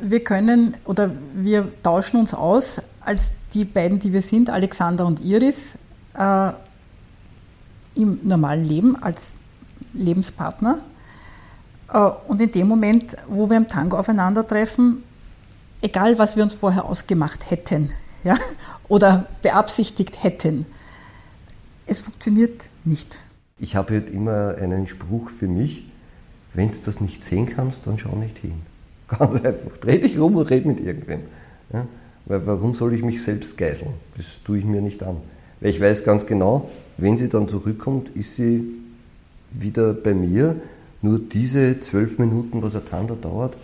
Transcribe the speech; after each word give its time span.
wir 0.00 0.22
können 0.24 0.74
oder 0.84 1.10
wir 1.34 1.68
tauschen 1.82 2.18
uns 2.18 2.34
aus 2.34 2.80
als 3.00 3.34
die 3.54 3.64
beiden, 3.64 3.98
die 3.98 4.12
wir 4.12 4.22
sind, 4.22 4.50
Alexander 4.50 5.06
und 5.06 5.20
Iris, 5.20 5.76
äh, 6.14 6.50
im 7.94 8.20
normalen 8.22 8.64
Leben 8.64 8.96
als 9.02 9.36
Lebenspartner. 9.92 10.80
Äh, 11.92 11.98
und 12.28 12.40
in 12.40 12.52
dem 12.52 12.68
Moment, 12.68 13.16
wo 13.28 13.48
wir 13.50 13.56
im 13.56 13.68
Tango 13.68 13.98
aufeinandertreffen, 13.98 15.02
egal 15.82 16.18
was 16.18 16.36
wir 16.36 16.42
uns 16.42 16.54
vorher 16.54 16.84
ausgemacht 16.84 17.50
hätten 17.50 17.90
ja, 18.24 18.36
oder 18.88 19.26
beabsichtigt 19.42 20.22
hätten, 20.22 20.66
es 21.86 21.98
funktioniert 21.98 22.68
nicht. 22.84 23.18
Ich 23.58 23.76
habe 23.76 23.94
halt 23.94 24.10
immer 24.10 24.54
einen 24.56 24.86
Spruch 24.86 25.28
für 25.28 25.48
mich, 25.48 25.84
wenn 26.54 26.70
du 26.70 26.76
das 26.84 27.00
nicht 27.00 27.22
sehen 27.22 27.46
kannst, 27.46 27.86
dann 27.86 27.98
schau 27.98 28.16
nicht 28.16 28.38
hin. 28.38 28.62
Ganz 29.18 29.44
einfach. 29.44 29.76
Dreh 29.78 29.98
dich 29.98 30.18
rum 30.18 30.36
und 30.36 30.48
red 30.50 30.66
mit 30.66 30.80
irgendwem. 30.80 31.20
Ja? 31.72 31.86
Weil 32.26 32.46
warum 32.46 32.74
soll 32.74 32.94
ich 32.94 33.02
mich 33.02 33.22
selbst 33.22 33.58
geißeln? 33.58 33.90
Das 34.16 34.40
tue 34.44 34.58
ich 34.58 34.64
mir 34.64 34.80
nicht 34.80 35.02
an. 35.02 35.16
Weil 35.60 35.70
ich 35.70 35.80
weiß 35.80 36.04
ganz 36.04 36.26
genau, 36.26 36.70
wenn 36.96 37.18
sie 37.18 37.28
dann 37.28 37.48
zurückkommt, 37.48 38.10
ist 38.10 38.36
sie 38.36 38.64
wieder 39.50 39.94
bei 39.94 40.14
mir. 40.14 40.56
Nur 41.02 41.18
diese 41.18 41.80
zwölf 41.80 42.18
Minuten, 42.18 42.62
was 42.62 42.76
ein 42.76 42.84
Tanda 42.84 43.14
dauert, 43.14 43.56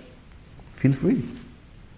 feel 0.73 0.93
free. 0.93 1.17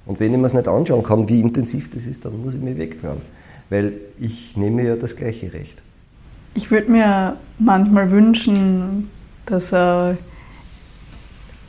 Und 0.04 0.20
wenn 0.20 0.32
ich 0.32 0.38
mir 0.38 0.46
es 0.46 0.54
nicht 0.54 0.68
anschauen 0.68 1.02
kann, 1.02 1.28
wie 1.28 1.40
intensiv 1.40 1.90
das 1.90 2.06
ist, 2.06 2.24
dann 2.24 2.40
muss 2.42 2.54
ich 2.54 2.60
mich 2.60 2.76
wegtragen. 2.76 3.22
Weil 3.70 3.92
ich 4.18 4.56
nehme 4.56 4.82
ja 4.82 4.96
das 4.96 5.16
gleiche 5.16 5.52
Recht. 5.52 5.82
Ich 6.54 6.70
würde 6.70 6.90
mir 6.90 7.36
manchmal 7.58 8.10
wünschen, 8.10 9.10
dass 9.46 9.72
er, 9.72 10.16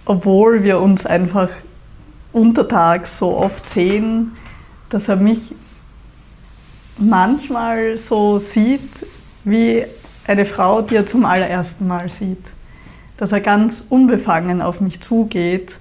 obwohl 0.06 0.64
wir 0.64 0.80
uns 0.80 1.06
einfach 1.06 1.50
untertags 2.32 3.18
so 3.18 3.38
oft 3.38 3.68
sehen, 3.70 4.34
dass 4.90 5.08
er 5.08 5.16
mich 5.16 5.54
manchmal 6.98 7.98
so 7.98 8.40
sieht 8.40 8.90
wie 9.44 9.84
eine 10.28 10.46
Frau, 10.46 10.82
die 10.82 10.96
er 10.96 11.06
zum 11.06 11.26
allerersten 11.26 11.88
Mal 11.88 12.10
sieht. 12.10 12.44
Dass 13.18 13.32
er 13.32 13.42
ganz 13.42 13.88
unbefangen 13.90 14.62
auf 14.62 14.80
mich 14.82 15.02
zugeht 15.02 15.74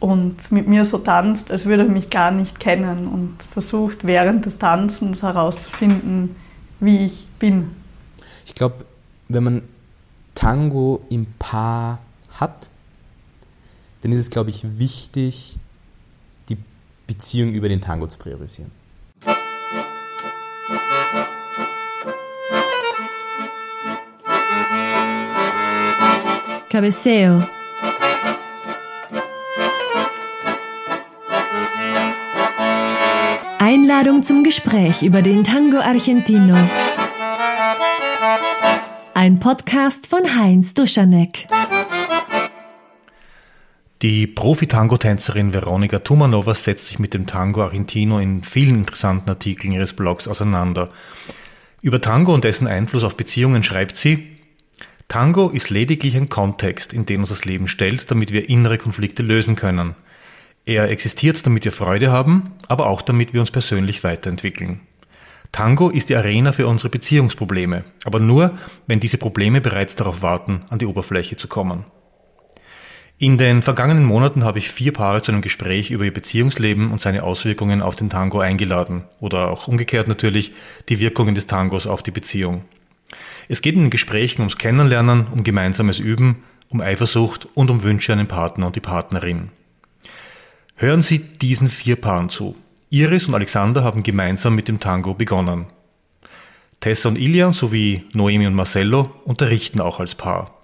und 0.00 0.50
mit 0.50 0.66
mir 0.66 0.84
so 0.84 0.98
tanzt, 0.98 1.50
als 1.50 1.66
würde 1.66 1.82
er 1.82 1.88
mich 1.88 2.10
gar 2.10 2.30
nicht 2.30 2.58
kennen 2.58 3.06
und 3.06 3.36
versucht 3.52 4.06
während 4.06 4.46
des 4.46 4.58
Tanzens 4.58 5.22
herauszufinden, 5.22 6.34
wie 6.80 7.04
ich 7.04 7.26
bin. 7.38 7.70
Ich 8.46 8.54
glaube, 8.54 8.86
wenn 9.28 9.44
man 9.44 9.62
Tango 10.34 11.02
im 11.10 11.26
Paar 11.38 12.00
hat, 12.38 12.70
dann 14.00 14.12
ist 14.12 14.20
es, 14.20 14.30
glaube 14.30 14.48
ich, 14.48 14.78
wichtig, 14.78 15.58
Beziehung 17.10 17.54
über 17.54 17.68
den 17.68 17.80
Tango 17.80 18.06
zu 18.06 18.18
priorisieren. 18.18 18.70
Cabeceo. 26.70 27.42
Einladung 33.58 34.22
zum 34.22 34.44
Gespräch 34.44 35.02
über 35.02 35.20
den 35.20 35.42
Tango 35.42 35.78
Argentino. 35.78 36.56
Ein 39.14 39.40
Podcast 39.40 40.06
von 40.06 40.36
Heinz 40.36 40.74
Duschanek. 40.74 41.48
Die 44.02 44.26
Profi-Tango-Tänzerin 44.26 45.52
Veronika 45.52 45.98
Tumanova 45.98 46.54
setzt 46.54 46.86
sich 46.86 46.98
mit 46.98 47.12
dem 47.12 47.26
Tango 47.26 47.62
Argentino 47.62 48.18
in 48.18 48.42
vielen 48.42 48.76
interessanten 48.76 49.28
Artikeln 49.28 49.74
ihres 49.74 49.92
Blogs 49.92 50.26
auseinander. 50.26 50.88
Über 51.82 52.00
Tango 52.00 52.32
und 52.32 52.44
dessen 52.44 52.66
Einfluss 52.66 53.04
auf 53.04 53.14
Beziehungen 53.14 53.62
schreibt 53.62 53.98
sie, 53.98 54.26
Tango 55.08 55.50
ist 55.50 55.68
lediglich 55.68 56.16
ein 56.16 56.30
Kontext, 56.30 56.94
in 56.94 57.04
den 57.04 57.20
uns 57.20 57.28
das 57.28 57.44
Leben 57.44 57.68
stellt, 57.68 58.10
damit 58.10 58.32
wir 58.32 58.48
innere 58.48 58.78
Konflikte 58.78 59.22
lösen 59.22 59.54
können. 59.54 59.94
Er 60.64 60.88
existiert, 60.88 61.44
damit 61.44 61.66
wir 61.66 61.72
Freude 61.72 62.10
haben, 62.10 62.52
aber 62.68 62.86
auch 62.86 63.02
damit 63.02 63.34
wir 63.34 63.40
uns 63.42 63.50
persönlich 63.50 64.02
weiterentwickeln. 64.02 64.80
Tango 65.52 65.90
ist 65.90 66.08
die 66.08 66.16
Arena 66.16 66.52
für 66.52 66.66
unsere 66.68 66.88
Beziehungsprobleme, 66.88 67.84
aber 68.06 68.18
nur, 68.18 68.56
wenn 68.86 69.00
diese 69.00 69.18
Probleme 69.18 69.60
bereits 69.60 69.94
darauf 69.94 70.22
warten, 70.22 70.62
an 70.70 70.78
die 70.78 70.86
Oberfläche 70.86 71.36
zu 71.36 71.48
kommen. 71.48 71.84
In 73.22 73.36
den 73.36 73.60
vergangenen 73.60 74.06
Monaten 74.06 74.44
habe 74.44 74.58
ich 74.58 74.70
vier 74.70 74.94
Paare 74.94 75.20
zu 75.20 75.30
einem 75.30 75.42
Gespräch 75.42 75.90
über 75.90 76.06
ihr 76.06 76.12
Beziehungsleben 76.12 76.90
und 76.90 77.02
seine 77.02 77.22
Auswirkungen 77.22 77.82
auf 77.82 77.94
den 77.94 78.08
Tango 78.08 78.40
eingeladen 78.40 79.04
oder 79.20 79.50
auch 79.50 79.68
umgekehrt 79.68 80.08
natürlich 80.08 80.52
die 80.88 81.00
Wirkungen 81.00 81.34
des 81.34 81.46
Tangos 81.46 81.86
auf 81.86 82.02
die 82.02 82.12
Beziehung. 82.12 82.64
Es 83.46 83.60
geht 83.60 83.74
in 83.74 83.82
den 83.82 83.90
Gesprächen 83.90 84.40
ums 84.40 84.56
Kennenlernen, 84.56 85.26
um 85.26 85.44
gemeinsames 85.44 85.98
Üben, 85.98 86.44
um 86.70 86.80
Eifersucht 86.80 87.46
und 87.52 87.68
um 87.68 87.82
Wünsche 87.82 88.10
an 88.10 88.20
den 88.20 88.26
Partner 88.26 88.68
und 88.68 88.76
die 88.76 88.80
Partnerin. 88.80 89.50
Hören 90.76 91.02
Sie 91.02 91.18
diesen 91.18 91.68
vier 91.68 91.96
Paaren 91.96 92.30
zu. 92.30 92.56
Iris 92.88 93.28
und 93.28 93.34
Alexander 93.34 93.84
haben 93.84 94.02
gemeinsam 94.02 94.54
mit 94.54 94.66
dem 94.66 94.80
Tango 94.80 95.12
begonnen. 95.12 95.66
Tessa 96.80 97.10
und 97.10 97.18
Ilian 97.18 97.52
sowie 97.52 98.04
Noemi 98.14 98.46
und 98.46 98.54
Marcello 98.54 99.12
unterrichten 99.26 99.82
auch 99.82 100.00
als 100.00 100.14
Paar. 100.14 100.54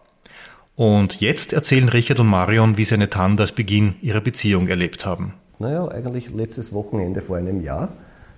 Und 0.76 1.20
jetzt 1.20 1.52
erzählen 1.52 1.88
Richard 1.88 2.20
und 2.20 2.28
Marion, 2.28 2.76
wie 2.76 2.84
sie 2.84 2.94
eine 2.94 3.10
Tanda 3.10 3.42
als 3.42 3.52
Beginn 3.52 3.96
ihrer 4.02 4.20
Beziehung 4.20 4.68
erlebt 4.68 5.06
haben. 5.06 5.32
Naja, 5.58 5.88
eigentlich 5.88 6.30
letztes 6.30 6.72
Wochenende 6.72 7.22
vor 7.22 7.38
einem 7.38 7.62
Jahr 7.62 7.88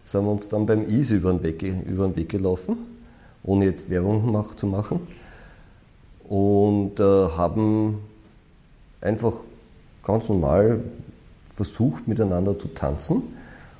sind 0.04 0.24
wir 0.24 0.30
uns 0.30 0.48
dann 0.48 0.64
beim 0.64 0.88
Easy 0.88 1.16
über 1.16 1.32
den 1.32 1.42
Weg, 1.42 1.62
über 1.62 2.06
den 2.06 2.16
Weg 2.16 2.28
gelaufen 2.28 2.76
ohne 3.48 3.66
jetzt 3.66 3.90
Werbung 3.90 4.44
zu 4.56 4.66
machen. 4.66 5.00
Und 6.28 7.00
äh, 7.00 7.02
haben 7.02 7.98
einfach 9.00 9.32
ganz 10.04 10.28
normal 10.28 10.80
versucht, 11.54 12.06
miteinander 12.06 12.58
zu 12.58 12.68
tanzen. 12.68 13.22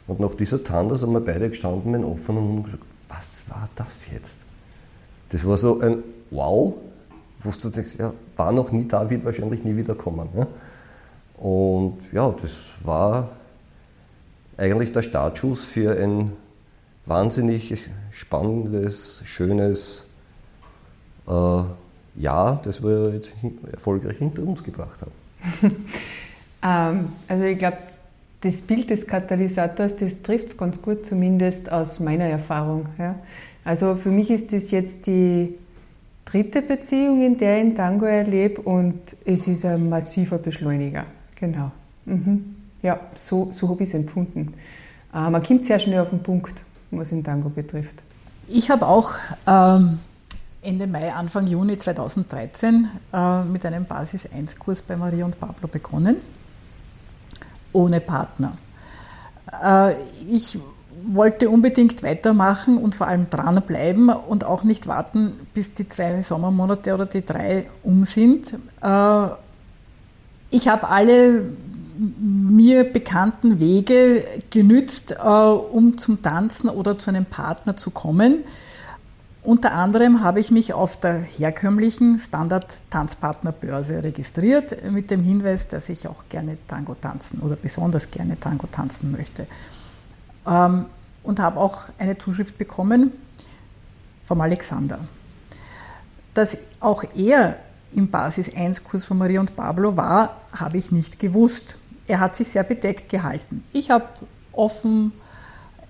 Und 0.07 0.21
nach 0.21 0.35
dieser 0.35 0.65
Tanda 0.65 0.97
sind 0.97 1.13
wir 1.13 1.21
beide 1.21 1.51
gestanden 1.51 1.93
mit 1.93 2.03
offenen 2.03 2.43
Mund 2.43 2.57
und 2.59 2.65
gesagt, 2.65 2.85
was 3.09 3.43
war 3.49 3.69
das 3.77 4.07
jetzt? 4.11 4.39
Das 5.29 5.47
war 5.47 5.59
so 5.59 5.81
ein 5.81 6.03
Wow, 6.31 6.75
wo 7.43 7.50
du 7.50 7.69
denkst, 7.69 7.97
ja, 7.99 8.12
war 8.37 8.53
noch 8.53 8.72
nie 8.72 8.87
da, 8.87 9.09
wird 9.09 9.25
wahrscheinlich 9.25 9.65
nie 9.65 9.76
wieder 9.76 9.94
kommen. 9.94 10.28
Ja? 10.37 10.47
Und 11.38 11.99
ja, 12.12 12.34
das 12.43 12.53
war 12.82 13.31
eigentlich 14.56 14.93
der 14.93 15.03
Startschuss 15.03 15.65
für 15.65 15.97
ein 15.97 16.32
wahnsinnig 17.06 17.88
spannendes, 18.10 19.22
schönes 19.25 20.04
äh, 21.28 21.62
Jahr, 22.16 22.60
das 22.62 22.82
wir 22.82 23.15
jetzt 23.15 23.34
erfolgreich 23.71 24.19
hinter 24.19 24.43
uns 24.43 24.65
gebracht 24.65 25.00
haben. 25.00 25.77
ähm, 26.65 27.12
also 27.28 27.44
ich 27.44 27.59
glaube, 27.59 27.78
das 28.41 28.60
Bild 28.60 28.91
des 28.91 29.06
Katalysators, 29.06 29.97
das 29.97 30.22
trifft 30.22 30.48
es 30.48 30.56
ganz 30.56 30.81
gut, 30.82 31.06
zumindest 31.06 31.71
aus 31.71 32.00
meiner 32.00 32.25
Erfahrung. 32.25 32.88
Ja. 32.98 33.16
Also 33.65 33.97
für 33.97 34.10
mich 34.10 34.31
ist 34.31 34.53
das 34.53 34.71
jetzt 34.71 35.06
die 35.06 35.54
dritte 36.31 36.62
Beziehung, 36.62 37.22
in 37.22 37.37
der 37.37 37.59
ich 37.59 37.65
in 37.65 37.75
Tango 37.75 38.05
erlebe 38.05 38.61
und 38.61 39.16
es 39.25 39.49
ist 39.49 39.65
ein 39.65 39.89
massiver 39.89 40.39
Beschleuniger. 40.39 41.06
Genau. 41.41 41.71
Mhm. 42.05 42.56
Ja, 42.83 43.00
so, 43.15 43.49
so 43.50 43.69
habe 43.69 43.83
ich 43.83 43.89
es 43.89 43.94
empfunden. 43.94 44.55
Äh, 45.12 45.31
man 45.31 45.43
kommt 45.43 45.65
sehr 45.65 45.78
schnell 45.78 46.00
auf 46.00 46.11
den 46.11 46.22
Punkt 46.22 46.62
was 46.91 47.11
den 47.11 47.25
Tango 47.25 47.49
betrifft. 47.49 48.03
Ich 48.49 48.71
habe 48.71 48.87
auch 48.87 49.12
ähm, 49.47 49.99
Ende 50.62 50.87
Mai, 50.87 51.12
Anfang 51.12 51.47
Juni 51.47 51.77
2013 51.77 52.89
äh, 53.12 53.43
mit 53.43 53.65
einem 53.66 53.84
Basis-1-Kurs 53.84 54.83
bei 54.83 54.97
Maria 54.97 55.25
und 55.25 55.39
Pablo 55.39 55.69
begonnen, 55.69 56.16
ohne 57.72 58.00
Partner. 58.00 58.53
Äh, 59.63 59.95
ich 60.30 60.59
wollte 61.06 61.50
unbedingt 61.50 62.03
weitermachen 62.03 62.78
und 62.78 62.95
vor 62.95 63.06
allem 63.06 63.30
dranbleiben 63.30 64.09
und 64.10 64.45
auch 64.45 64.65
nicht 64.65 64.86
warten, 64.86 65.33
bis 65.54 65.72
die 65.72 65.89
zwei 65.89 66.21
Sommermonate 66.22 66.95
oder 66.95 67.06
die 67.06 67.24
drei 67.24 67.68
um 67.83 68.04
sind. 68.04 68.54
Äh, 68.83 69.28
ich 70.50 70.68
habe 70.68 70.89
alle 70.89 71.45
mir 72.21 72.84
bekannten 72.84 73.59
Wege 73.59 74.24
genützt, 74.50 75.12
äh, 75.12 75.28
um 75.28 75.98
zum 75.98 76.22
Tanzen 76.22 76.68
oder 76.68 76.97
zu 76.98 77.10
einem 77.10 77.24
Partner 77.24 77.77
zu 77.77 77.91
kommen. 77.91 78.44
Unter 79.42 79.72
anderem 79.72 80.22
habe 80.22 80.41
ich 80.41 80.51
mich 80.51 80.74
auf 80.74 80.98
der 81.01 81.21
herkömmlichen 81.21 82.18
Standard-Tanzpartnerbörse 82.18 84.04
registriert, 84.04 84.91
mit 84.91 85.10
dem 85.10 85.22
Hinweis, 85.22 85.68
dass 85.68 85.89
ich 85.89 86.06
auch 86.06 86.24
gerne 86.28 86.59
Tango 86.66 86.94
tanzen 86.94 87.41
oder 87.41 87.56
besonders 87.56 88.10
gerne 88.10 88.39
Tango 88.39 88.66
tanzen 88.66 89.10
möchte. 89.10 89.47
Ähm, 90.48 90.86
und 91.22 91.41
habe 91.41 91.60
auch 91.60 91.83
eine 91.98 92.16
Zuschrift 92.16 92.56
bekommen 92.56 93.12
vom 94.24 94.41
Alexander. 94.41 94.98
Dass 96.33 96.56
auch 96.80 97.04
er 97.15 97.56
im 97.95 98.10
Basis 98.10 98.48
1-Kurs 98.48 99.04
von 99.04 99.18
Maria 99.18 99.41
und 99.41 99.56
Pablo 99.56 99.97
war, 99.97 100.36
habe 100.53 100.78
ich 100.78 100.92
nicht 100.92 101.18
gewusst. 101.18 101.77
er 102.06 102.21
hat 102.21 102.36
sich 102.36 102.48
sehr 102.48 102.65
bedeckt 102.65 103.10
gehalten. 103.10 103.65
Ich 103.72 103.91
habe 103.91 104.06
offen 104.53 105.12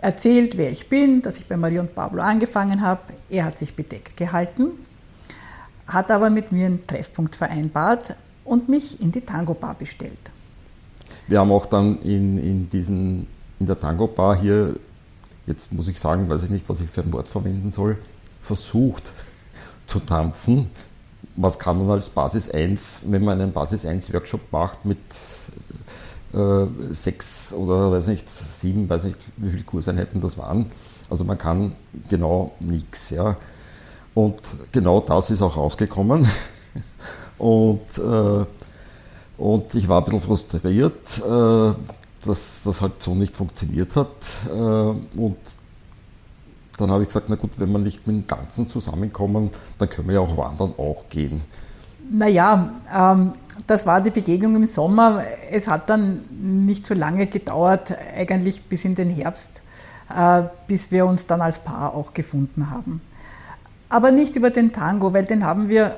erzählt, 0.01 0.57
wer 0.57 0.71
ich 0.71 0.89
bin, 0.89 1.23
dass 1.23 1.39
ich 1.39 1.47
bei 1.47 1.57
Maria 1.57 1.81
und 1.81 1.95
Pablo 1.95 2.23
angefangen 2.23 2.83
habe. 2.83 3.01
Er 3.29 3.45
hat 3.45 3.59
sich 3.59 3.75
bedeckt 3.75 4.17
gehalten, 4.17 4.71
hat 5.87 6.11
aber 6.11 6.31
mit 6.31 6.53
mir 6.53 6.67
einen 6.67 6.87
Treffpunkt 6.87 7.37
vereinbart 7.37 8.15
und 8.45 8.69
mich 8.69 9.01
in 9.01 9.13
die 9.13 9.21
Tango-Bar 9.21 9.75
bestellt. 9.75 10.33
Wir 11.27 11.41
haben 11.41 11.53
auch 11.53 11.67
dann 11.67 12.01
in, 12.03 12.39
in, 12.39 12.71
diesen, 12.71 13.27
in 13.61 13.67
der 13.67 13.79
Tango-Bar 13.79 14.39
hier, 14.41 14.77
jetzt 15.47 15.73
muss 15.73 15.89
ich 15.89 15.99
sagen, 15.99 16.29
weiß 16.29 16.45
ich 16.45 16.51
nicht, 16.51 16.69
was 16.69 16.81
ich 16.81 16.91
für 16.91 17.03
ein 17.03 17.13
Wort 17.13 17.29
verwenden 17.29 17.71
soll, 17.71 17.99
versucht 18.43 19.13
zu 19.87 20.01
tanzen. 20.01 20.71
Was 21.37 21.59
kann 21.59 21.79
man 21.79 21.91
als 21.91 22.09
Basis 22.11 22.51
1, 22.51 23.07
wenn 23.09 23.25
man 23.25 23.41
einen 23.41 23.53
Basis 23.53 23.85
1 23.85 24.13
Workshop 24.13 24.41
macht 24.51 24.85
mit 24.85 24.99
äh, 26.35 26.67
sechs 26.93 27.53
oder 27.53 27.93
weiß 27.93 28.09
nicht, 28.09 28.29
sieben, 28.29 28.89
weiß 28.89 29.05
nicht, 29.05 29.19
wie 29.37 29.51
viele 29.51 29.65
Kurseinheiten 29.65 30.21
das 30.21 30.37
waren. 30.37 30.67
Also 31.09 31.25
man 31.25 31.39
kann 31.39 31.73
genau 32.09 32.53
nichts. 32.61 33.11
Ja. 33.11 33.37
Und 34.15 34.41
genau 34.73 35.01
das 35.01 35.31
ist 35.31 35.43
auch 35.43 35.57
rausgekommen. 35.57 36.29
Und, 37.39 37.99
äh, 37.99 38.45
und 39.37 39.75
ich 39.75 39.87
war 39.87 39.99
ein 40.01 40.05
bisschen 40.05 40.21
frustriert, 40.21 41.19
äh, 41.19 41.73
dass 42.25 42.63
das 42.65 42.81
halt 42.81 43.03
so 43.03 43.15
nicht 43.15 43.37
funktioniert 43.37 43.97
hat. 43.97 44.09
Äh, 44.49 44.53
und 44.53 45.37
dann 46.77 46.91
habe 46.91 47.03
ich 47.03 47.09
gesagt, 47.09 47.29
na 47.29 47.37
gut, 47.37 47.59
wenn 47.59 47.71
wir 47.73 47.79
nicht 47.79 48.07
mit 48.07 48.17
dem 48.17 48.27
Ganzen 48.27 48.69
zusammenkommen, 48.69 49.51
dann 49.79 49.89
können 49.89 50.09
wir 50.09 50.15
ja 50.15 50.21
auch 50.21 50.37
wandern 50.37 50.75
auch 50.79 51.07
gehen. 51.09 51.43
Naja, 52.11 52.71
ähm, 52.95 53.33
das 53.67 53.85
war 53.85 54.01
die 54.01 54.11
Begegnung 54.11 54.57
im 54.57 54.67
Sommer. 54.67 55.23
Es 55.51 55.69
hat 55.69 55.91
dann 55.91 56.23
nicht 56.31 56.87
so 56.87 56.95
lange 56.95 57.27
gedauert, 57.27 57.95
eigentlich 58.17 58.63
bis 58.63 58.85
in 58.85 58.95
den 58.95 59.11
Herbst, 59.11 59.63
äh, 60.15 60.45
bis 60.67 60.91
wir 60.91 61.07
uns 61.07 61.27
dann 61.27 61.43
als 61.43 61.59
Paar 61.59 61.95
auch 61.95 62.15
gefunden 62.15 62.71
haben. 62.71 63.03
Aber 63.89 64.11
nicht 64.11 64.37
über 64.37 64.51
den 64.51 64.73
Tango, 64.73 65.13
weil 65.13 65.25
den 65.25 65.45
haben 65.45 65.69
wir 65.69 65.97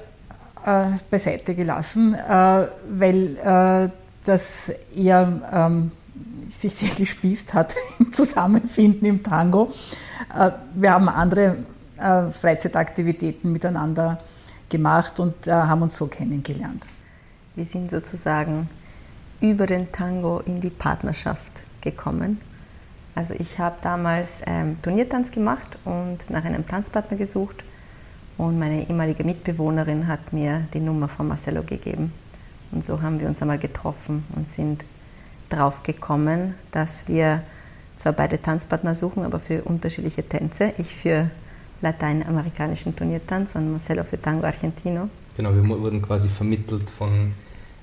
äh, 0.64 0.86
beiseite 1.10 1.54
gelassen, 1.54 2.14
äh, 2.14 2.66
weil 2.88 3.36
äh, 3.36 3.92
das 4.24 4.72
eher 4.94 5.40
ähm, 5.52 5.92
sich 6.50 6.74
sehr 6.74 6.94
gespießt 6.94 7.54
hat 7.54 7.74
im 7.98 8.12
Zusammenfinden 8.12 9.06
im 9.06 9.22
Tango. 9.22 9.72
Äh, 10.34 10.50
wir 10.74 10.92
haben 10.92 11.08
andere 11.08 11.56
äh, 11.98 12.30
Freizeitaktivitäten 12.30 13.52
miteinander 13.52 14.18
gemacht 14.68 15.20
und 15.20 15.46
äh, 15.46 15.52
haben 15.52 15.82
uns 15.82 15.96
so 15.96 16.06
kennengelernt. 16.06 16.86
Wir 17.54 17.64
sind 17.64 17.90
sozusagen 17.90 18.68
über 19.40 19.66
den 19.66 19.90
Tango 19.92 20.40
in 20.40 20.60
die 20.60 20.70
Partnerschaft 20.70 21.62
gekommen. 21.80 22.40
Also 23.14 23.34
ich 23.34 23.58
habe 23.58 23.76
damals 23.82 24.40
ähm, 24.46 24.80
Turniertanz 24.82 25.32
gemacht 25.32 25.78
und 25.84 26.30
nach 26.30 26.44
einem 26.44 26.66
Tanzpartner 26.66 27.16
gesucht 27.16 27.64
und 28.38 28.58
meine 28.58 28.88
ehemalige 28.88 29.24
Mitbewohnerin 29.24 30.06
hat 30.06 30.32
mir 30.32 30.66
die 30.72 30.80
Nummer 30.80 31.08
von 31.08 31.28
Marcello 31.28 31.62
gegeben. 31.62 32.12
Und 32.70 32.84
so 32.84 33.02
haben 33.02 33.20
wir 33.20 33.28
uns 33.28 33.42
einmal 33.42 33.58
getroffen 33.58 34.24
und 34.36 34.48
sind 34.48 34.84
drauf 35.50 35.82
gekommen, 35.82 36.54
dass 36.70 37.08
wir 37.08 37.42
zwar 37.96 38.12
beide 38.14 38.40
Tanzpartner 38.40 38.94
suchen, 38.94 39.24
aber 39.24 39.40
für 39.40 39.62
unterschiedliche 39.62 40.26
Tänze. 40.26 40.72
Ich 40.78 40.94
für 40.94 41.30
lateinamerikanischen 41.82 42.96
Turniertanz 42.96 43.54
und 43.54 43.70
Marcelo 43.70 44.04
für 44.04 44.20
Tango 44.20 44.46
Argentino. 44.46 45.08
Genau, 45.36 45.54
wir 45.54 45.66
wurden 45.68 46.02
quasi 46.02 46.28
vermittelt 46.28 46.88
von 46.90 47.32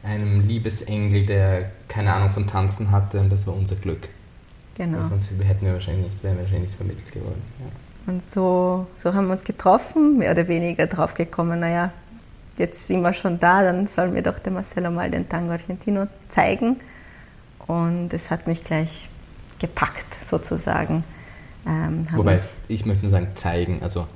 einem 0.03 0.41
Liebesengel, 0.41 1.23
der 1.23 1.71
keine 1.87 2.13
Ahnung 2.13 2.29
von 2.31 2.47
Tanzen 2.47 2.91
hatte 2.91 3.19
und 3.19 3.31
das 3.31 3.47
war 3.47 3.55
unser 3.55 3.75
Glück. 3.75 4.09
Genau. 4.75 4.99
Weil 4.99 5.05
sonst 5.05 5.31
hätten 5.31 5.65
wir 5.65 5.73
wahrscheinlich 5.73 6.11
wären 6.21 6.35
wir 6.35 6.43
wahrscheinlich 6.43 6.69
nicht 6.69 6.77
vermittelt 6.77 7.11
geworden. 7.11 7.41
Ja. 7.59 8.13
Und 8.13 8.23
so, 8.23 8.87
so 8.97 9.13
haben 9.13 9.25
wir 9.25 9.33
uns 9.33 9.43
getroffen, 9.43 10.17
mehr 10.19 10.31
oder 10.31 10.47
weniger 10.47 10.87
drauf 10.87 11.13
gekommen, 11.13 11.59
naja, 11.59 11.91
jetzt 12.57 12.87
sind 12.87 13.01
wir 13.01 13.13
schon 13.13 13.39
da, 13.39 13.63
dann 13.63 13.87
soll 13.87 14.09
mir 14.09 14.21
doch 14.21 14.39
der 14.39 14.53
Marcelo 14.53 14.91
mal 14.91 15.11
den 15.11 15.27
Tango 15.27 15.51
Argentino 15.51 16.07
zeigen. 16.27 16.77
Und 17.67 18.13
es 18.13 18.31
hat 18.31 18.47
mich 18.47 18.63
gleich 18.63 19.09
gepackt, 19.59 20.13
sozusagen. 20.25 21.03
Ähm, 21.65 22.07
Wobei, 22.13 22.39
ich, 22.67 22.85
möchte 22.85 23.03
nur 23.03 23.11
sagen, 23.11 23.29
zeigen. 23.35 23.81
Also 23.83 24.07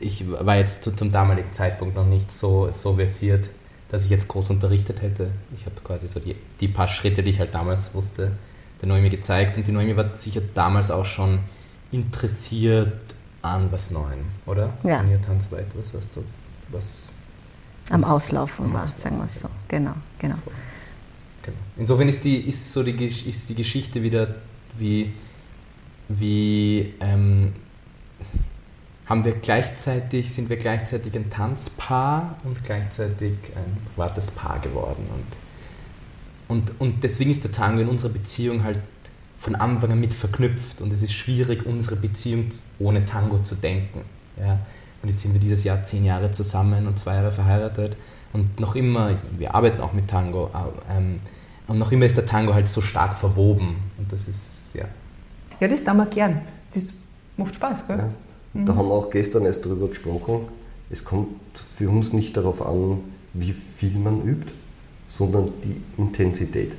ich 0.00 0.24
war 0.28 0.56
jetzt 0.56 0.84
zu, 0.84 0.90
zum 0.92 1.12
damaligen 1.12 1.52
Zeitpunkt 1.52 1.94
noch 1.94 2.06
nicht 2.06 2.32
so, 2.32 2.70
so 2.72 2.94
versiert, 2.94 3.44
dass 3.90 4.04
ich 4.04 4.10
jetzt 4.10 4.28
groß 4.28 4.50
unterrichtet 4.50 5.02
hätte. 5.02 5.30
Ich 5.54 5.66
habe 5.66 5.76
quasi 5.84 6.08
so 6.08 6.18
die, 6.18 6.34
die 6.60 6.68
paar 6.68 6.88
Schritte, 6.88 7.22
die 7.22 7.30
ich 7.30 7.38
halt 7.38 7.54
damals 7.54 7.94
wusste, 7.94 8.32
der 8.80 8.88
Noemi 8.88 9.10
gezeigt. 9.10 9.56
Und 9.56 9.66
die 9.66 9.72
Noemi 9.72 9.96
war 9.96 10.14
sicher 10.14 10.40
damals 10.54 10.90
auch 10.90 11.04
schon 11.04 11.38
interessiert 11.92 12.92
an 13.42 13.70
was 13.70 13.90
Neuem, 13.90 14.24
oder? 14.46 14.72
Ja. 14.82 14.98
An 14.98 15.10
ihr 15.10 15.20
Tanzweit, 15.20 15.66
was 15.74 15.94
weißt 15.94 16.16
du? 16.16 16.24
Was, 16.70 17.12
am 17.90 18.04
Auslaufen 18.04 18.72
war, 18.72 18.86
sagen 18.88 19.18
wir 19.18 19.24
es 19.24 19.40
so. 19.40 19.48
Genau, 19.68 19.92
genau. 20.18 20.36
genau. 20.44 20.56
Insofern 21.76 22.08
ist 22.08 22.24
die, 22.24 22.36
ist 22.36 22.72
so 22.72 22.82
die, 22.82 23.04
ist 23.04 23.48
die 23.48 23.54
Geschichte 23.54 24.02
wieder 24.02 24.34
wie 24.78 25.12
wie 26.08 26.94
ähm, 27.00 27.52
haben 29.06 29.24
wir 29.24 29.32
gleichzeitig, 29.32 30.32
sind 30.32 30.48
wir 30.48 30.56
gleichzeitig 30.56 31.14
ein 31.16 31.28
Tanzpaar 31.28 32.36
und 32.44 32.62
gleichzeitig 32.64 33.34
ein 33.54 33.76
privates 33.94 34.30
Paar 34.30 34.58
geworden. 34.60 35.06
Und, 36.48 36.56
und, 36.56 36.80
und 36.80 37.04
deswegen 37.04 37.30
ist 37.30 37.44
der 37.44 37.52
Tango 37.52 37.80
in 37.82 37.88
unserer 37.88 38.12
Beziehung 38.12 38.62
halt 38.62 38.78
von 39.36 39.54
Anfang 39.54 39.92
an 39.92 40.00
mit 40.00 40.12
verknüpft 40.12 40.80
und 40.80 40.92
es 40.92 41.02
ist 41.02 41.12
schwierig, 41.12 41.66
unsere 41.66 41.96
Beziehung 41.96 42.46
ohne 42.78 43.04
Tango 43.04 43.40
zu 43.40 43.56
denken. 43.56 44.02
Ja. 44.38 44.60
Und 45.02 45.08
jetzt 45.08 45.22
sind 45.22 45.32
wir 45.32 45.40
dieses 45.40 45.64
Jahr 45.64 45.82
zehn 45.82 46.04
Jahre 46.04 46.30
zusammen 46.30 46.86
und 46.86 46.98
zwei 46.98 47.14
Jahre 47.14 47.32
verheiratet 47.32 47.96
und 48.32 48.60
noch 48.60 48.74
immer, 48.74 49.16
wir 49.38 49.54
arbeiten 49.54 49.80
auch 49.80 49.92
mit 49.92 50.08
Tango, 50.08 50.50
ähm, 50.90 51.20
und 51.68 51.78
noch 51.78 51.92
immer 51.92 52.06
ist 52.06 52.16
der 52.16 52.26
Tango 52.26 52.54
halt 52.54 52.68
so 52.68 52.80
stark 52.80 53.14
verwoben 53.14 53.76
und 53.98 54.12
das 54.12 54.28
ist, 54.28 54.74
ja, 54.74 54.86
ja, 55.62 55.68
das 55.68 55.84
tun 55.84 55.96
wir 55.96 56.06
gern. 56.06 56.40
Das 56.74 56.92
macht 57.36 57.54
Spaß, 57.54 57.86
gell? 57.86 57.98
Ja. 57.98 58.08
Mhm. 58.52 58.66
Da 58.66 58.74
haben 58.74 58.88
wir 58.88 58.94
auch 58.94 59.10
gestern 59.10 59.44
erst 59.44 59.64
drüber 59.64 59.86
gesprochen. 59.86 60.48
Es 60.90 61.04
kommt 61.04 61.28
für 61.54 61.88
uns 61.88 62.12
nicht 62.12 62.36
darauf 62.36 62.66
an, 62.66 62.98
wie 63.32 63.52
viel 63.52 63.96
man 63.96 64.22
übt, 64.22 64.52
sondern 65.06 65.50
die 65.62 65.80
Intensität. 66.02 66.74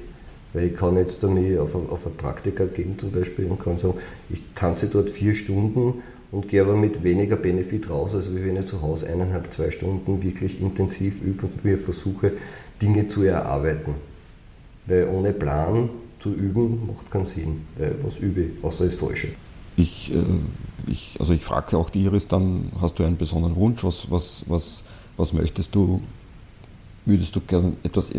Weil 0.52 0.66
ich 0.66 0.76
kann 0.76 0.98
jetzt 0.98 1.24
damit 1.24 1.58
auf 1.60 1.74
ein, 1.78 1.90
auf 1.90 2.06
ein 2.06 2.18
Praktika 2.18 2.66
gehen 2.66 3.00
zum 3.00 3.12
Beispiel 3.12 3.46
und 3.46 3.58
kann 3.64 3.78
sagen, 3.78 3.94
ich 4.30 4.42
tanze 4.54 4.88
dort 4.88 5.10
vier 5.10 5.34
Stunden 5.34 6.04
und 6.34 6.48
gehe 6.48 6.62
aber 6.62 6.76
mit 6.76 7.04
weniger 7.04 7.36
Benefit 7.36 7.92
raus, 7.92 8.16
als 8.16 8.34
wenn 8.34 8.58
ich 8.58 8.66
zu 8.66 8.82
Hause 8.82 9.08
eineinhalb, 9.08 9.54
zwei 9.54 9.70
Stunden 9.70 10.24
wirklich 10.24 10.60
intensiv 10.60 11.22
übe 11.22 11.46
und 11.46 11.64
mir 11.64 11.78
versuche, 11.78 12.32
Dinge 12.82 13.08
zu 13.08 13.22
erarbeiten. 13.22 13.94
Weil 14.88 15.08
ohne 15.10 15.32
Plan 15.32 15.90
zu 16.18 16.34
üben 16.34 16.88
macht 16.88 17.12
keinen 17.12 17.26
Sinn, 17.26 17.62
weil 17.78 17.96
was 18.02 18.18
übe 18.18 18.42
ich, 18.42 18.64
außer 18.64 18.86
das 18.86 18.96
Falsche. 18.96 19.28
Ich, 19.78 20.12
äh, 20.12 20.18
ich, 20.88 21.18
also 21.20 21.34
ich 21.34 21.46
frage 21.46 21.78
auch 21.78 21.92
die 21.92 22.04
Iris 22.04 22.28
dann, 22.28 22.72
hast 22.82 22.98
du 22.98 23.04
einen 23.04 23.18
besonderen 23.18 23.56
Wunsch, 23.56 23.84
was, 23.84 24.10
was, 24.10 24.44
was, 24.48 24.84
was 25.18 25.34
möchtest 25.34 25.76
du, 25.76 26.02
würdest 27.06 27.36
du 27.36 27.42
gerne 27.42 27.74
etwas 27.84 28.12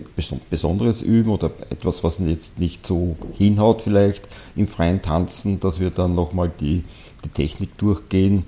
Besonderes 0.51 1.03
üben 1.03 1.31
oder 1.31 1.51
etwas, 1.71 2.05
was 2.05 2.21
jetzt 2.21 2.61
nicht 2.61 2.87
so 2.87 3.17
hinhaut 3.37 3.83
vielleicht 3.83 4.29
im 4.55 4.69
freien 4.69 5.03
Tanzen, 5.03 5.59
dass 5.59 5.81
wir 5.81 5.91
dann 5.91 6.15
nochmal 6.15 6.53
die, 6.61 6.85
die 7.25 7.29
Technik 7.29 7.77
durchgehen. 7.79 8.45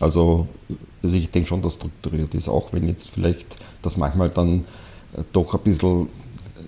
Also, 0.00 0.48
also 1.02 1.16
ich 1.16 1.30
denke 1.30 1.48
schon, 1.48 1.62
dass 1.62 1.74
strukturiert 1.74 2.34
ist, 2.34 2.48
auch 2.48 2.72
wenn 2.72 2.88
jetzt 2.88 3.10
vielleicht 3.10 3.56
das 3.82 3.96
manchmal 3.96 4.30
dann 4.30 4.60
äh, 5.16 5.22
doch 5.32 5.54
ein 5.54 5.60
bisschen 5.60 6.08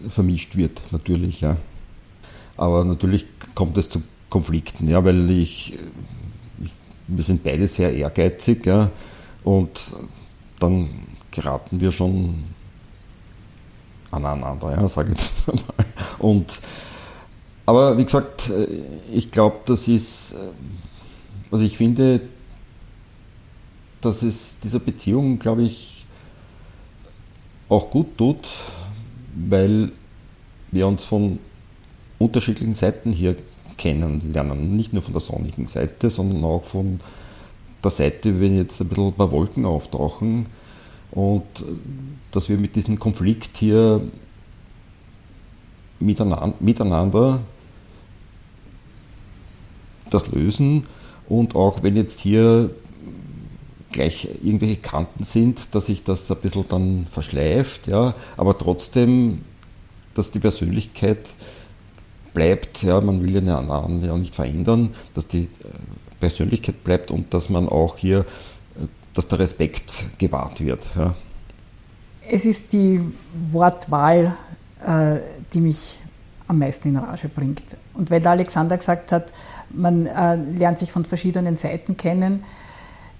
vermischt 0.08 0.56
wird, 0.56 0.80
natürlich. 0.92 1.40
Ja. 1.40 1.56
Aber 2.56 2.84
natürlich 2.84 3.26
kommt 3.54 3.76
es 3.76 3.88
zu 3.88 4.02
Konflikten, 4.30 4.88
ja, 4.88 5.04
weil 5.04 5.30
ich, 5.30 5.74
ich 6.62 6.72
wir 7.06 7.22
sind 7.22 7.42
beide 7.44 7.68
sehr 7.68 7.92
ehrgeizig 7.94 8.66
ja, 8.66 8.90
und 9.44 9.70
dann 10.58 10.88
geraten 11.30 11.80
wir 11.80 11.92
schon 11.92 12.44
aneinander, 14.10 14.72
ja, 14.72 14.88
sage 14.88 15.12
ich 15.12 15.18
jetzt 15.18 15.46
mal. 15.46 15.86
Und, 16.18 16.60
aber 17.66 17.96
wie 17.98 18.04
gesagt, 18.04 18.50
ich 19.12 19.30
glaube, 19.30 19.56
das 19.66 19.86
ist, 19.88 20.34
also 21.50 21.64
ich 21.64 21.76
finde, 21.76 22.20
dass 24.00 24.22
es 24.22 24.58
dieser 24.62 24.78
Beziehung, 24.78 25.38
glaube 25.38 25.62
ich, 25.62 26.06
auch 27.68 27.90
gut 27.90 28.16
tut, 28.16 28.48
weil 29.34 29.90
wir 30.70 30.86
uns 30.86 31.04
von 31.04 31.38
unterschiedlichen 32.18 32.74
Seiten 32.74 33.12
hier 33.12 33.36
kennenlernen. 33.76 34.76
Nicht 34.76 34.92
nur 34.92 35.02
von 35.02 35.12
der 35.12 35.20
sonnigen 35.20 35.66
Seite, 35.66 36.10
sondern 36.10 36.44
auch 36.44 36.64
von 36.64 37.00
der 37.82 37.90
Seite, 37.90 38.40
wenn 38.40 38.56
jetzt 38.56 38.80
ein 38.80 38.88
bisschen 38.88 39.08
ein 39.08 39.14
paar 39.14 39.30
Wolken 39.30 39.64
auftauchen 39.64 40.46
und 41.10 41.44
dass 42.30 42.48
wir 42.48 42.58
mit 42.58 42.76
diesem 42.76 42.98
Konflikt 42.98 43.56
hier 43.56 44.00
miteinander 45.98 47.40
das 50.10 50.30
lösen 50.30 50.84
und 51.28 51.54
auch 51.54 51.82
wenn 51.82 51.96
jetzt 51.96 52.20
hier 52.20 52.70
gleich 53.90 54.28
irgendwelche 54.42 54.76
Kanten 54.76 55.24
sind, 55.24 55.74
dass 55.74 55.86
sich 55.86 56.04
das 56.04 56.30
ein 56.30 56.36
bisschen 56.38 56.68
dann 56.68 57.06
verschleift, 57.10 57.86
ja, 57.86 58.14
aber 58.36 58.56
trotzdem, 58.58 59.40
dass 60.14 60.30
die 60.32 60.38
Persönlichkeit 60.38 61.28
bleibt, 62.34 62.82
ja, 62.82 63.00
man 63.00 63.22
will 63.22 63.34
ja 63.34 63.58
einen 63.58 63.70
anderen 63.70 64.04
ja 64.04 64.16
nicht 64.16 64.34
verändern, 64.34 64.90
dass 65.14 65.26
die 65.26 65.44
äh, 65.44 65.48
Persönlichkeit 66.20 66.84
bleibt 66.84 67.10
und 67.10 67.32
dass 67.32 67.48
man 67.48 67.68
auch 67.68 67.96
hier, 67.96 68.20
äh, 68.20 68.24
dass 69.14 69.28
der 69.28 69.38
Respekt 69.38 70.18
gewahrt 70.18 70.60
wird. 70.60 70.82
Ja. 70.94 71.14
Es 72.28 72.44
ist 72.44 72.74
die 72.74 73.00
Wortwahl, 73.50 74.36
äh, 74.84 75.20
die 75.54 75.60
mich 75.60 76.00
am 76.46 76.58
meisten 76.58 76.88
in 76.88 76.96
Rage 76.96 77.28
bringt. 77.28 77.62
Und 77.94 78.10
weil 78.10 78.20
der 78.20 78.32
Alexander 78.32 78.76
gesagt 78.76 79.12
hat, 79.12 79.32
man 79.76 80.04
lernt 80.56 80.78
sich 80.78 80.90
von 80.90 81.04
verschiedenen 81.04 81.56
Seiten 81.56 81.96
kennen, 81.96 82.44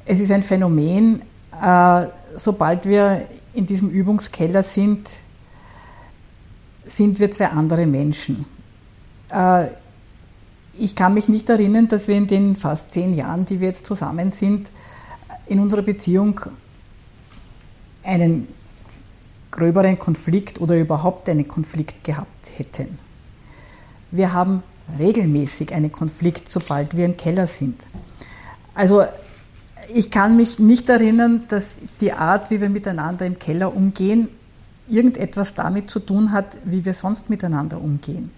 es 0.04 0.20
ist 0.20 0.30
ein 0.30 0.42
Phänomen, 0.42 1.22
sobald 2.36 2.86
wir 2.86 3.26
in 3.54 3.66
diesem 3.66 3.90
Übungskeller 3.90 4.62
sind, 4.62 5.10
sind 6.84 7.18
wir 7.18 7.30
zwei 7.30 7.48
andere 7.48 7.86
Menschen. 7.86 8.46
Äh, 9.30 9.66
ich 10.78 10.94
kann 10.94 11.14
mich 11.14 11.28
nicht 11.28 11.48
erinnern, 11.48 11.88
dass 11.88 12.06
wir 12.06 12.16
in 12.16 12.26
den 12.26 12.54
fast 12.54 12.92
zehn 12.92 13.14
Jahren, 13.14 13.44
die 13.44 13.60
wir 13.60 13.68
jetzt 13.68 13.86
zusammen 13.86 14.30
sind, 14.30 14.70
in 15.46 15.58
unserer 15.58 15.82
Beziehung 15.82 16.40
einen 18.02 18.46
gröberen 19.50 19.98
Konflikt 19.98 20.60
oder 20.60 20.78
überhaupt 20.78 21.28
einen 21.28 21.48
Konflikt 21.48 22.04
gehabt 22.04 22.58
hätten. 22.58 22.98
Wir 24.10 24.32
haben 24.32 24.62
regelmäßig 24.98 25.72
einen 25.74 25.92
Konflikt, 25.92 26.48
sobald 26.48 26.96
wir 26.96 27.04
im 27.04 27.16
Keller 27.16 27.46
sind. 27.46 27.80
Also 28.74 29.04
ich 29.92 30.10
kann 30.10 30.36
mich 30.36 30.58
nicht 30.58 30.88
erinnern, 30.88 31.44
dass 31.48 31.76
die 32.00 32.12
Art, 32.12 32.50
wie 32.50 32.60
wir 32.60 32.68
miteinander 32.68 33.26
im 33.26 33.38
Keller 33.38 33.74
umgehen, 33.74 34.28
irgendetwas 34.88 35.54
damit 35.54 35.90
zu 35.90 36.00
tun 36.00 36.32
hat, 36.32 36.56
wie 36.64 36.84
wir 36.84 36.94
sonst 36.94 37.30
miteinander 37.30 37.80
umgehen. 37.80 38.30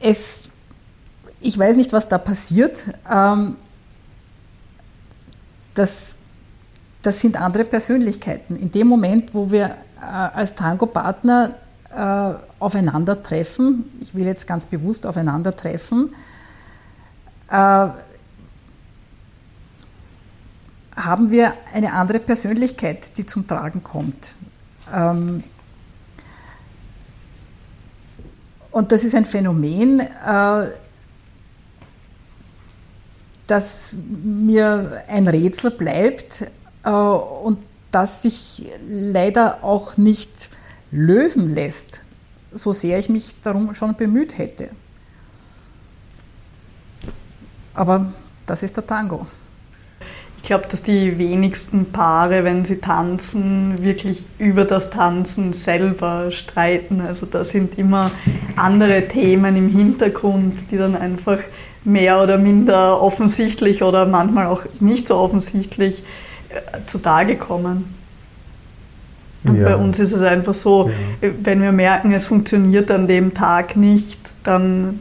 es, 0.00 0.48
ich 1.40 1.58
weiß 1.58 1.76
nicht, 1.76 1.92
was 1.92 2.08
da 2.08 2.18
passiert. 2.18 2.84
Ähm, 3.10 3.56
das, 5.74 6.16
das 7.02 7.20
sind 7.20 7.40
andere 7.40 7.64
Persönlichkeiten. 7.64 8.56
In 8.56 8.70
dem 8.70 8.88
Moment, 8.88 9.34
wo 9.34 9.50
wir 9.50 9.76
äh, 10.00 10.04
als 10.04 10.54
Tango-Partner 10.54 11.54
äh, 11.98 12.34
aufeinandertreffen, 12.60 13.90
ich 14.00 14.14
will 14.14 14.26
jetzt 14.26 14.46
ganz 14.46 14.66
bewusst 14.66 15.06
aufeinandertreffen, 15.06 16.14
äh, 17.50 17.88
haben 20.96 21.30
wir 21.30 21.54
eine 21.74 21.92
andere 21.92 22.20
Persönlichkeit, 22.20 23.16
die 23.18 23.26
zum 23.26 23.46
Tragen 23.46 23.82
kommt. 23.82 24.34
Ähm, 24.92 25.42
Und 28.70 28.92
das 28.92 29.02
ist 29.02 29.16
ein 29.16 29.24
Phänomen, 29.24 29.98
äh, 29.98 30.66
das 33.48 33.92
mir 34.22 35.02
ein 35.08 35.26
Rätsel 35.26 35.72
bleibt 35.72 36.44
äh, 36.84 36.90
und 36.90 37.58
das 37.90 38.22
sich 38.22 38.70
leider 38.86 39.64
auch 39.64 39.96
nicht 39.96 40.48
lösen 40.90 41.54
lässt, 41.54 42.02
so 42.52 42.72
sehr 42.72 42.98
ich 42.98 43.08
mich 43.08 43.40
darum 43.42 43.74
schon 43.74 43.94
bemüht 43.94 44.38
hätte. 44.38 44.70
Aber 47.74 48.12
das 48.46 48.62
ist 48.62 48.76
der 48.76 48.86
Tango. 48.86 49.26
Ich 50.38 50.44
glaube, 50.44 50.66
dass 50.70 50.82
die 50.82 51.18
wenigsten 51.18 51.86
Paare, 51.92 52.42
wenn 52.42 52.64
sie 52.64 52.78
tanzen, 52.78 53.82
wirklich 53.82 54.24
über 54.38 54.64
das 54.64 54.90
Tanzen 54.90 55.52
selber 55.52 56.30
streiten. 56.30 57.00
Also 57.00 57.26
da 57.26 57.44
sind 57.44 57.78
immer 57.78 58.10
andere 58.56 59.08
Themen 59.08 59.56
im 59.56 59.68
Hintergrund, 59.68 60.70
die 60.70 60.78
dann 60.78 60.96
einfach 60.96 61.38
mehr 61.84 62.22
oder 62.22 62.38
minder 62.38 63.00
offensichtlich 63.00 63.82
oder 63.82 64.06
manchmal 64.06 64.46
auch 64.46 64.62
nicht 64.80 65.06
so 65.06 65.16
offensichtlich 65.16 66.02
äh, 66.48 66.78
zutage 66.86 67.36
kommen. 67.36 67.97
Und 69.48 69.56
ja. 69.56 69.68
bei 69.68 69.76
uns 69.76 69.98
ist 69.98 70.12
es 70.12 70.22
einfach 70.22 70.54
so, 70.54 70.88
ja. 71.20 71.30
wenn 71.42 71.62
wir 71.62 71.72
merken, 71.72 72.12
es 72.12 72.26
funktioniert 72.26 72.90
an 72.90 73.06
dem 73.06 73.34
Tag 73.34 73.76
nicht, 73.76 74.20
dann 74.44 75.00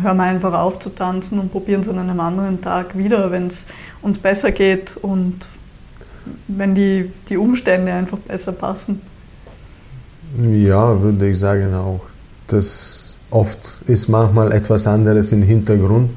hören 0.00 0.16
wir 0.16 0.24
einfach 0.24 0.54
auf 0.54 0.78
zu 0.78 0.90
tanzen 0.90 1.38
und 1.38 1.50
probieren 1.50 1.80
es 1.80 1.88
an 1.88 1.98
einem 1.98 2.20
anderen 2.20 2.60
Tag 2.60 2.96
wieder, 2.96 3.30
wenn 3.30 3.48
es 3.48 3.66
uns 4.02 4.18
besser 4.18 4.52
geht 4.52 4.96
und 4.96 5.46
wenn 6.46 6.74
die, 6.74 7.10
die 7.28 7.36
Umstände 7.36 7.92
einfach 7.92 8.18
besser 8.18 8.52
passen. 8.52 9.00
Ja, 10.38 11.00
würde 11.00 11.28
ich 11.28 11.38
sagen 11.38 11.74
auch. 11.74 12.00
Das 12.48 13.18
oft 13.30 13.82
ist 13.86 14.08
manchmal 14.08 14.52
etwas 14.52 14.86
anderes 14.86 15.32
im 15.32 15.42
Hintergrund, 15.42 16.10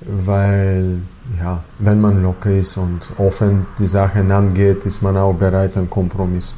weil 0.00 1.00
ja, 1.40 1.62
wenn 1.78 2.00
man 2.00 2.22
locker 2.22 2.50
ist 2.50 2.76
und 2.76 3.12
offen 3.18 3.66
die 3.78 3.86
Sachen 3.86 4.30
angeht, 4.30 4.84
ist 4.84 5.02
man 5.02 5.16
auch 5.16 5.32
bereit 5.32 5.76
einen 5.76 5.88
Kompromiss. 5.88 6.54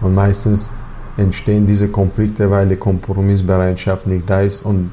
Und 0.00 0.14
meistens 0.14 0.72
entstehen 1.16 1.66
diese 1.66 1.88
Konflikte, 1.88 2.50
weil 2.50 2.68
die 2.68 2.76
Kompromissbereitschaft 2.76 4.06
nicht 4.06 4.28
da 4.28 4.40
ist 4.40 4.60
und 4.60 4.90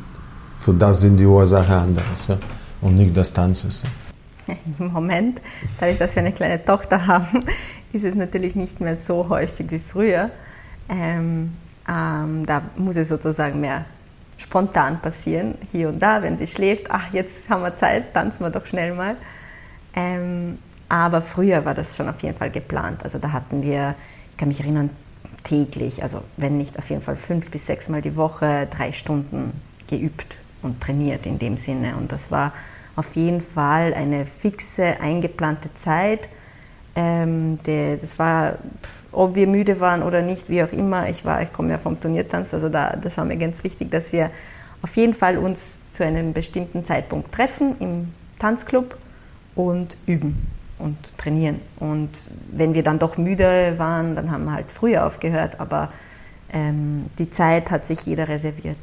für 0.57 0.73
das 0.73 1.01
sind 1.01 1.17
die 1.17 1.25
Ursachen 1.25 1.73
anders 1.73 2.31
und 2.81 2.95
nicht 2.95 3.15
das 3.15 3.33
Tanzen. 3.33 3.69
Im 4.79 4.91
Moment, 4.91 5.41
dadurch, 5.79 5.97
dass 5.97 6.15
wir 6.15 6.21
eine 6.21 6.31
kleine 6.31 6.63
Tochter 6.63 7.05
haben, 7.05 7.43
ist 7.93 8.05
es 8.05 8.15
natürlich 8.15 8.55
nicht 8.55 8.79
mehr 8.79 8.95
so 8.95 9.27
häufig 9.29 9.69
wie 9.71 9.79
früher. 9.79 10.29
Ähm, 10.89 11.51
ähm, 11.87 12.45
da 12.45 12.61
muss 12.77 12.95
es 12.95 13.09
sozusagen 13.09 13.59
mehr 13.59 13.85
spontan 14.37 14.99
passieren, 15.01 15.55
hier 15.71 15.89
und 15.89 15.99
da, 15.99 16.21
wenn 16.21 16.37
sie 16.37 16.47
schläft. 16.47 16.87
Ach, 16.89 17.11
jetzt 17.13 17.49
haben 17.49 17.63
wir 17.63 17.75
Zeit, 17.75 18.13
tanzen 18.13 18.41
wir 18.41 18.49
doch 18.49 18.65
schnell 18.65 18.93
mal. 18.93 19.15
Ähm, 19.95 20.57
aber 20.89 21.21
früher 21.21 21.65
war 21.65 21.73
das 21.73 21.95
schon 21.95 22.09
auf 22.09 22.21
jeden 22.21 22.37
Fall 22.37 22.51
geplant. 22.51 23.03
Also 23.03 23.19
da 23.19 23.31
hatten 23.31 23.63
wir, 23.63 23.95
ich 24.33 24.37
kann 24.37 24.47
mich 24.47 24.61
erinnern, 24.61 24.89
täglich, 25.43 26.01
also 26.01 26.21
wenn 26.37 26.57
nicht 26.57 26.79
auf 26.79 26.89
jeden 26.89 27.03
Fall 27.03 27.15
fünf 27.15 27.51
bis 27.51 27.67
sechs 27.67 27.87
Mal 27.87 28.01
die 28.01 28.15
Woche, 28.15 28.67
drei 28.67 28.91
Stunden 28.91 29.53
geübt 29.87 30.37
und 30.63 30.81
trainiert 30.81 31.27
in 31.27 31.37
dem 31.37 31.55
Sinne. 31.55 31.95
Und 31.97 32.11
das 32.11 32.31
war 32.31 32.51
auf 32.95 33.15
jeden 33.15 33.41
Fall 33.41 33.93
eine 33.93 34.25
fixe, 34.25 34.99
eingeplante 34.99 35.71
Zeit. 35.75 36.29
Ähm, 36.95 37.59
die, 37.67 37.95
das 38.01 38.17
war, 38.17 38.57
ob 39.11 39.35
wir 39.35 39.45
müde 39.45 39.79
waren 39.79 40.01
oder 40.01 40.23
nicht, 40.23 40.49
wie 40.49 40.63
auch 40.63 40.71
immer. 40.71 41.07
Ich, 41.09 41.23
ich 41.25 41.53
komme 41.53 41.69
ja 41.69 41.77
vom 41.77 41.99
Turniertanz, 41.99 42.55
also 42.55 42.69
da, 42.69 42.95
das 42.95 43.17
war 43.19 43.25
mir 43.25 43.37
ganz 43.37 43.63
wichtig, 43.63 43.91
dass 43.91 44.13
wir 44.13 44.31
auf 44.81 44.95
jeden 44.95 45.13
Fall 45.13 45.37
uns 45.37 45.77
zu 45.91 46.03
einem 46.03 46.33
bestimmten 46.33 46.85
Zeitpunkt 46.85 47.31
treffen 47.31 47.75
im 47.79 48.13
Tanzclub 48.39 48.97
und 49.53 49.95
üben 50.07 50.52
und 50.83 50.97
trainieren. 51.17 51.61
Und 51.79 52.09
wenn 52.51 52.73
wir 52.73 52.83
dann 52.83 52.99
doch 52.99 53.17
müde 53.17 53.75
waren, 53.77 54.15
dann 54.15 54.29
haben 54.31 54.45
wir 54.45 54.53
halt 54.53 54.71
früher 54.71 55.05
aufgehört, 55.05 55.59
aber 55.59 55.91
ähm, 56.51 57.05
die 57.17 57.29
Zeit 57.29 57.71
hat 57.71 57.85
sich 57.85 58.05
jeder 58.05 58.27
reserviert. 58.27 58.77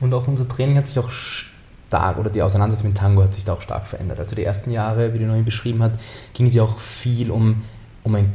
Und 0.00 0.12
auch 0.12 0.28
unser 0.28 0.46
Training 0.46 0.76
hat 0.76 0.86
sich 0.86 0.98
auch 0.98 1.10
stark, 1.10 2.18
oder 2.18 2.28
die 2.28 2.42
Auseinandersetzung 2.42 2.90
mit 2.90 2.98
Tango 2.98 3.22
hat 3.22 3.34
sich 3.34 3.44
da 3.44 3.54
auch 3.54 3.62
stark 3.62 3.86
verändert. 3.86 4.18
Also 4.18 4.36
die 4.36 4.44
ersten 4.44 4.70
Jahre, 4.70 5.14
wie 5.14 5.18
die 5.18 5.24
Neue 5.24 5.42
beschrieben 5.42 5.82
hat, 5.82 5.98
ging 6.34 6.46
es 6.46 6.54
ja 6.54 6.62
auch 6.62 6.78
viel 6.78 7.30
um, 7.30 7.62
um, 8.02 8.14
ein, 8.14 8.32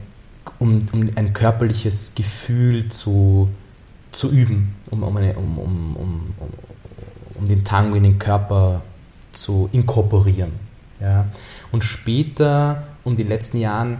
um, 0.57 0.79
um 0.91 1.09
ein 1.15 1.33
körperliches 1.33 2.15
Gefühl 2.15 2.89
zu, 2.89 3.49
zu 4.11 4.31
üben, 4.31 4.75
um, 4.89 5.03
um, 5.03 5.15
eine, 5.15 5.35
um, 5.35 5.59
um, 5.59 5.95
um, 5.95 6.33
um 7.35 7.45
den 7.45 7.63
Tango 7.63 7.95
in 7.95 8.03
den 8.03 8.17
Körper 8.17 8.81
zu 9.31 9.69
inkorporieren. 9.71 10.51
Ja. 10.99 11.25
Und 11.71 11.83
später, 11.83 12.83
um 13.03 13.15
die 13.15 13.23
letzten 13.23 13.57
Jahren, 13.57 13.97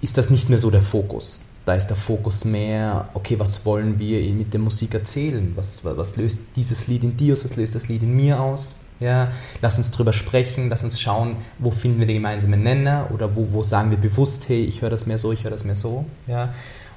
ist 0.00 0.18
das 0.18 0.30
nicht 0.30 0.48
mehr 0.48 0.58
so 0.58 0.70
der 0.70 0.80
Fokus. 0.80 1.40
Da 1.66 1.74
ist 1.74 1.88
der 1.88 1.96
Fokus 1.96 2.44
mehr, 2.44 3.10
okay, 3.14 3.38
was 3.38 3.64
wollen 3.66 3.98
wir 3.98 4.20
mit 4.32 4.52
der 4.52 4.60
Musik 4.60 4.94
erzählen? 4.94 5.52
Was, 5.56 5.84
was 5.84 6.16
löst 6.16 6.40
dieses 6.56 6.88
Lied 6.88 7.02
in 7.02 7.16
dir 7.16 7.34
aus? 7.34 7.44
Was 7.44 7.56
löst 7.56 7.74
das 7.74 7.88
Lied 7.88 8.02
in 8.02 8.16
mir 8.16 8.40
aus? 8.40 8.80
Ja, 8.98 9.30
lass 9.62 9.78
uns 9.78 9.90
drüber 9.90 10.12
sprechen, 10.12 10.68
lass 10.68 10.84
uns 10.84 11.00
schauen, 11.00 11.36
wo 11.58 11.70
finden 11.70 12.00
wir 12.00 12.06
den 12.06 12.16
gemeinsamen 12.16 12.62
Nenner 12.62 13.08
oder 13.14 13.34
wo, 13.34 13.48
wo 13.50 13.62
sagen 13.62 13.90
wir 13.90 13.98
bewusst, 13.98 14.48
hey, 14.48 14.62
ich 14.62 14.82
höre 14.82 14.90
das 14.90 15.06
mehr 15.06 15.16
so, 15.16 15.32
ich 15.32 15.44
höre 15.44 15.50
das 15.50 15.64
mehr 15.64 15.76
so. 15.76 16.04
Ja, 16.26 16.52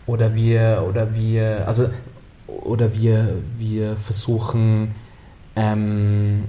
oder 0.05 0.35
wir, 0.35 0.85
oder 0.87 1.13
wir, 1.15 1.65
also, 1.67 1.89
oder 2.47 2.93
wir, 2.93 3.37
wir 3.57 3.95
versuchen, 3.95 4.95
ähm, 5.55 6.43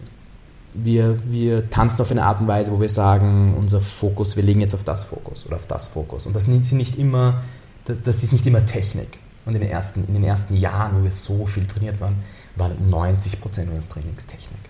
wir, 0.74 1.18
wir 1.30 1.70
tanzen 1.70 2.02
auf 2.02 2.10
eine 2.10 2.24
Art 2.24 2.40
und 2.40 2.48
Weise, 2.48 2.72
wo 2.72 2.80
wir 2.80 2.88
sagen, 2.88 3.54
unser 3.56 3.80
Fokus, 3.80 4.36
wir 4.36 4.42
legen 4.42 4.60
jetzt 4.60 4.74
auf 4.74 4.84
das 4.84 5.04
Fokus 5.04 5.46
oder 5.46 5.56
auf 5.56 5.66
das 5.66 5.86
Fokus. 5.86 6.26
Und 6.26 6.34
das 6.34 6.44
sind 6.44 6.72
nicht 6.72 6.98
immer 6.98 7.42
das, 7.84 8.22
ist 8.22 8.32
nicht 8.32 8.46
immer 8.46 8.64
Technik. 8.64 9.18
Und 9.44 9.54
in 9.54 9.60
den, 9.60 9.70
ersten, 9.70 10.04
in 10.08 10.14
den 10.14 10.24
ersten 10.24 10.56
Jahren, 10.56 10.98
wo 10.98 11.04
wir 11.04 11.12
so 11.12 11.46
viel 11.46 11.66
trainiert 11.66 12.00
waren, 12.00 12.16
waren 12.56 12.88
90 12.88 13.40
Prozent 13.40 13.68
unseres 13.68 13.90
Trainings 13.90 14.26
Technik. 14.26 14.60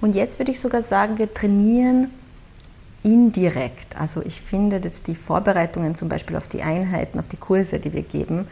Und 0.00 0.14
jetzt 0.14 0.38
würde 0.38 0.50
ich 0.50 0.60
sogar 0.60 0.80
sagen, 0.80 1.18
wir 1.18 1.32
trainieren 1.32 2.08
indirekt. 3.02 3.98
Also 3.98 4.22
ich 4.24 4.40
finde, 4.40 4.80
dass 4.80 5.02
die 5.02 5.14
Vorbereitungen 5.14 5.94
zum 5.94 6.08
Beispiel 6.08 6.36
auf 6.36 6.48
die 6.48 6.62
Einheiten, 6.62 7.18
auf 7.18 7.28
die 7.28 7.36
Kurse, 7.36 7.80
die 7.80 7.92
wir 7.92 8.02
geben, 8.02 8.46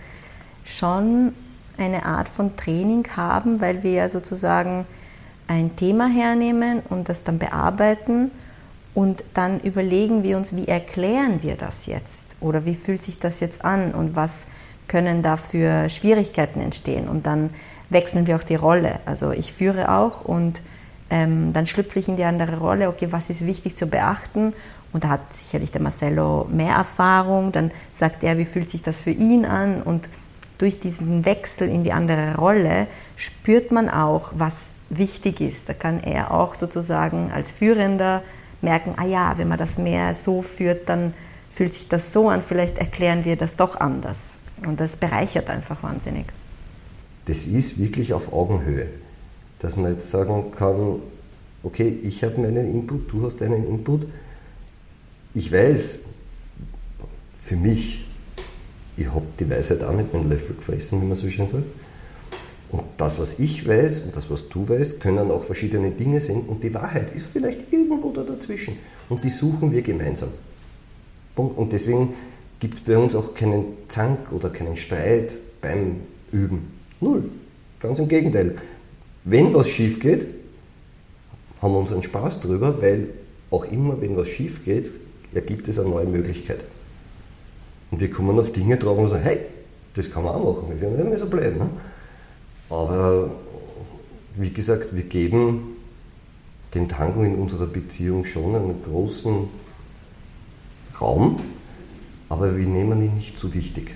schon 0.65 1.33
eine 1.79 2.05
Art 2.05 2.29
von 2.29 2.57
Training 2.57 3.07
haben, 3.17 3.61
weil 3.61 3.83
wir 3.83 3.93
ja 3.93 4.09
sozusagen 4.09 4.85
ein 5.49 5.75
Thema 5.77 6.07
hernehmen 6.07 6.81
und 6.89 7.09
das 7.09 7.25
dann 7.25 7.39
bearbeiten 7.39 8.31
und 8.95 9.25
dann 9.35 9.61
überlegen 9.61 10.23
wir 10.23 10.37
uns, 10.37 10.55
wie 10.55 10.67
erklären 10.67 11.43
wir 11.43 11.57
das 11.57 11.87
jetzt? 11.87 12.37
Oder 12.41 12.65
wie 12.65 12.75
fühlt 12.75 13.03
sich 13.03 13.19
das 13.19 13.41
jetzt 13.41 13.65
an 13.65 13.95
und 13.95 14.17
was 14.17 14.47
können 14.87 15.23
da 15.23 15.37
für 15.37 15.89
Schwierigkeiten 15.89 16.61
entstehen? 16.61 17.09
Und 17.09 17.27
dann 17.27 17.51
wechseln 17.91 18.27
wir 18.27 18.37
auch 18.37 18.43
die 18.43 18.55
Rolle. 18.55 19.01
Also 19.07 19.33
ich 19.33 19.53
führe 19.53 19.91
auch 19.91 20.25
und 20.25 20.63
ähm, 21.11 21.53
dann 21.53 21.67
schlüpfe 21.67 21.99
ich 21.99 22.09
in 22.09 22.17
die 22.17 22.25
andere 22.25 22.59
Rolle, 22.59 22.89
okay, 22.89 23.09
was 23.11 23.31
ist 23.31 23.47
wichtig 23.47 23.77
zu 23.77 23.87
beachten? 23.87 24.53
Und 24.93 25.05
da 25.05 25.11
hat 25.11 25.33
sicherlich 25.33 25.71
der 25.71 25.83
Marcello 25.83 26.47
mehr 26.51 26.75
Erfahrung, 26.75 27.53
dann 27.53 27.71
sagt 27.93 28.25
er, 28.25 28.39
wie 28.39 28.45
fühlt 28.45 28.71
sich 28.71 28.83
das 28.83 29.01
für 29.01 29.11
ihn 29.11 29.45
an? 29.45 29.83
Und 29.83 30.09
durch 30.59 30.81
diesen 30.81 31.25
Wechsel 31.25 31.69
in 31.69 31.85
die 31.85 31.93
andere 31.93 32.37
Rolle 32.37 32.89
spürt 33.17 33.73
man 33.73 33.89
auch, 33.89 34.33
was 34.35 34.79
wichtig 34.91 35.41
ist. 35.41 35.69
Da 35.69 35.73
kann 35.73 36.03
er 36.03 36.33
auch 36.33 36.55
sozusagen 36.55 37.31
als 37.33 37.53
Führender 37.53 38.23
merken, 38.61 38.95
ah 38.97 39.07
ja, 39.07 39.39
wenn 39.39 39.49
man 39.49 39.59
das 39.59 39.79
mehr 39.79 40.15
so 40.15 40.43
führt, 40.43 40.89
dann 40.89 41.15
fühlt 41.51 41.75
sich 41.75 41.89
das 41.89 42.13
so 42.13 42.29
an, 42.29 42.43
vielleicht 42.43 42.79
erklären 42.79 43.25
wir 43.25 43.37
das 43.37 43.57
doch 43.57 43.79
anders. 43.79 44.35
Und 44.67 44.81
das 44.81 44.97
bereichert 44.97 45.49
einfach 45.49 45.83
wahnsinnig. 45.83 46.27
Das 47.27 47.47
ist 47.47 47.79
wirklich 47.79 48.13
auf 48.13 48.33
Augenhöhe, 48.33 48.89
dass 49.61 49.77
man 49.77 49.93
jetzt 49.93 50.11
sagen 50.11 50.51
kann, 50.51 51.01
okay, 51.63 51.99
ich 52.03 52.25
habe 52.25 52.41
meinen 52.41 52.69
Input, 52.71 53.13
du 53.13 53.25
hast 53.25 53.41
deinen 53.41 53.65
Input. 53.65 54.07
Ich 55.35 55.53
weiß, 55.53 56.01
für 57.37 57.57
mich, 57.57 58.08
ich 58.99 59.07
habe 59.07 59.27
die 59.39 59.49
Weisheit 59.49 59.83
auch 59.85 59.95
nicht 59.95 60.13
mit 60.13 60.23
einem 60.23 60.31
Löffel 60.31 60.57
gefressen, 60.57 61.01
wie 61.01 61.07
man 61.07 61.17
so 61.17 61.29
schön 61.29 61.47
sagt. 61.47 61.65
Und 62.71 62.83
das, 62.99 63.19
was 63.19 63.39
ich 63.39 63.67
weiß 63.67 64.01
und 64.01 64.17
das, 64.17 64.31
was 64.31 64.49
du 64.49 64.69
weißt, 64.69 65.01
können 65.01 65.31
auch 65.31 65.45
verschiedene 65.45 65.91
Dinge 65.91 66.21
sein 66.21 66.43
und 66.47 66.63
die 66.63 66.75
Wahrheit 66.75 67.15
ist 67.15 67.29
vielleicht 67.29 67.73
irgendwo 67.73 68.11
da 68.11 68.23
dazwischen. 68.23 68.77
Und 69.09 69.25
die 69.25 69.31
suchen 69.31 69.73
wir 69.73 69.81
gemeinsam. 69.83 70.29
Und 71.35 71.73
deswegen 71.73 72.15
gibt 72.59 72.75
es 72.75 72.81
bei 72.81 72.99
uns 72.99 73.15
auch 73.15 73.33
keinen 73.33 73.65
Zank 73.87 74.33
oder 74.33 74.51
keinen 74.51 74.77
Streit 74.77 75.39
beim 75.63 76.01
Üben. 76.33 76.73
Null. 77.01 77.31
Ganz 77.81 78.01
im 78.01 78.09
Gegenteil. 78.09 78.57
Wenn 79.25 79.55
was 79.55 79.69
schief 79.69 80.01
geht, 80.01 80.27
haben 81.63 81.73
wir 81.73 81.79
unseren 81.79 82.03
Spaß 82.03 82.41
drüber, 82.41 82.83
weil 82.83 83.09
auch 83.51 83.65
immer, 83.71 84.01
wenn 84.01 84.17
was 84.17 84.29
schief 84.29 84.65
geht, 84.65 84.91
ergibt 85.33 85.69
es 85.69 85.79
eine 85.79 85.89
neue 85.89 86.07
Möglichkeit. 86.07 86.65
Und 87.91 88.01
wir 88.01 88.11
kommen 88.11 88.39
auf 88.39 88.53
Dinge 88.53 88.77
drauf 88.77 88.99
und 88.99 89.09
sagen, 89.09 89.23
hey, 89.23 89.41
das 89.95 90.11
kann 90.11 90.25
man 90.25 90.35
auch 90.35 90.55
machen. 90.55 90.71
Wir 90.71 90.79
sind 90.79 90.97
nicht 90.97 91.09
mehr 91.09 91.19
so 91.19 91.27
blöd. 91.27 91.57
Ne? 91.59 91.69
Aber 92.71 93.31
wie 94.37 94.51
gesagt, 94.51 94.95
wir 94.95 95.03
geben 95.05 95.77
dem 96.75 96.89
Tango 96.89 97.23
in 97.23 97.37
unserer 97.37 97.67
Beziehung 97.67 98.25
schon 98.25 98.55
einen 98.55 98.83
großen 98.83 99.49
Raum, 101.01 101.41
aber 102.29 102.57
wir 102.57 102.67
nehmen 102.67 103.03
ihn 103.03 103.15
nicht 103.15 103.39
so 103.39 103.53
wichtig. 103.55 103.95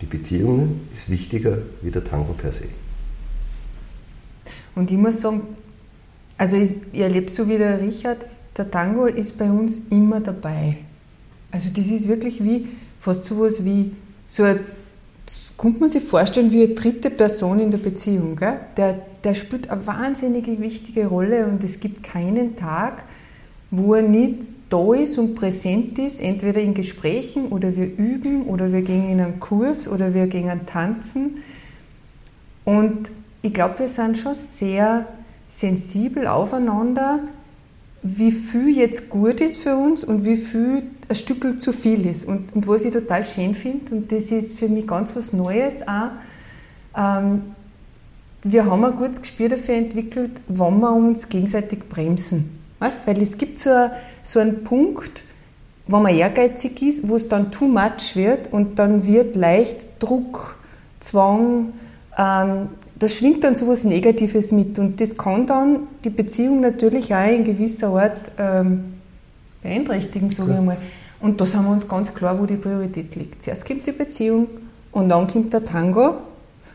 Die 0.00 0.06
Beziehung 0.06 0.82
ist 0.92 1.10
wichtiger 1.10 1.58
wie 1.82 1.90
der 1.90 2.04
Tango 2.04 2.32
per 2.34 2.52
se. 2.52 2.66
Und 4.74 4.90
ich 4.90 4.98
muss 4.98 5.20
sagen, 5.20 5.42
also 6.38 6.56
ich, 6.56 6.74
ich 6.92 7.00
erlebe 7.00 7.30
so 7.30 7.48
wie 7.48 7.56
der 7.56 7.80
Richard, 7.80 8.26
der 8.56 8.70
Tango 8.70 9.06
ist 9.06 9.38
bei 9.38 9.50
uns 9.50 9.80
immer 9.90 10.20
dabei. 10.20 10.78
Also 11.56 11.70
das 11.74 11.88
ist 11.88 12.06
wirklich 12.06 12.44
wie, 12.44 12.68
fast 12.98 13.24
so 13.24 13.40
was 13.40 13.64
wie 13.64 13.92
so 14.26 14.42
ein 14.42 14.60
Kommt 15.56 15.80
man 15.80 15.88
sich 15.88 16.02
vorstellen 16.02 16.52
wie 16.52 16.64
eine 16.64 16.74
dritte 16.74 17.08
Person 17.08 17.58
in 17.60 17.70
der 17.70 17.78
Beziehung. 17.78 18.36
Gell? 18.36 18.58
Der, 18.76 19.00
der 19.24 19.34
spielt 19.34 19.70
eine 19.70 19.86
wahnsinnige 19.86 20.60
wichtige 20.60 21.06
Rolle 21.06 21.46
und 21.46 21.64
es 21.64 21.80
gibt 21.80 22.02
keinen 22.02 22.56
Tag, 22.56 23.06
wo 23.70 23.94
er 23.94 24.02
nicht 24.02 24.50
da 24.68 24.92
ist 24.92 25.16
und 25.16 25.34
präsent 25.34 25.98
ist, 25.98 26.20
entweder 26.20 26.60
in 26.60 26.74
Gesprächen 26.74 27.48
oder 27.48 27.74
wir 27.74 27.86
üben 27.86 28.44
oder 28.44 28.70
wir 28.70 28.82
gehen 28.82 29.08
in 29.10 29.18
einen 29.18 29.40
Kurs 29.40 29.88
oder 29.88 30.12
wir 30.12 30.26
gehen 30.26 30.66
tanzen. 30.66 31.38
Und 32.66 33.10
ich 33.40 33.54
glaube, 33.54 33.78
wir 33.78 33.88
sind 33.88 34.18
schon 34.18 34.34
sehr 34.34 35.06
sensibel 35.48 36.26
aufeinander, 36.26 37.20
wie 38.02 38.30
viel 38.30 38.76
jetzt 38.76 39.10
gut 39.10 39.40
ist 39.40 39.58
für 39.58 39.76
uns 39.76 40.04
und 40.04 40.24
wie 40.24 40.36
viel 40.36 40.84
ein 41.08 41.14
Stück 41.14 41.60
zu 41.60 41.72
viel 41.72 42.06
ist. 42.06 42.26
Und, 42.26 42.54
und 42.54 42.66
was 42.68 42.84
ich 42.84 42.92
total 42.92 43.24
schön 43.24 43.54
finde, 43.54 43.94
und 43.94 44.12
das 44.12 44.30
ist 44.30 44.58
für 44.58 44.68
mich 44.68 44.86
ganz 44.86 45.14
was 45.16 45.32
Neues 45.32 45.86
auch, 45.86 46.10
ähm, 46.96 47.42
wir 48.42 48.64
haben 48.66 48.84
ein 48.84 48.94
gutes 48.96 49.20
Gespür 49.20 49.48
dafür 49.48 49.74
entwickelt, 49.74 50.40
wann 50.46 50.78
wir 50.80 50.92
uns 50.92 51.28
gegenseitig 51.28 51.88
bremsen. 51.88 52.58
Weißt? 52.78 53.06
Weil 53.06 53.20
es 53.20 53.38
gibt 53.38 53.58
so, 53.58 53.90
so 54.22 54.38
einen 54.38 54.62
Punkt, 54.62 55.24
wo 55.88 55.98
man 55.98 56.14
ehrgeizig 56.14 56.82
ist, 56.82 57.08
wo 57.08 57.16
es 57.16 57.28
dann 57.28 57.50
too 57.50 57.66
much 57.66 58.14
wird 58.14 58.52
und 58.52 58.78
dann 58.78 59.06
wird 59.06 59.34
leicht 59.36 59.84
Druck, 59.98 60.58
Zwang, 61.00 61.72
ähm, 62.18 62.68
da 62.98 63.08
schwingt 63.08 63.44
dann 63.44 63.54
so 63.54 63.66
etwas 63.66 63.84
Negatives 63.84 64.52
mit 64.52 64.78
und 64.78 65.00
das 65.00 65.16
kann 65.16 65.46
dann 65.46 65.80
die 66.04 66.10
Beziehung 66.10 66.60
natürlich 66.60 67.14
auch 67.14 67.28
in 67.28 67.44
gewisser 67.44 67.88
Art 67.88 68.32
ähm, 68.38 68.94
beeinträchtigen, 69.62 70.30
sage 70.30 70.52
ich 70.52 70.56
einmal. 70.56 70.78
Und 71.20 71.40
da 71.40 71.44
sind 71.44 71.64
wir 71.64 71.70
uns 71.70 71.86
ganz 71.86 72.14
klar, 72.14 72.38
wo 72.40 72.46
die 72.46 72.56
Priorität 72.56 73.14
liegt. 73.16 73.42
Zuerst 73.42 73.66
kommt 73.66 73.86
die 73.86 73.92
Beziehung 73.92 74.48
und 74.92 75.08
dann 75.08 75.26
kommt 75.26 75.52
der 75.52 75.64
Tango 75.64 76.16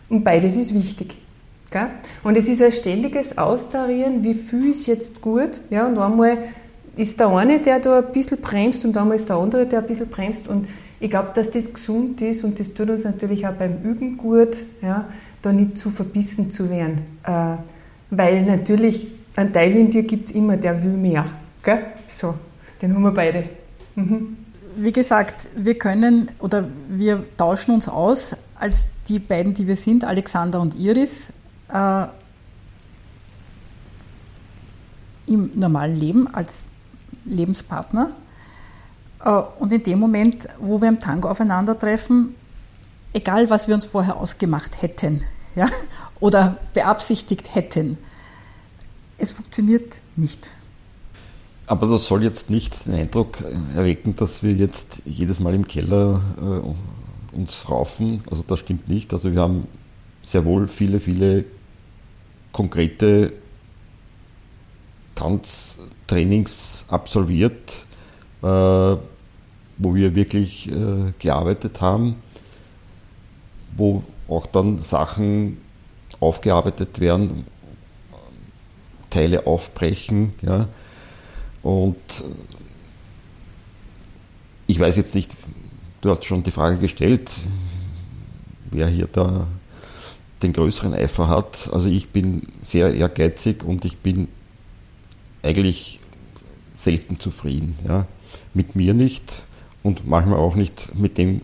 und 0.10 0.24
beides 0.24 0.56
ist 0.56 0.74
wichtig. 0.74 1.18
Gell? 1.72 1.88
Und 2.24 2.38
es 2.38 2.50
ist 2.50 2.62
ein 2.62 2.72
ständiges 2.72 3.38
Austarieren, 3.38 4.24
wie 4.24 4.34
viel 4.34 4.72
ist 4.72 4.88
jetzt 4.88 5.22
gut. 5.22 5.62
Ja, 5.70 5.88
und 5.88 5.98
einmal 5.98 6.38
ist 6.98 7.20
der 7.20 7.30
eine, 7.30 7.60
der 7.60 7.80
da 7.80 8.00
ein 8.00 8.12
bisschen 8.12 8.40
bremst 8.42 8.84
und 8.84 8.96
einmal 8.98 9.16
ist 9.16 9.30
der 9.30 9.38
andere, 9.38 9.66
der 9.66 9.80
ein 9.80 9.88
bisschen 9.88 10.10
bremst. 10.10 10.48
Und 10.48 10.68
ich 11.00 11.10
glaube, 11.10 11.30
dass 11.34 11.50
das 11.50 11.74
gesund 11.74 12.22
ist 12.22 12.44
und 12.44 12.60
das 12.60 12.74
tut 12.74 12.90
uns 12.90 13.06
natürlich 13.06 13.48
auch 13.48 13.54
beim 13.54 13.82
Üben 13.84 14.18
gut, 14.18 14.58
ja, 14.82 15.08
da 15.42 15.52
nicht 15.52 15.78
zu 15.78 15.90
verbissen 15.90 16.52
zu 16.52 16.70
werden. 16.70 17.02
Äh, 17.24 17.58
weil 18.10 18.44
natürlich 18.44 19.08
ein 19.36 19.54
Teil 19.54 19.76
in 19.76 19.90
dir 19.90 20.04
gibt 20.04 20.28
es 20.28 20.32
immer, 20.34 20.58
der 20.58 20.84
will 20.84 20.98
mehr. 20.98 21.26
Gell? 21.64 21.86
So, 22.08 22.36
den 22.82 22.94
haben 22.94 23.04
wir 23.04 23.12
beide. 23.12 23.50
Mhm. 23.96 24.38
Wie 24.76 24.92
gesagt, 24.92 25.50
wir 25.56 25.78
können 25.78 26.30
oder 26.40 26.66
wir 26.90 27.24
tauschen 27.38 27.74
uns 27.74 27.88
aus 27.88 28.36
als 28.56 28.88
die 29.08 29.20
beiden, 29.20 29.54
die 29.54 29.68
wir 29.68 29.76
sind, 29.76 30.04
Alexander 30.04 30.62
und 30.62 30.76
Iris, 30.76 31.32
äh, 31.74 32.06
im 35.28 35.52
normalen 35.56 35.96
Leben 35.96 36.28
als 36.34 36.68
Lebenspartner. 37.26 38.12
Äh, 39.24 39.30
und 39.60 39.72
in 39.74 39.84
dem 39.84 40.00
Moment, 40.00 40.48
wo 40.60 40.82
wir 40.82 40.90
im 40.90 41.00
Tango 41.00 41.30
aufeinandertreffen, 41.30 42.36
egal 43.14 43.50
was 43.50 43.68
wir 43.68 43.76
uns 43.76 43.86
vorher 43.86 44.18
ausgemacht 44.18 44.82
hätten 44.82 45.24
ja, 45.56 45.70
oder 46.20 46.58
beabsichtigt 46.74 47.56
hätten, 47.56 47.98
es 49.18 49.32
funktioniert 49.32 49.96
nicht. 50.16 50.50
Aber 51.68 51.88
das 51.88 52.08
soll 52.08 52.24
jetzt 52.24 52.50
nicht 52.50 52.86
den 52.86 52.96
Eindruck 52.96 53.38
erwecken, 53.76 54.16
dass 54.16 54.44
wir 54.44 54.52
jetzt 54.52 55.04
jedes 55.06 55.40
Mal 55.40 55.54
im 55.54 55.68
Keller 55.68 56.22
äh, 56.38 57.36
uns 57.36 57.70
raufen. 57.70 58.24
Also 58.30 58.44
das 58.46 58.60
stimmt 58.60 58.90
nicht. 58.90 59.14
Also 59.14 59.32
wir 59.32 59.40
haben 59.40 59.68
sehr 60.22 60.44
wohl 60.44 60.68
viele, 60.68 61.00
viele 61.00 61.46
konkrete 62.52 63.32
Tanztrainings 65.16 66.86
absolviert, 66.90 67.86
äh, 68.42 68.46
wo 68.46 69.96
wir 69.96 70.16
wirklich 70.16 70.70
äh, 70.70 71.14
gearbeitet 71.20 71.80
haben, 71.80 72.16
wo 73.78 74.04
auch 74.28 74.46
dann 74.46 74.82
Sachen 74.82 75.58
aufgearbeitet 76.20 77.00
werden, 77.00 77.46
Teile 79.10 79.46
aufbrechen, 79.48 80.34
ja, 80.42 80.68
und 81.64 81.98
ich 84.68 84.80
weiß 84.80 84.96
jetzt 84.96 85.16
nicht, 85.16 85.32
du 86.02 86.10
hast 86.10 86.26
schon 86.26 86.44
die 86.44 86.52
Frage 86.52 86.78
gestellt, 86.78 87.30
wer 88.72 88.88
hier 88.88 89.08
da 89.12 89.48
den 90.42 90.54
größeren 90.54 90.94
Eifer 90.94 91.28
hat. 91.28 91.70
Also 91.72 91.88
ich 91.88 92.10
bin 92.10 92.48
sehr 92.62 92.94
ehrgeizig 92.94 93.64
und 93.64 93.86
ich 93.86 93.98
bin 93.98 94.28
eigentlich 95.44 96.00
selten 96.74 97.20
zufrieden. 97.20 97.78
Ja. 97.88 98.08
Mit 98.54 98.76
mir 98.76 98.94
nicht, 98.94 99.46
und 99.84 100.08
manchmal 100.08 100.40
auch 100.40 100.56
nicht 100.56 100.96
mit 100.96 101.18
dem, 101.18 101.42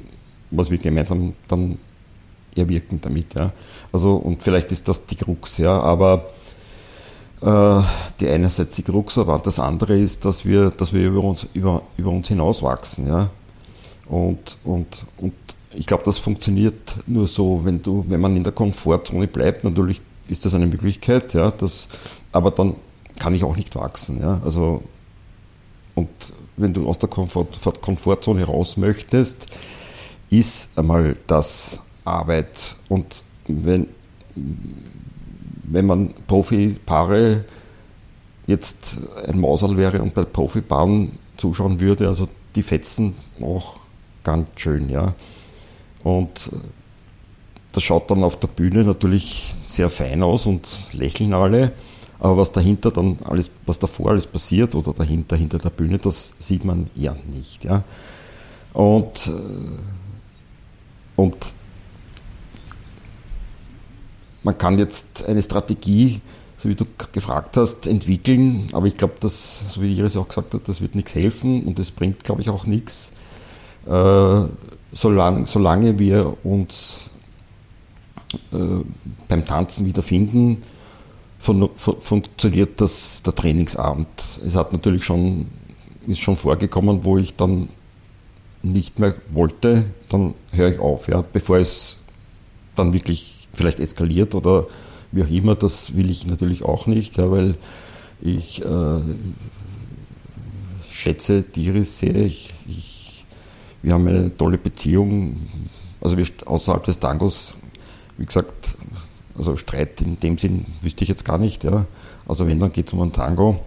was 0.51 0.69
wir 0.69 0.77
gemeinsam 0.77 1.33
dann 1.47 1.77
erwirken 2.57 2.99
damit. 3.01 3.33
Ja. 3.35 3.51
Also, 3.91 4.15
und 4.15 4.43
vielleicht 4.43 4.71
ist 4.71 4.87
das 4.87 5.05
die 5.05 5.15
Krux, 5.15 5.57
ja, 5.57 5.79
aber 5.79 6.29
äh, 7.41 7.81
die 8.19 8.27
einerseits 8.27 8.75
die 8.75 8.83
Krux, 8.83 9.17
aber 9.17 9.39
das 9.39 9.59
andere 9.59 9.97
ist, 9.97 10.25
dass 10.25 10.45
wir, 10.45 10.69
dass 10.71 10.93
wir 10.93 11.07
über 11.07 11.23
uns, 11.23 11.47
über, 11.53 11.83
über 11.97 12.11
uns 12.11 12.27
hinauswachsen. 12.27 13.07
Ja. 13.07 13.29
Und, 14.07 14.57
und, 14.63 15.05
und 15.17 15.33
ich 15.73 15.85
glaube, 15.85 16.03
das 16.03 16.17
funktioniert 16.17 16.95
nur 17.05 17.27
so, 17.27 17.61
wenn 17.63 17.81
du, 17.81 18.05
wenn 18.07 18.21
man 18.21 18.35
in 18.35 18.43
der 18.43 18.53
Komfortzone 18.53 19.27
bleibt, 19.27 19.63
natürlich 19.63 20.01
ist 20.27 20.45
das 20.45 20.53
eine 20.53 20.65
Möglichkeit, 20.65 21.33
ja, 21.33 21.51
das, 21.51 21.87
aber 22.31 22.51
dann 22.51 22.75
kann 23.19 23.33
ich 23.33 23.43
auch 23.43 23.55
nicht 23.55 23.75
wachsen. 23.75 24.19
Ja. 24.21 24.41
Also, 24.43 24.83
und 25.95 26.09
wenn 26.57 26.73
du 26.73 26.87
aus 26.87 26.99
der 26.99 27.09
Komfort, 27.09 27.47
Komfortzone 27.81 28.43
raus 28.43 28.77
möchtest, 28.77 29.47
ist 30.29 30.77
einmal 30.77 31.15
das 31.27 31.81
Arbeit. 32.07 32.75
Und 32.89 33.23
wenn, 33.47 33.87
wenn 35.63 35.85
man 35.85 36.13
Profipaare 36.27 37.45
jetzt 38.47 38.97
ein 39.27 39.39
Mauserl 39.39 39.77
wäre 39.77 40.01
und 40.01 40.13
bei 40.13 40.23
Profipaaren 40.23 41.11
zuschauen 41.35 41.79
würde, 41.79 42.07
also 42.07 42.27
die 42.55 42.63
fetzen 42.63 43.13
auch 43.41 43.77
ganz 44.23 44.47
schön, 44.55 44.89
ja. 44.89 45.13
Und 46.03 46.49
das 47.73 47.83
schaut 47.83 48.09
dann 48.09 48.23
auf 48.23 48.39
der 48.39 48.47
Bühne 48.47 48.83
natürlich 48.83 49.53
sehr 49.61 49.89
fein 49.89 50.23
aus 50.23 50.45
und 50.45 50.67
lächeln 50.93 51.33
alle. 51.33 51.73
Aber 52.19 52.37
was 52.37 52.51
dahinter 52.51 52.89
dann 52.89 53.17
alles, 53.25 53.51
was 53.65 53.77
davor 53.77 54.11
alles 54.11 54.25
passiert 54.25 54.73
oder 54.73 54.93
dahinter, 54.93 55.35
hinter 55.35 55.59
der 55.59 55.69
Bühne, 55.69 55.99
das 55.99 56.33
sieht 56.39 56.65
man 56.65 56.89
ja 56.95 57.15
nicht. 57.31 57.63
Ja. 57.63 57.83
Und, 58.73 59.27
äh, 59.27 59.31
und 61.15 61.35
man 64.47 64.57
kann 64.57 64.77
jetzt 64.77 65.27
eine 65.27 65.41
Strategie, 65.41 66.21
so 66.55 66.69
wie 66.69 66.75
du 66.75 66.85
gefragt 67.11 67.57
hast, 67.57 67.85
entwickeln, 67.85 68.69
aber 68.71 68.85
ich 68.85 68.95
glaube, 68.95 69.15
dass, 69.19 69.73
so 69.73 69.81
wie 69.81 69.93
Iris 69.93 70.15
auch 70.15 70.29
gesagt 70.29 70.53
hat, 70.53 70.69
das 70.69 70.79
wird 70.79 70.95
nichts 70.95 71.15
helfen 71.15 71.63
und 71.63 71.77
es 71.79 71.91
bringt, 71.91 72.23
glaube 72.23 72.39
ich, 72.39 72.49
auch 72.49 72.65
nichts, 72.65 73.11
äh, 73.87 74.41
solange, 74.93 75.45
solange 75.47 75.99
wir 75.99 76.37
uns 76.45 77.09
äh, 78.53 78.57
beim 79.27 79.45
Tanzen 79.45 79.85
wiederfinden, 79.85 80.63
fun 81.39 81.69
funktioniert 81.75 82.79
das 82.79 83.23
der 83.23 83.35
Trainingsabend. 83.35 84.07
Es 84.45 84.55
hat 84.55 84.71
natürlich 84.71 85.03
schon, 85.03 85.47
ist 86.07 86.21
schon 86.21 86.37
vorgekommen, 86.37 87.03
wo 87.03 87.17
ich 87.17 87.35
dann 87.35 87.67
nicht 88.63 88.97
mehr 88.97 89.13
wollte, 89.29 89.87
dann 90.07 90.35
höre 90.53 90.69
ich 90.69 90.79
auf, 90.79 91.09
ja, 91.09 91.21
bevor 91.33 91.57
es 91.57 91.97
dann 92.77 92.93
wirklich 92.93 93.36
vielleicht 93.57 93.79
eskaliert 93.79 94.35
oder 94.35 94.67
wie 95.11 95.23
auch 95.23 95.29
immer, 95.29 95.55
das 95.55 95.95
will 95.95 96.09
ich 96.09 96.25
natürlich 96.27 96.63
auch 96.63 96.87
nicht, 96.87 97.17
ja, 97.17 97.29
weil 97.31 97.55
ich 98.21 98.63
äh, 98.63 98.99
schätze 100.89 101.43
Iris 101.55 101.99
sehr, 101.99 102.15
ich, 102.15 102.53
ich, 102.67 103.25
wir 103.81 103.93
haben 103.93 104.07
eine 104.07 104.35
tolle 104.35 104.57
Beziehung, 104.57 105.37
also 106.01 106.17
wir 106.17 106.25
außerhalb 106.45 106.83
des 106.83 106.99
Tangos, 106.99 107.55
wie 108.17 108.25
gesagt, 108.25 108.75
also 109.37 109.55
Streit 109.55 110.01
in 110.01 110.19
dem 110.19 110.37
Sinn 110.37 110.65
wüsste 110.81 111.03
ich 111.03 111.09
jetzt 111.09 111.25
gar 111.25 111.37
nicht. 111.37 111.63
Ja. 111.63 111.85
Also 112.27 112.47
wenn, 112.47 112.59
dann 112.59 112.71
geht 112.71 112.87
es 112.87 112.93
um 112.93 113.01
einen 113.01 113.13
Tango. 113.13 113.59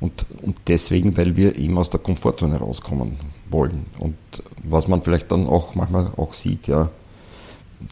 Und, 0.00 0.26
und 0.42 0.56
deswegen, 0.66 1.16
weil 1.16 1.36
wir 1.36 1.56
eben 1.56 1.78
aus 1.78 1.88
der 1.88 2.00
Komfortzone 2.00 2.56
rauskommen 2.56 3.16
wollen. 3.48 3.86
Und 3.98 4.16
was 4.62 4.88
man 4.88 5.02
vielleicht 5.02 5.30
dann 5.30 5.46
auch 5.46 5.74
manchmal 5.74 6.12
auch 6.16 6.32
sieht, 6.32 6.66
ja, 6.66 6.90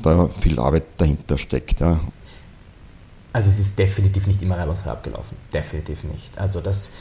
da 0.02 0.28
viel 0.28 0.58
Arbeit 0.58 0.84
dahinter 0.96 1.38
steckt. 1.38 1.80
Ja. 1.80 2.00
Also 3.32 3.48
es 3.48 3.58
ist 3.58 3.78
definitiv 3.78 4.26
nicht 4.26 4.42
immer 4.42 4.58
reibungsfrei 4.58 4.90
abgelaufen. 4.90 5.36
Definitiv 5.52 6.04
nicht. 6.04 6.36
Also 6.38 6.60
das, 6.60 6.92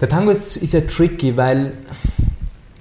der 0.00 0.08
Tango 0.08 0.30
ist, 0.30 0.56
ist 0.56 0.72
ja 0.72 0.80
tricky, 0.80 1.36
weil 1.36 1.72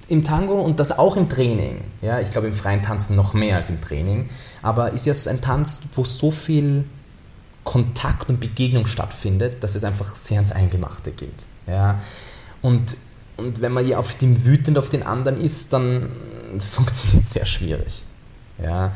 im 0.10 0.24
Tango 0.24 0.62
und 0.62 0.80
das 0.80 0.98
auch 0.98 1.16
im 1.16 1.30
Training, 1.30 1.82
ja, 2.02 2.20
ich 2.20 2.32
glaube 2.32 2.48
im 2.48 2.54
freien 2.54 2.82
Tanzen 2.82 3.16
noch 3.16 3.34
mehr 3.34 3.56
als 3.56 3.70
im 3.70 3.82
Training, 3.82 4.30
aber 4.62 4.92
ist 4.92 5.06
ja 5.06 5.14
ein 5.32 5.42
Tanz, 5.42 5.84
wo 5.96 6.04
so 6.04 6.32
viel 6.32 6.86
Kontakt 7.64 8.30
und 8.30 8.40
Begegnung 8.40 8.86
stattfindet, 8.88 9.64
dass 9.64 9.76
es 9.76 9.84
einfach 9.84 10.16
sehr 10.16 10.38
ans 10.38 10.52
Eingemachte 10.52 11.12
geht. 11.12 11.46
Ja? 11.68 12.02
Und, 12.62 12.98
und 13.38 13.62
wenn 13.62 13.72
man 13.72 13.88
ja 13.88 13.98
auf 13.98 14.18
dem 14.18 14.46
wütend 14.46 14.78
auf 14.78 14.90
den 14.90 15.04
anderen 15.04 15.40
ist, 15.40 15.74
dann 15.74 16.10
funktioniert 16.72 17.24
es 17.24 17.32
sehr 17.32 17.46
schwierig. 17.46 18.04
Ja? 18.62 18.94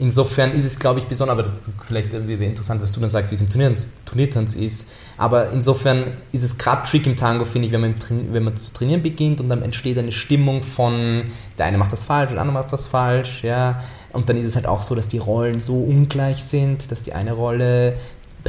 Insofern 0.00 0.54
ist 0.54 0.64
es, 0.64 0.78
glaube 0.78 0.98
ich, 0.98 1.04
besonders, 1.04 1.38
aber 1.38 1.52
vielleicht 1.86 2.10
wäre 2.10 2.42
interessant, 2.42 2.80
was 2.80 2.92
du 2.92 3.00
dann 3.00 3.10
sagst, 3.10 3.30
wie 3.30 3.34
es 3.34 3.42
im 3.42 3.50
Turniertanz, 3.50 4.54
ist. 4.54 4.92
Aber 5.18 5.50
insofern 5.50 6.14
ist 6.32 6.42
es 6.42 6.56
gerade 6.56 6.88
Trick 6.88 7.06
im 7.06 7.16
Tango, 7.16 7.44
finde 7.44 7.66
ich, 7.66 7.72
wenn 7.72 7.82
man, 7.82 7.94
wenn 8.32 8.44
man 8.44 8.56
zu 8.56 8.72
trainieren 8.72 9.02
beginnt 9.02 9.42
und 9.42 9.50
dann 9.50 9.60
entsteht 9.60 9.98
eine 9.98 10.10
Stimmung 10.10 10.62
von, 10.62 11.24
der 11.58 11.66
eine 11.66 11.76
macht 11.76 11.92
das 11.92 12.04
falsch, 12.04 12.30
der 12.30 12.40
andere 12.40 12.54
macht 12.54 12.72
das 12.72 12.88
falsch, 12.88 13.44
ja. 13.44 13.82
Und 14.14 14.26
dann 14.30 14.38
ist 14.38 14.46
es 14.46 14.56
halt 14.56 14.64
auch 14.64 14.82
so, 14.82 14.94
dass 14.94 15.08
die 15.08 15.18
Rollen 15.18 15.60
so 15.60 15.74
ungleich 15.74 16.44
sind, 16.44 16.90
dass 16.90 17.02
die 17.02 17.12
eine 17.12 17.32
Rolle 17.32 17.98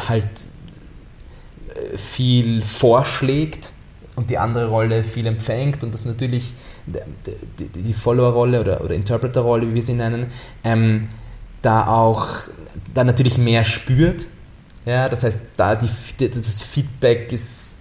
halt 0.08 0.24
äh, 0.24 1.98
viel 1.98 2.62
vorschlägt 2.62 3.74
und 4.16 4.30
die 4.30 4.38
andere 4.38 4.70
Rolle 4.70 5.04
viel 5.04 5.26
empfängt 5.26 5.84
und 5.84 5.94
das 5.94 6.06
natürlich 6.06 6.54
die, 6.86 7.68
die, 7.68 7.82
die 7.82 7.94
Follower-Rolle 7.94 8.62
oder, 8.62 8.82
oder 8.82 8.96
Interpreter-Rolle, 8.96 9.68
wie 9.68 9.76
wir 9.76 9.84
sie 9.84 9.96
nennen, 9.96 10.28
ähm, 10.64 11.10
da 11.62 11.88
auch 11.88 12.28
da 12.94 13.04
natürlich 13.04 13.38
mehr 13.38 13.64
spürt. 13.64 14.26
Ja, 14.86 15.10
das 15.10 15.24
heißt, 15.24 15.42
da 15.58 15.76
die, 15.76 15.90
das 16.18 16.64
Feedback 16.64 17.32
ist, 17.32 17.78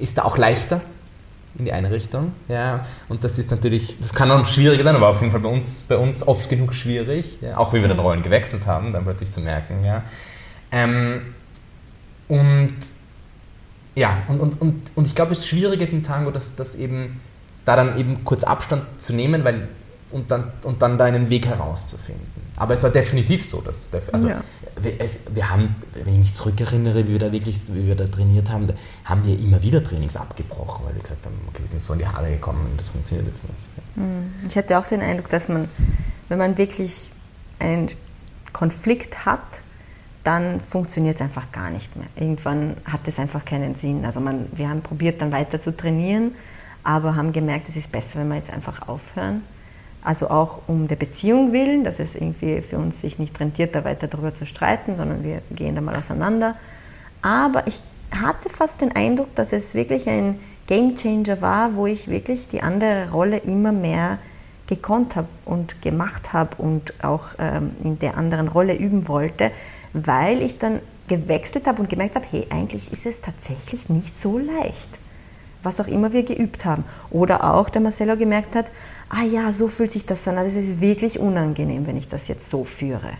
ist 0.00 0.18
da 0.18 0.22
auch 0.22 0.38
leichter 0.38 0.80
in 1.58 1.64
die 1.64 1.72
eine 1.72 1.90
Richtung. 1.90 2.32
Ja, 2.48 2.86
und 3.08 3.24
das 3.24 3.38
ist 3.38 3.50
natürlich, 3.50 3.98
das 4.00 4.14
kann 4.14 4.30
auch 4.30 4.46
schwieriger 4.46 4.84
sein, 4.84 4.94
aber 4.94 5.08
auf 5.08 5.20
jeden 5.20 5.32
Fall 5.32 5.40
bei 5.40 5.48
uns, 5.48 5.86
bei 5.88 5.96
uns 5.96 6.26
oft 6.26 6.48
genug 6.48 6.74
schwierig, 6.74 7.38
ja, 7.40 7.56
auch 7.56 7.72
wie 7.72 7.80
wir 7.80 7.88
dann 7.88 7.98
Rollen 7.98 8.22
gewechselt 8.22 8.66
haben, 8.66 8.92
dann 8.92 9.04
plötzlich 9.04 9.32
zu 9.32 9.40
merken. 9.40 9.84
Ja. 9.84 10.02
Ähm, 10.70 11.34
und 12.28 12.76
ja, 13.96 14.18
und, 14.28 14.40
und, 14.40 14.60
und, 14.60 14.90
und 14.94 15.06
ich 15.06 15.14
glaube, 15.16 15.30
das 15.30 15.46
Schwierige 15.46 15.82
ist 15.82 15.92
im 15.92 16.04
Tango, 16.04 16.30
dass, 16.30 16.54
dass 16.54 16.76
eben 16.76 17.20
da 17.64 17.74
dann 17.74 17.98
eben 17.98 18.24
kurz 18.24 18.44
Abstand 18.44 18.84
zu 18.98 19.12
nehmen, 19.12 19.42
weil 19.42 19.66
und 20.10 20.30
dann, 20.30 20.50
und 20.62 20.80
dann 20.80 20.98
deinen 20.98 21.30
Weg 21.30 21.46
herauszufinden. 21.46 22.26
Aber 22.56 22.74
es 22.74 22.82
war 22.82 22.90
definitiv 22.90 23.46
so, 23.46 23.60
dass 23.60 23.88
also 24.12 24.30
ja. 24.30 24.40
wir, 24.80 25.00
es, 25.00 25.32
wir 25.32 25.48
haben, 25.48 25.76
wenn 25.92 26.14
ich 26.14 26.18
mich 26.18 26.34
zurückerinnere, 26.34 27.06
wie 27.06 27.12
wir 27.12 27.18
da 27.20 27.30
wirklich, 27.30 27.72
wie 27.72 27.86
wir 27.86 27.94
da 27.94 28.06
trainiert 28.06 28.50
haben, 28.50 28.66
da 28.66 28.74
haben 29.04 29.24
wir 29.24 29.38
immer 29.38 29.62
wieder 29.62 29.82
Trainings 29.82 30.16
abgebrochen, 30.16 30.86
weil 30.86 30.94
wir 30.96 31.02
gesagt 31.02 31.24
haben, 31.24 31.36
okay, 31.48 31.62
wir 31.62 31.68
sind 31.68 31.82
so 31.82 31.92
in 31.92 32.00
die 32.00 32.06
Haare 32.06 32.30
gekommen 32.30 32.66
und 32.70 32.80
das 32.80 32.88
funktioniert 32.88 33.28
jetzt 33.28 33.44
nicht. 33.44 33.58
Hm. 33.94 34.34
Ich 34.48 34.56
hatte 34.56 34.78
auch 34.78 34.86
den 34.86 35.00
Eindruck, 35.00 35.28
dass 35.28 35.48
man, 35.48 35.68
wenn 36.28 36.38
man 36.38 36.58
wirklich 36.58 37.10
einen 37.60 37.88
Konflikt 38.52 39.24
hat, 39.24 39.62
dann 40.24 40.60
funktioniert 40.60 41.16
es 41.16 41.22
einfach 41.22 41.52
gar 41.52 41.70
nicht 41.70 41.94
mehr. 41.94 42.08
Irgendwann 42.16 42.76
hat 42.84 43.06
es 43.06 43.20
einfach 43.20 43.44
keinen 43.44 43.76
Sinn. 43.76 44.04
Also 44.04 44.18
man, 44.20 44.46
wir 44.52 44.68
haben 44.68 44.82
probiert 44.82 45.22
dann 45.22 45.30
weiter 45.30 45.60
zu 45.60 45.76
trainieren, 45.76 46.34
aber 46.82 47.14
haben 47.14 47.32
gemerkt, 47.32 47.68
es 47.68 47.76
ist 47.76 47.92
besser, 47.92 48.18
wenn 48.18 48.28
wir 48.28 48.36
jetzt 48.36 48.50
einfach 48.50 48.88
aufhören 48.88 49.42
also 50.02 50.30
auch 50.30 50.60
um 50.66 50.88
der 50.88 50.96
Beziehung 50.96 51.52
willen, 51.52 51.84
dass 51.84 51.98
es 51.98 52.14
irgendwie 52.14 52.62
für 52.62 52.78
uns 52.78 53.00
sich 53.00 53.18
nicht 53.18 53.38
rentiert, 53.40 53.74
da 53.74 53.84
weiter 53.84 54.06
darüber 54.06 54.34
zu 54.34 54.46
streiten, 54.46 54.96
sondern 54.96 55.22
wir 55.22 55.42
gehen 55.50 55.74
da 55.74 55.80
mal 55.80 55.96
auseinander. 55.96 56.56
Aber 57.20 57.66
ich 57.66 57.80
hatte 58.10 58.48
fast 58.48 58.80
den 58.80 58.94
Eindruck, 58.94 59.34
dass 59.34 59.52
es 59.52 59.74
wirklich 59.74 60.08
ein 60.08 60.38
Game 60.66 60.96
Changer 60.96 61.40
war, 61.40 61.74
wo 61.74 61.86
ich 61.86 62.08
wirklich 62.08 62.48
die 62.48 62.62
andere 62.62 63.10
Rolle 63.10 63.38
immer 63.38 63.72
mehr 63.72 64.18
gekonnt 64.66 65.16
habe 65.16 65.28
und 65.44 65.82
gemacht 65.82 66.32
habe 66.32 66.56
und 66.60 66.92
auch 67.02 67.28
ähm, 67.38 67.72
in 67.82 67.98
der 67.98 68.16
anderen 68.18 68.48
Rolle 68.48 68.76
üben 68.76 69.08
wollte, 69.08 69.50
weil 69.94 70.42
ich 70.42 70.58
dann 70.58 70.80
gewechselt 71.08 71.66
habe 71.66 71.80
und 71.80 71.88
gemerkt 71.88 72.14
habe, 72.14 72.26
hey, 72.30 72.46
eigentlich 72.50 72.92
ist 72.92 73.06
es 73.06 73.22
tatsächlich 73.22 73.88
nicht 73.88 74.20
so 74.20 74.38
leicht 74.38 74.90
was 75.62 75.80
auch 75.80 75.88
immer 75.88 76.12
wir 76.12 76.22
geübt 76.22 76.64
haben. 76.64 76.84
Oder 77.10 77.54
auch 77.54 77.68
der 77.68 77.82
Marcello 77.82 78.16
gemerkt 78.16 78.54
hat, 78.56 78.70
ah 79.08 79.22
ja, 79.22 79.52
so 79.52 79.68
fühlt 79.68 79.92
sich 79.92 80.06
das 80.06 80.26
an, 80.28 80.36
das 80.36 80.54
ist 80.54 80.80
wirklich 80.80 81.18
unangenehm, 81.18 81.86
wenn 81.86 81.96
ich 81.96 82.08
das 82.08 82.28
jetzt 82.28 82.48
so 82.48 82.64
führe. 82.64 83.12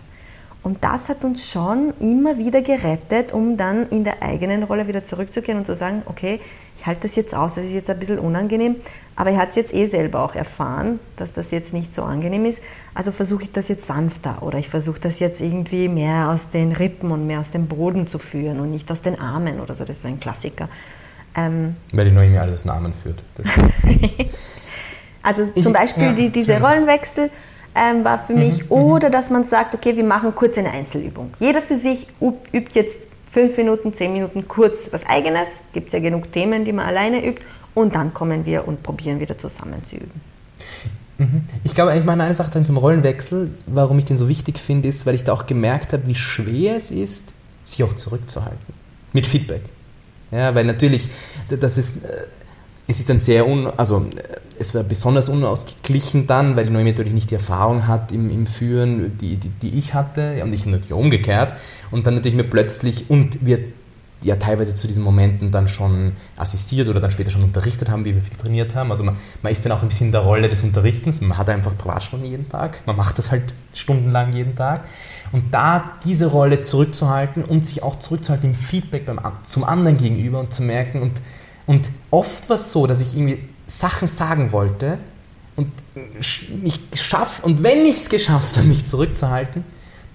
Und 0.61 0.83
das 0.83 1.07
hat 1.07 1.23
uns 1.23 1.49
schon 1.49 1.93
immer 2.01 2.37
wieder 2.37 2.61
gerettet, 2.61 3.31
um 3.31 3.55
dann 3.55 3.87
in 3.89 4.03
der 4.03 4.21
eigenen 4.21 4.63
Rolle 4.63 4.87
wieder 4.87 5.05
zurückzugehen 5.05 5.57
und 5.57 5.65
zu 5.65 5.73
sagen, 5.73 6.01
okay, 6.05 6.41
ich 6.75 6.85
halte 6.85 7.01
das 7.03 7.15
jetzt 7.15 7.33
aus, 7.33 7.55
das 7.55 7.63
ist 7.63 7.71
jetzt 7.71 7.89
ein 7.89 7.97
bisschen 7.97 8.19
unangenehm, 8.19 8.75
aber 9.15 9.31
er 9.31 9.37
hat 9.37 9.49
es 9.51 9.55
jetzt 9.55 9.73
eh 9.73 9.85
selber 9.85 10.21
auch 10.21 10.35
erfahren, 10.35 10.99
dass 11.15 11.31
das 11.31 11.51
jetzt 11.51 11.71
nicht 11.73 11.93
so 11.93 12.03
angenehm 12.03 12.45
ist. 12.45 12.61
Also 12.93 13.13
versuche 13.13 13.43
ich 13.43 13.51
das 13.53 13.69
jetzt 13.69 13.87
sanfter 13.87 14.43
oder 14.43 14.59
ich 14.59 14.67
versuche 14.67 14.99
das 14.99 15.19
jetzt 15.19 15.39
irgendwie 15.39 15.87
mehr 15.87 16.29
aus 16.29 16.49
den 16.49 16.73
Rippen 16.73 17.11
und 17.11 17.25
mehr 17.25 17.39
aus 17.39 17.51
dem 17.51 17.67
Boden 17.67 18.07
zu 18.07 18.19
führen 18.19 18.59
und 18.59 18.69
nicht 18.71 18.91
aus 18.91 19.01
den 19.01 19.17
Armen 19.17 19.61
oder 19.61 19.75
so. 19.75 19.85
Das 19.85 19.97
ist 19.97 20.05
ein 20.05 20.19
Klassiker. 20.19 20.67
Ähm, 21.45 21.75
Weil 21.93 22.05
die 22.05 22.11
Noemi 22.11 22.37
alles 22.37 22.65
Namen 22.65 22.93
führt. 22.93 23.21
Also 25.21 25.43
zum 25.45 25.53
Ich- 25.55 25.73
Beispiel 25.73 26.03
ja, 26.03 26.13
die, 26.13 26.29
diese 26.29 26.53
schön. 26.53 26.63
Rollenwechsel 26.63 27.29
ähm, 27.75 28.03
war 28.05 28.17
für 28.17 28.33
mich. 28.33 28.63
Mhm, 28.65 28.71
Oder 28.71 29.09
dass 29.09 29.29
man 29.29 29.43
sagt, 29.43 29.75
okay, 29.75 29.95
wir 29.95 30.03
machen 30.03 30.33
kurz 30.33 30.57
eine 30.57 30.71
Einzelübung. 30.71 31.31
Jeder 31.39 31.61
für 31.61 31.77
sich 31.77 32.07
üb- 32.21 32.37
übt 32.53 32.71
jetzt 32.73 32.97
fünf 33.29 33.57
Minuten, 33.57 33.93
zehn 33.93 34.13
Minuten 34.13 34.47
kurz 34.47 34.91
was 34.93 35.05
Eigenes. 35.05 35.47
Gibt 35.73 35.87
es 35.87 35.93
ja 35.93 35.99
genug 35.99 36.31
Themen, 36.31 36.63
die 36.65 36.71
man 36.71 36.85
alleine 36.85 37.23
übt. 37.25 37.41
Und 37.75 37.95
dann 37.95 38.13
kommen 38.13 38.45
wir 38.45 38.67
und 38.67 38.81
probieren 38.81 39.19
wieder 39.19 39.37
zusammen 39.37 39.81
zu 39.87 39.97
üben. 39.97 40.21
Ich 41.65 41.75
glaube, 41.75 41.95
ich 41.97 42.05
meine 42.05 42.23
eine 42.23 42.33
Sache 42.33 42.63
zum 42.63 42.77
Rollenwechsel, 42.77 43.51
warum 43.67 43.99
ich 43.99 44.05
den 44.05 44.15
so 44.15 44.29
wichtig 44.29 44.57
finde, 44.57 44.87
ist, 44.87 45.05
weil 45.05 45.15
ich 45.15 45.25
da 45.25 45.33
auch 45.33 45.47
gemerkt 45.47 45.91
habe, 45.91 46.07
wie 46.07 46.15
schwer 46.15 46.77
es 46.77 46.91
ist, 46.91 47.33
sich 47.63 47.83
auch 47.83 47.93
zurückzuhalten. 47.93 48.73
Mit 49.11 49.27
Feedback. 49.27 49.61
Ja, 50.31 50.53
weil 50.53 50.65
natürlich, 50.65 51.09
das 51.49 51.77
ist, 51.77 52.05
äh, 52.05 52.09
es 52.87 52.99
ist 52.99 53.09
ein 53.11 53.19
sehr, 53.19 53.47
un, 53.47 53.67
also 53.77 54.05
äh, 54.15 54.39
es 54.59 54.75
war 54.75 54.83
besonders 54.83 55.29
unausgeglichen 55.29 56.27
dann, 56.27 56.55
weil 56.55 56.65
die 56.65 56.71
Noemi 56.71 56.91
natürlich 56.91 57.13
nicht 57.13 57.31
die 57.31 57.35
Erfahrung 57.35 57.87
hat 57.87 58.11
im, 58.11 58.29
im 58.29 58.45
Führen, 58.45 59.17
die, 59.17 59.37
die, 59.37 59.49
die 59.49 59.77
ich 59.77 59.93
hatte, 59.93 60.43
und 60.43 60.53
ich 60.53 60.65
natürlich 60.65 60.93
umgekehrt. 60.93 61.53
Und 61.91 62.05
dann 62.05 62.15
natürlich 62.15 62.35
mir 62.35 62.43
plötzlich, 62.43 63.09
und 63.09 63.45
wir 63.45 63.59
ja 64.21 64.35
teilweise 64.35 64.75
zu 64.75 64.87
diesen 64.87 65.03
Momenten 65.03 65.51
dann 65.51 65.67
schon 65.67 66.13
assistiert 66.35 66.87
oder 66.89 66.99
dann 66.99 67.11
später 67.11 67.31
schon 67.31 67.43
unterrichtet 67.43 67.89
haben, 67.89 68.03
wie 68.05 68.13
wir 68.13 68.21
viel 68.21 68.37
trainiert 68.37 68.75
haben. 68.75 68.91
Also 68.91 69.03
man, 69.03 69.15
man 69.41 69.51
ist 69.51 69.65
dann 69.65 69.71
auch 69.71 69.81
ein 69.81 69.87
bisschen 69.87 70.07
in 70.07 70.11
der 70.11 70.21
Rolle 70.21 70.49
des 70.49 70.63
Unterrichtens. 70.63 71.21
Man 71.21 71.37
hat 71.37 71.49
einfach 71.49 71.77
Privatstunden 71.77 72.29
jeden 72.29 72.49
Tag. 72.49 72.85
Man 72.85 72.97
macht 72.97 73.17
das 73.17 73.31
halt 73.31 73.53
stundenlang 73.73 74.33
jeden 74.33 74.55
Tag. 74.55 74.83
Und 75.31 75.53
da 75.53 75.91
diese 76.05 76.27
Rolle 76.27 76.63
zurückzuhalten 76.63 77.43
und 77.43 77.65
sich 77.65 77.83
auch 77.83 77.99
zurückzuhalten 77.99 78.49
im 78.49 78.55
Feedback 78.55 79.05
beim, 79.05 79.19
zum 79.43 79.63
anderen 79.63 79.97
gegenüber 79.97 80.39
und 80.39 80.51
zu 80.53 80.63
merken. 80.63 81.01
Und, 81.01 81.13
und 81.67 81.89
oft 82.09 82.49
war 82.49 82.55
es 82.55 82.71
so, 82.71 82.87
dass 82.87 82.99
ich 83.01 83.13
irgendwie 83.15 83.39
Sachen 83.67 84.07
sagen 84.07 84.51
wollte 84.51 84.97
und 85.55 85.71
ich 86.63 86.79
schaff 86.95 87.43
und 87.43 87.61
wenn 87.61 87.85
ich 87.85 87.97
es 87.97 88.09
geschafft 88.09 88.57
habe, 88.57 88.67
mich 88.67 88.85
zurückzuhalten, 88.87 89.63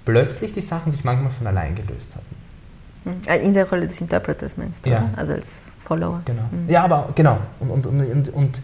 plötzlich 0.05 0.53
die 0.53 0.61
Sachen 0.61 0.91
sich 0.91 1.05
manchmal 1.05 1.31
von 1.31 1.47
allein 1.47 1.75
gelöst 1.77 2.15
hatten. 2.17 3.21
Äh, 3.29 3.45
In 3.47 3.55
der 3.55 3.69
Rolle 3.69 3.87
des 3.87 4.01
Interpreters 4.01 4.57
meinst 4.57 4.85
du, 4.85 4.91
Ja. 4.91 4.99
oder? 4.99 5.11
Also 5.17 5.35
als 5.35 5.63
Follower. 5.79 6.23
Genau. 6.25 6.43
Ja, 6.69 6.85
aber 6.85 7.11
genau. 7.15 7.39
Und, 7.61 7.71
und, 7.71 7.87
und, 7.87 8.01
und, 8.11 8.29
und 8.35 8.61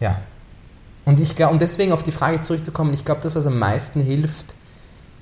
ja. 0.00 0.20
Und 1.06 1.18
ich 1.20 1.34
glaube, 1.34 1.54
und 1.54 1.62
deswegen 1.62 1.92
auf 1.92 2.02
die 2.02 2.12
Frage 2.12 2.42
zurückzukommen, 2.42 2.92
ich 2.92 3.04
glaube, 3.04 3.22
das, 3.22 3.34
was 3.34 3.46
am 3.46 3.58
meisten 3.58 4.00
hilft, 4.02 4.54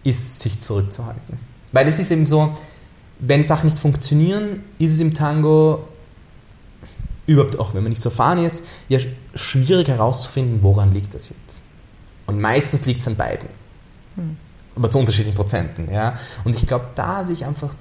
ist, 0.07 0.40
sich 0.40 0.61
zurückzuhalten. 0.61 1.38
Weil 1.73 1.88
es 1.88 1.99
ist 1.99 2.11
eben 2.11 2.27
so, 2.27 2.55
wenn 3.19 3.42
Sachen 3.45 3.69
nicht 3.71 3.79
funktionieren, 3.79 4.62
ist 4.79 4.95
es 4.95 5.01
im 5.01 5.14
Tango, 5.14 5.87
überhaupt 7.27 7.59
auch 7.59 7.75
wenn 7.75 7.83
man 7.83 7.90
nicht 7.90 8.03
so 8.03 8.11
erfahren 8.11 8.38
ist, 8.45 8.66
ja 8.88 8.99
sch- 8.99 9.09
schwierig 9.35 9.88
herauszufinden, 9.88 10.62
woran 10.62 10.92
liegt 10.92 11.12
das 11.14 11.31
jetzt. 11.31 11.62
Und 12.27 12.40
meistens 12.40 12.87
liegt 12.87 13.01
es 13.01 13.07
an 13.07 13.16
beiden. 13.16 13.49
Aber 14.75 14.90
zu 14.90 14.99
unterschiedlichen 14.99 15.37
Prozenten. 15.37 15.90
Ja? 15.92 16.19
Und 16.45 16.55
ich 16.57 16.66
glaube, 16.66 16.87
da 16.95 17.25
sich 17.25 17.45
einfach 17.45 17.75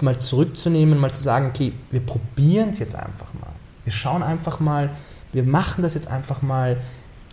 mal 0.00 0.18
zurückzunehmen, 0.18 0.98
mal 0.98 1.12
zu 1.12 1.22
sagen, 1.22 1.46
okay, 1.46 1.72
wir 1.90 2.00
probieren 2.00 2.70
es 2.70 2.78
jetzt 2.78 2.94
einfach 2.94 3.32
mal. 3.34 3.52
Wir 3.84 3.92
schauen 3.92 4.22
einfach 4.22 4.60
mal, 4.60 4.90
wir 5.32 5.44
machen 5.44 5.82
das 5.82 5.94
jetzt 5.94 6.08
einfach 6.08 6.42
mal 6.42 6.78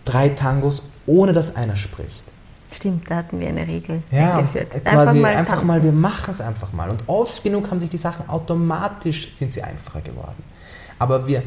drei 0.04 0.28
Tangos, 0.30 0.82
ohne 1.06 1.32
dass 1.32 1.56
einer 1.56 1.76
spricht. 1.76 2.24
Stimmt, 2.72 3.10
da 3.10 3.16
hatten 3.16 3.38
wir 3.38 3.48
eine 3.48 3.66
Regel 3.66 4.02
Ja, 4.10 4.38
eingeführt. 4.38 4.70
quasi 4.84 5.22
einfach 5.24 5.50
tanzen. 5.52 5.66
mal, 5.66 5.82
wir 5.82 5.92
machen 5.92 6.30
es 6.30 6.40
einfach 6.40 6.72
mal. 6.72 6.88
Und 6.90 7.04
oft 7.06 7.42
genug 7.44 7.70
haben 7.70 7.80
sich 7.80 7.90
die 7.90 7.98
Sachen 7.98 8.28
automatisch, 8.28 9.32
sind 9.36 9.52
sie 9.52 9.62
einfacher 9.62 10.00
geworden. 10.00 10.42
Aber 10.98 11.26
wir, 11.26 11.42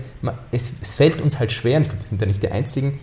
es, 0.52 0.72
es 0.82 0.94
fällt 0.94 1.22
uns 1.22 1.40
halt 1.40 1.52
schwer, 1.52 1.78
und 1.78 1.84
ich 1.84 1.90
glaube, 1.90 2.04
wir 2.04 2.10
sind 2.10 2.22
da 2.22 2.26
nicht 2.26 2.44
die 2.44 2.52
Einzigen, 2.52 3.00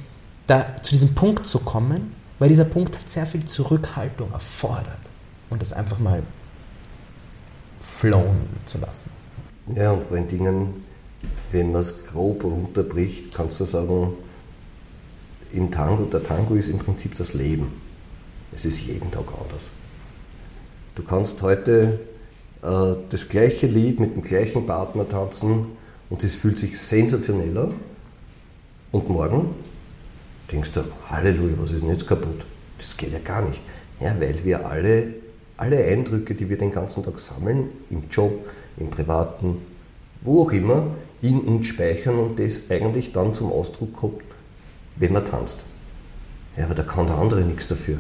da 0.47 0.67
zu 0.83 0.93
diesem 0.93 1.15
Punkt 1.15 1.47
zu 1.47 1.59
kommen, 1.61 2.15
weil 2.39 2.49
dieser 2.49 2.65
Punkt 2.65 2.97
halt 2.97 3.11
sehr 3.11 3.27
viel 3.27 3.45
Zurückhaltung 3.47 4.33
erfordert. 4.33 4.99
Und 5.51 5.61
das 5.61 5.73
einfach 5.73 5.99
mal 5.99 6.23
flowen 7.81 8.47
zu 8.65 8.79
lassen. 8.79 9.11
Ja, 9.75 9.93
und 9.93 10.03
vor 10.05 10.17
allen 10.17 10.29
Dingen, 10.29 10.85
wenn 11.51 11.73
man 11.73 11.81
es 11.81 12.05
grob 12.07 12.45
runterbricht, 12.45 13.35
kannst 13.35 13.61
du 13.61 13.65
sagen, 13.65 14.15
im 15.53 15.71
Tango, 15.71 16.05
der 16.05 16.23
Tango 16.23 16.55
ist 16.55 16.69
im 16.69 16.79
Prinzip 16.79 17.15
das 17.17 17.35
Leben. 17.35 17.71
Es 18.55 18.65
ist 18.67 18.81
jeden 18.81 19.11
Tag 19.11 19.25
anders. 19.29 19.71
Du 20.95 21.03
kannst 21.03 21.41
heute 21.41 22.01
äh, 22.63 22.95
das 23.09 23.29
gleiche 23.29 23.67
Lied 23.67 23.99
mit 23.99 24.15
dem 24.15 24.23
gleichen 24.23 24.67
Partner 24.67 25.09
tanzen 25.09 25.67
und 26.11 26.23
es 26.23 26.35
fühlt 26.35 26.59
sich 26.59 26.79
sensationell 26.79 27.57
an. 27.57 27.75
Und 28.91 29.09
morgen 29.09 29.55
denkst 30.51 30.73
du, 30.73 30.83
Halleluja, 31.09 31.55
was 31.59 31.71
ist 31.71 31.83
denn 31.83 31.91
jetzt 31.91 32.07
kaputt? 32.07 32.45
Das 32.77 32.95
geht 32.97 33.13
ja 33.13 33.21
gar 33.21 33.49
nicht. 33.49 33.63
Ja, 34.01 34.15
weil 34.21 34.45
wir 34.45 34.67
alle, 34.67 35.15
alle 35.57 35.83
Eindrücke, 35.85 36.35
die 36.35 36.51
wir 36.51 36.59
den 36.59 36.73
ganzen 36.73 37.03
Tag 37.03 37.19
sammeln, 37.19 37.71
im 37.89 38.05
Job, 38.11 38.47
im 38.77 38.91
Privaten, 38.91 39.59
wo 40.21 40.43
auch 40.43 40.53
immer, 40.53 40.89
in 41.23 41.41
uns 41.41 41.69
speichern 41.69 42.19
und 42.19 42.39
das 42.39 42.63
eigentlich 42.69 43.13
dann 43.13 43.35
zum 43.35 43.51
Ausdruck 43.51 43.95
kommt, 43.95 44.23
wenn 44.97 45.13
man 45.13 45.25
tanzt. 45.25 45.65
Ja, 46.57 46.67
aber 46.67 46.75
da 46.75 46.83
kann 46.83 47.07
der 47.07 47.17
andere 47.17 47.41
nichts 47.43 47.67
dafür. 47.67 47.99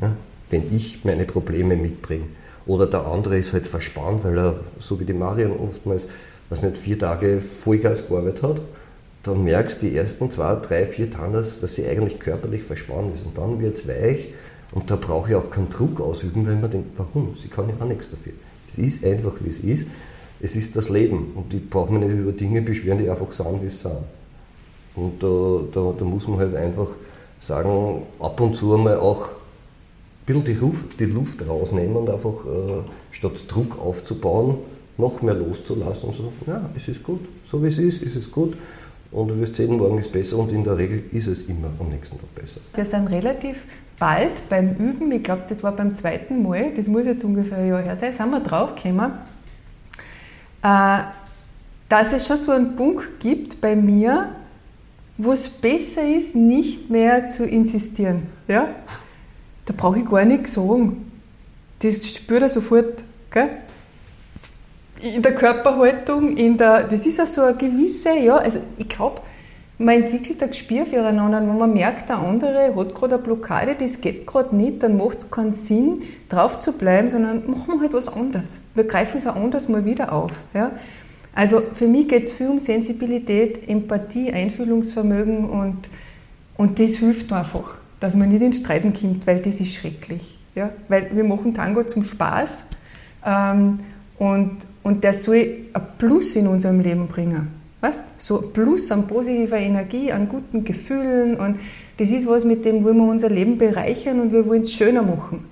Ja? 0.00 0.16
Wenn 0.50 0.74
ich 0.74 1.04
meine 1.04 1.24
Probleme 1.24 1.76
mitbringe. 1.76 2.26
Oder 2.66 2.86
der 2.86 3.06
andere 3.06 3.38
ist 3.38 3.52
halt 3.52 3.66
verspannt, 3.66 4.24
weil 4.24 4.38
er, 4.38 4.60
so 4.78 5.00
wie 5.00 5.04
die 5.04 5.12
Marion 5.12 5.52
oftmals, 5.52 6.06
was 6.48 6.62
nicht, 6.62 6.78
vier 6.78 6.98
Tage 6.98 7.40
Vollgas 7.40 8.06
gearbeitet 8.08 8.42
hat, 8.42 8.60
dann 9.22 9.44
merkst 9.44 9.82
du 9.82 9.86
die 9.86 9.96
ersten 9.96 10.30
zwei, 10.30 10.54
drei, 10.56 10.86
vier 10.86 11.10
Tandas, 11.10 11.60
dass 11.60 11.74
sie 11.74 11.86
eigentlich 11.86 12.18
körperlich 12.18 12.62
verspannt 12.62 13.14
ist. 13.14 13.24
Und 13.24 13.36
dann 13.36 13.60
wird 13.60 13.76
es 13.76 13.86
weich 13.86 14.28
und 14.72 14.90
da 14.90 14.96
brauche 14.96 15.30
ich 15.30 15.36
auch 15.36 15.50
keinen 15.50 15.70
Druck 15.70 16.00
ausüben, 16.00 16.46
weil 16.46 16.56
man 16.56 16.70
denkt, 16.70 16.90
warum? 16.96 17.36
Sie 17.40 17.48
kann 17.48 17.68
ja 17.68 17.74
auch 17.80 17.88
nichts 17.88 18.10
dafür. 18.10 18.32
Es 18.68 18.78
ist 18.78 19.04
einfach, 19.04 19.32
wie 19.40 19.48
es 19.48 19.58
ist. 19.58 19.86
Es 20.40 20.56
ist 20.56 20.74
das 20.76 20.88
Leben 20.88 21.32
und 21.34 21.52
ich 21.52 21.68
brauche 21.68 21.92
mich 21.92 22.04
nicht 22.04 22.18
über 22.18 22.32
Dinge 22.32 22.62
beschweren, 22.62 22.98
die 22.98 23.10
einfach 23.10 23.30
sind, 23.30 23.62
wie 23.62 23.66
es 23.66 23.80
sind. 23.80 23.92
Und 24.94 25.22
da, 25.22 25.60
da, 25.72 25.94
da 25.98 26.04
muss 26.04 26.26
man 26.28 26.38
halt 26.38 26.54
einfach 26.54 26.88
sagen, 27.40 28.02
ab 28.18 28.40
und 28.40 28.56
zu 28.56 28.74
einmal 28.74 28.98
auch 28.98 29.28
bisschen 30.32 30.44
die, 30.44 30.60
Ruf, 30.60 30.84
die 30.98 31.04
Luft 31.04 31.46
rausnehmen 31.46 31.96
und 31.96 32.10
einfach 32.10 32.44
äh, 32.46 32.82
statt 33.10 33.44
Druck 33.48 33.78
aufzubauen, 33.78 34.56
noch 34.98 35.22
mehr 35.22 35.34
loszulassen 35.34 36.10
und 36.10 36.14
so, 36.14 36.32
ja, 36.46 36.68
es 36.76 36.88
ist 36.88 37.02
gut, 37.02 37.20
so 37.44 37.62
wie 37.62 37.68
es 37.68 37.78
ist, 37.78 38.02
ist 38.02 38.16
es 38.16 38.30
gut. 38.30 38.54
Und 39.12 39.28
du 39.28 39.38
wirst 39.40 39.56
sehen, 39.56 39.76
morgen 39.76 39.98
ist 39.98 40.12
besser 40.12 40.38
und 40.38 40.52
in 40.52 40.62
der 40.62 40.78
Regel 40.78 41.02
ist 41.10 41.26
es 41.26 41.42
immer 41.42 41.68
am 41.80 41.88
nächsten 41.88 42.16
Tag 42.16 42.32
besser. 42.34 42.60
Wir 42.74 42.84
sind 42.84 43.08
relativ 43.08 43.66
bald 43.98 44.48
beim 44.48 44.76
Üben, 44.76 45.10
ich 45.10 45.24
glaube, 45.24 45.42
das 45.48 45.62
war 45.62 45.72
beim 45.72 45.94
zweiten 45.94 46.42
Mal, 46.42 46.72
das 46.76 46.86
muss 46.86 47.06
jetzt 47.06 47.24
ungefähr 47.24 47.58
ein 47.58 47.68
Jahr 47.68 47.82
her 47.82 47.96
sein, 47.96 48.12
sind 48.12 48.30
wir 48.30 48.40
draufgekommen, 48.40 49.12
äh, 50.62 50.98
dass 51.88 52.12
es 52.12 52.26
schon 52.26 52.36
so 52.36 52.52
einen 52.52 52.76
Punkt 52.76 53.18
gibt 53.18 53.60
bei 53.60 53.74
mir, 53.74 54.28
wo 55.18 55.32
es 55.32 55.48
besser 55.48 56.02
ist, 56.08 56.36
nicht 56.36 56.88
mehr 56.88 57.28
zu 57.28 57.44
insistieren. 57.44 58.22
Ja? 58.46 58.68
Da 59.70 59.76
brauche 59.76 60.00
ich 60.00 60.04
gar 60.04 60.24
nichts 60.24 60.54
sagen. 60.54 61.12
Das 61.78 62.04
spürt 62.04 62.42
er 62.42 62.48
sofort. 62.48 63.04
Gell? 63.30 63.48
In 65.00 65.22
der 65.22 65.32
Körperhaltung, 65.36 66.36
in 66.36 66.56
der, 66.56 66.82
das 66.82 67.06
ist 67.06 67.20
auch 67.20 67.26
so 67.28 67.42
eine 67.42 67.56
gewisse, 67.56 68.18
ja, 68.18 68.36
also 68.36 68.58
ich 68.78 68.88
glaube, 68.88 69.20
man 69.78 70.02
entwickelt 70.02 70.42
ein 70.42 70.50
Gespür 70.50 70.84
füreinander. 70.86 71.40
Wenn 71.40 71.56
man 71.56 71.72
merkt, 71.72 72.08
der 72.08 72.18
andere 72.18 72.74
hat 72.74 72.94
gerade 72.96 73.14
eine 73.14 73.22
Blockade, 73.22 73.76
das 73.78 74.00
geht 74.00 74.26
gerade 74.26 74.56
nicht, 74.56 74.82
dann 74.82 74.96
macht 74.96 75.18
es 75.18 75.30
keinen 75.30 75.52
Sinn, 75.52 76.02
drauf 76.28 76.58
zu 76.58 76.72
bleiben, 76.72 77.08
sondern 77.08 77.48
machen 77.48 77.74
wir 77.74 77.80
halt 77.82 77.92
was 77.92 78.08
anderes. 78.08 78.58
Wir 78.74 78.84
greifen 78.84 79.18
es 79.18 79.26
auch 79.28 79.36
anders 79.36 79.68
mal 79.68 79.84
wieder 79.84 80.12
auf. 80.12 80.32
Ja? 80.52 80.72
Also 81.32 81.62
für 81.72 81.86
mich 81.86 82.08
geht 82.08 82.24
es 82.24 82.32
viel 82.32 82.48
um 82.48 82.58
Sensibilität, 82.58 83.68
Empathie, 83.68 84.32
Einfühlungsvermögen 84.32 85.48
und, 85.48 85.88
und 86.56 86.80
das 86.80 86.96
hilft 86.96 87.32
einfach, 87.32 87.79
dass 88.00 88.14
man 88.14 88.30
nicht 88.30 88.42
in 88.42 88.52
Streiten 88.52 88.92
kommt, 88.92 89.26
weil 89.26 89.40
das 89.40 89.60
ist 89.60 89.74
schrecklich. 89.74 90.38
Ja? 90.54 90.70
Weil 90.88 91.10
wir 91.12 91.24
machen 91.24 91.54
Tango 91.54 91.84
zum 91.84 92.02
Spaß 92.02 92.66
ähm, 93.24 93.80
und, 94.18 94.56
und 94.82 95.04
der 95.04 95.12
soll 95.12 95.66
ein 95.72 95.82
Plus 95.98 96.34
in 96.36 96.46
unserem 96.46 96.80
Leben 96.80 97.06
bringen. 97.06 97.48
Weißt? 97.80 98.02
So 98.18 98.42
ein 98.42 98.52
Plus 98.52 98.90
an 98.90 99.06
positiver 99.06 99.58
Energie, 99.58 100.12
an 100.12 100.28
guten 100.28 100.64
Gefühlen 100.64 101.36
und 101.36 101.58
das 101.96 102.10
ist 102.10 102.26
was, 102.26 102.44
mit 102.44 102.64
dem 102.64 102.82
wollen 102.82 102.96
wir 102.96 103.10
unser 103.10 103.28
Leben 103.28 103.58
bereichern 103.58 104.20
und 104.20 104.32
wir 104.32 104.46
wollen 104.46 104.62
es 104.62 104.72
schöner 104.72 105.02
machen. 105.02 105.44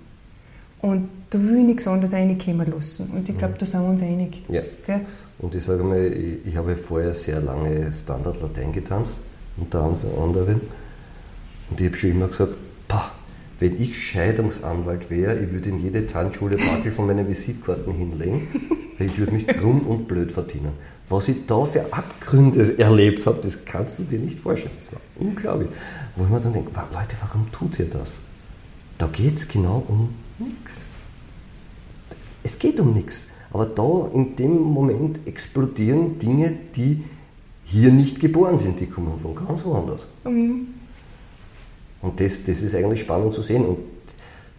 Und 0.80 1.08
da 1.30 1.38
will 1.38 1.58
ich 1.58 1.64
nichts 1.64 1.86
anderes 1.86 2.14
reinkommen 2.14 2.70
lassen. 2.70 3.10
Und 3.14 3.28
ich 3.28 3.36
glaube, 3.36 3.54
da 3.58 3.66
sind 3.66 3.82
wir 3.82 3.90
uns 3.90 4.02
einig. 4.02 4.42
Ja. 4.48 4.62
Gell? 4.86 5.00
Und 5.40 5.54
ich 5.54 5.64
sage 5.64 5.82
mal, 5.82 6.06
ich, 6.06 6.46
ich 6.46 6.56
habe 6.56 6.74
vorher 6.76 7.12
sehr 7.14 7.40
lange 7.40 7.92
Standard 7.92 8.40
Latein 8.40 8.72
getanzt, 8.72 9.18
unter 9.56 9.94
anderem. 10.22 10.60
Und 11.70 11.80
ich 11.80 11.86
habe 11.86 11.96
schon 11.96 12.10
immer 12.10 12.28
gesagt, 12.28 12.54
wenn 13.60 13.80
ich 13.80 14.00
Scheidungsanwalt 14.00 15.10
wäre, 15.10 15.36
ich 15.38 15.52
würde 15.52 15.70
in 15.70 15.82
jede 15.82 16.06
Tanzschule 16.06 16.56
Backel 16.56 16.92
von 16.92 17.06
meinen 17.06 17.26
Visitkarten 17.26 17.92
hinlegen, 17.92 18.46
weil 18.98 19.08
ich 19.08 19.18
würde 19.18 19.32
mich 19.32 19.46
krumm 19.48 19.80
und 19.80 20.06
blöd 20.06 20.30
verdienen. 20.30 20.72
Was 21.08 21.28
ich 21.28 21.46
da 21.46 21.64
für 21.64 21.92
Abgründe 21.92 22.78
erlebt 22.78 23.26
habe, 23.26 23.40
das 23.42 23.64
kannst 23.64 23.98
du 23.98 24.04
dir 24.04 24.20
nicht 24.20 24.38
vorstellen. 24.38 24.74
Das 24.78 24.92
war 24.92 25.00
unglaublich. 25.18 25.70
Wo 26.14 26.24
ich 26.24 26.30
mir 26.30 26.40
dann 26.40 26.52
denke, 26.52 26.70
Leute, 26.70 27.16
warum 27.20 27.50
tut 27.50 27.78
ihr 27.80 27.86
das? 27.86 28.18
Da 28.98 29.08
geht 29.08 29.34
es 29.34 29.48
genau 29.48 29.84
um 29.88 30.14
nichts. 30.38 30.84
Es 32.44 32.58
geht 32.58 32.78
um 32.78 32.92
nichts. 32.92 33.28
Aber 33.50 33.66
da 33.66 34.08
in 34.14 34.36
dem 34.36 34.60
Moment 34.60 35.26
explodieren 35.26 36.18
Dinge, 36.18 36.54
die 36.76 37.02
hier 37.64 37.90
nicht 37.90 38.20
geboren 38.20 38.58
sind, 38.58 38.78
die 38.78 38.86
kommen 38.86 39.18
von 39.18 39.34
ganz 39.34 39.64
woanders. 39.64 40.06
Mhm. 40.24 40.68
Und 42.00 42.20
das, 42.20 42.44
das 42.44 42.62
ist 42.62 42.74
eigentlich 42.74 43.00
spannend 43.00 43.32
zu 43.32 43.42
sehen. 43.42 43.64
Und 43.64 43.78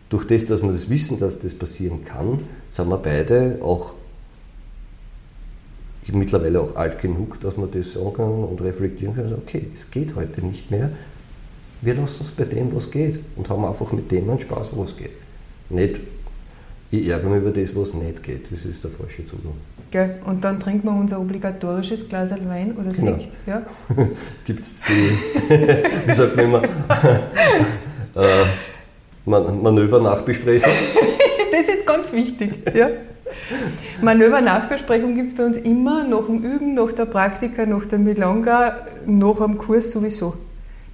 durch 0.09 0.25
das, 0.25 0.45
dass 0.45 0.61
wir 0.61 0.71
das 0.71 0.89
wissen, 0.89 1.19
dass 1.19 1.39
das 1.39 1.53
passieren 1.53 2.03
kann, 2.03 2.39
sind 2.69 2.89
wir 2.89 2.97
beide 2.97 3.59
auch 3.61 3.93
mittlerweile 6.11 6.61
auch 6.61 6.75
alt 6.75 6.99
genug, 6.99 7.39
dass 7.39 7.57
man 7.57 7.69
das 7.71 7.93
sagen 7.93 8.13
kann 8.13 8.43
und 8.43 8.61
reflektieren 8.61 9.15
kann, 9.15 9.25
also 9.25 9.37
okay, 9.37 9.67
es 9.71 9.91
geht 9.91 10.15
heute 10.15 10.43
nicht 10.43 10.71
mehr. 10.71 10.89
Wir 11.81 11.93
lassen 11.93 12.23
es 12.23 12.31
bei 12.31 12.45
dem, 12.45 12.73
was 12.75 12.91
geht 12.91 13.19
und 13.35 13.47
haben 13.49 13.63
einfach 13.63 13.91
mit 13.91 14.11
dem 14.11 14.29
einen 14.29 14.39
Spaß, 14.39 14.71
wo 14.73 14.83
es 14.83 14.97
geht. 14.97 15.11
Nicht, 15.69 16.01
ich 16.91 17.07
ärgere 17.07 17.29
mich 17.29 17.41
über 17.41 17.51
das, 17.51 17.75
was 17.75 17.93
nicht 17.93 18.23
geht. 18.23 18.51
Das 18.51 18.65
ist 18.65 18.83
der 18.83 18.91
falsche 18.91 19.25
Zugang. 19.25 19.53
Gell? 19.91 20.15
Und 20.25 20.43
dann 20.43 20.59
trinken 20.59 20.87
wir 20.87 20.93
unser 20.95 21.19
obligatorisches 21.19 22.07
Glas 22.09 22.31
Wein 22.31 22.75
oder 22.77 22.91
Genau. 22.91 23.13
Sekt. 23.13 23.27
Ja? 23.47 23.61
Gibt 24.45 24.59
es 24.59 24.81
die, 24.87 25.49
wie 26.07 26.13
sagt 26.13 26.35
man 26.35 26.45
immer, 26.45 26.63
äh, 28.15 28.27
Man 29.25 29.61
Manöver-Nachbesprechung? 29.61 30.71
Das 31.51 31.75
ist 31.75 31.85
ganz 31.85 32.13
wichtig. 32.13 32.53
Ja? 32.75 32.89
Manöver-Nachbesprechung 34.01 35.15
gibt 35.15 35.31
es 35.31 35.35
bei 35.37 35.45
uns 35.45 35.57
immer 35.57 36.03
nach 36.03 36.25
dem 36.25 36.43
Üben, 36.43 36.73
nach 36.73 36.91
der 36.91 37.05
Praktika, 37.05 37.65
nach 37.65 37.85
der 37.85 37.99
Milonga, 37.99 38.85
nach 39.05 39.37
dem 39.37 39.57
Kurs 39.57 39.91
sowieso. 39.91 40.35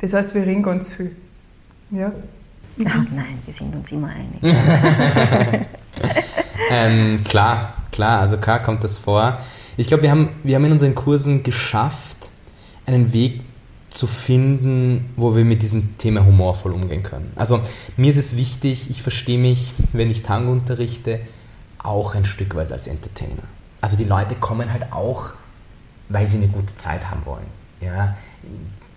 Das 0.01 0.13
heißt, 0.13 0.36
wir 0.36 0.45
reden 0.45 0.63
ganz 0.63 0.88
viel. 0.93 1.15
Ja? 1.91 2.12
Ach 2.86 3.05
nein, 3.15 3.39
wir 3.45 3.53
sind 3.53 3.73
uns 3.75 3.91
immer 3.91 4.10
einig. 4.10 4.55
ähm, 6.71 7.23
klar, 7.23 7.73
klar, 7.91 8.21
also 8.21 8.38
klar 8.38 8.62
kommt 8.62 8.84
das 8.84 8.97
vor. 8.97 9.39
Ich 9.77 9.88
glaube, 9.88 10.03
wir 10.03 10.12
haben, 10.12 10.29
wir 10.43 10.55
haben 10.55 10.65
in 10.65 10.71
unseren 10.71 10.95
Kursen 10.95 11.43
geschafft, 11.43 12.29
einen 12.86 13.13
Weg 13.13 13.41
zu 13.89 14.08
finden, 14.08 15.13
wo 15.15 15.36
wir 15.36 15.45
mit 15.45 15.63
diesem 15.63 15.97
Thema 15.97 16.25
humorvoll 16.25 16.73
umgehen 16.73 17.01
können. 17.01 17.31
Also 17.36 17.62
mir 17.95 18.10
ist 18.10 18.17
es 18.17 18.36
wichtig, 18.36 18.89
ich 18.89 19.01
verstehe 19.01 19.38
mich, 19.38 19.73
wenn 19.93 20.12
ich 20.12 20.21
Tango 20.21 20.51
unterrichte, 20.51 21.21
auch 21.79 22.13
ein 22.15 22.25
Stück 22.25 22.55
weit 22.55 22.71
als 22.71 22.88
Entertainer. 22.88 23.43
Also 23.81 23.95
die 23.95 24.03
Leute 24.03 24.36
kommen 24.36 24.71
halt 24.71 24.91
auch, 24.91 25.29
weil 26.10 26.29
sie 26.29 26.38
eine 26.38 26.47
gute 26.47 26.75
Zeit 26.75 27.10
haben 27.10 27.25
wollen. 27.25 27.45
Ja? 27.81 28.15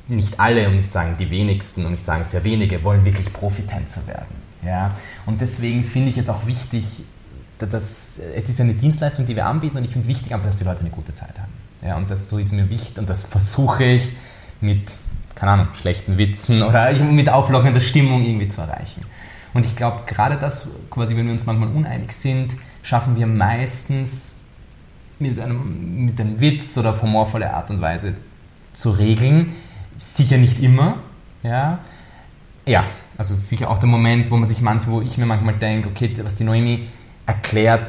Nicht 0.08 0.40
alle, 0.40 0.68
und 0.68 0.78
ich 0.78 0.88
sage 0.88 1.14
die 1.18 1.30
wenigsten, 1.30 1.86
und 1.86 1.94
ich 1.94 2.02
sage 2.02 2.24
sehr 2.24 2.42
wenige, 2.42 2.82
wollen 2.82 3.04
wirklich 3.04 3.32
Profitänzer 3.32 4.06
werden. 4.06 4.34
Ja? 4.64 4.96
Und 5.28 5.42
deswegen 5.42 5.84
finde 5.84 6.08
ich 6.08 6.16
es 6.16 6.30
auch 6.30 6.46
wichtig, 6.46 7.02
dass, 7.58 8.18
es 8.18 8.48
ist 8.48 8.62
eine 8.62 8.72
Dienstleistung, 8.72 9.26
die 9.26 9.36
wir 9.36 9.44
anbieten, 9.44 9.76
und 9.76 9.84
ich 9.84 9.92
finde 9.92 10.08
wichtig 10.08 10.32
einfach, 10.32 10.46
dass 10.46 10.56
die 10.56 10.64
Leute 10.64 10.80
eine 10.80 10.88
gute 10.88 11.12
Zeit 11.12 11.38
haben. 11.38 11.52
Ja? 11.82 11.98
Und 11.98 12.08
das 12.08 12.32
ist 12.32 12.52
mir 12.52 12.70
wichtig, 12.70 12.96
und 12.96 13.10
das 13.10 13.24
versuche 13.24 13.84
ich 13.84 14.12
mit, 14.62 14.94
keine 15.34 15.52
Ahnung, 15.52 15.68
schlechten 15.78 16.16
Witzen 16.16 16.62
oder 16.62 16.94
mit 16.94 17.28
auflockernder 17.28 17.82
Stimmung 17.82 18.24
irgendwie 18.24 18.48
zu 18.48 18.62
erreichen. 18.62 19.02
Und 19.52 19.66
ich 19.66 19.76
glaube, 19.76 20.04
gerade 20.06 20.38
das, 20.38 20.66
quasi, 20.88 21.14
wenn 21.14 21.26
wir 21.26 21.32
uns 21.32 21.44
manchmal 21.44 21.68
uneinig 21.68 22.12
sind, 22.12 22.56
schaffen 22.82 23.14
wir 23.16 23.26
meistens 23.26 24.46
mit 25.18 25.38
einem, 25.38 26.06
mit 26.06 26.18
einem 26.18 26.40
Witz 26.40 26.78
oder 26.78 27.02
humorvolle 27.02 27.52
Art 27.52 27.68
und 27.68 27.82
Weise 27.82 28.14
zu 28.72 28.92
regeln. 28.92 29.52
Sicher 29.98 30.38
nicht 30.38 30.62
immer, 30.62 30.96
ja. 31.42 31.80
Ja, 32.64 32.84
also 33.18 33.34
sicher 33.34 33.68
auch 33.68 33.78
der 33.78 33.88
Moment, 33.88 34.30
wo 34.30 34.36
man 34.36 34.48
sich 34.48 34.60
manchmal, 34.62 34.96
wo 34.96 35.00
ich 35.02 35.18
mir 35.18 35.26
manchmal 35.26 35.54
denke, 35.54 35.88
okay, 35.88 36.10
was 36.22 36.36
die 36.36 36.44
Noemi 36.44 36.86
erklärt, 37.26 37.82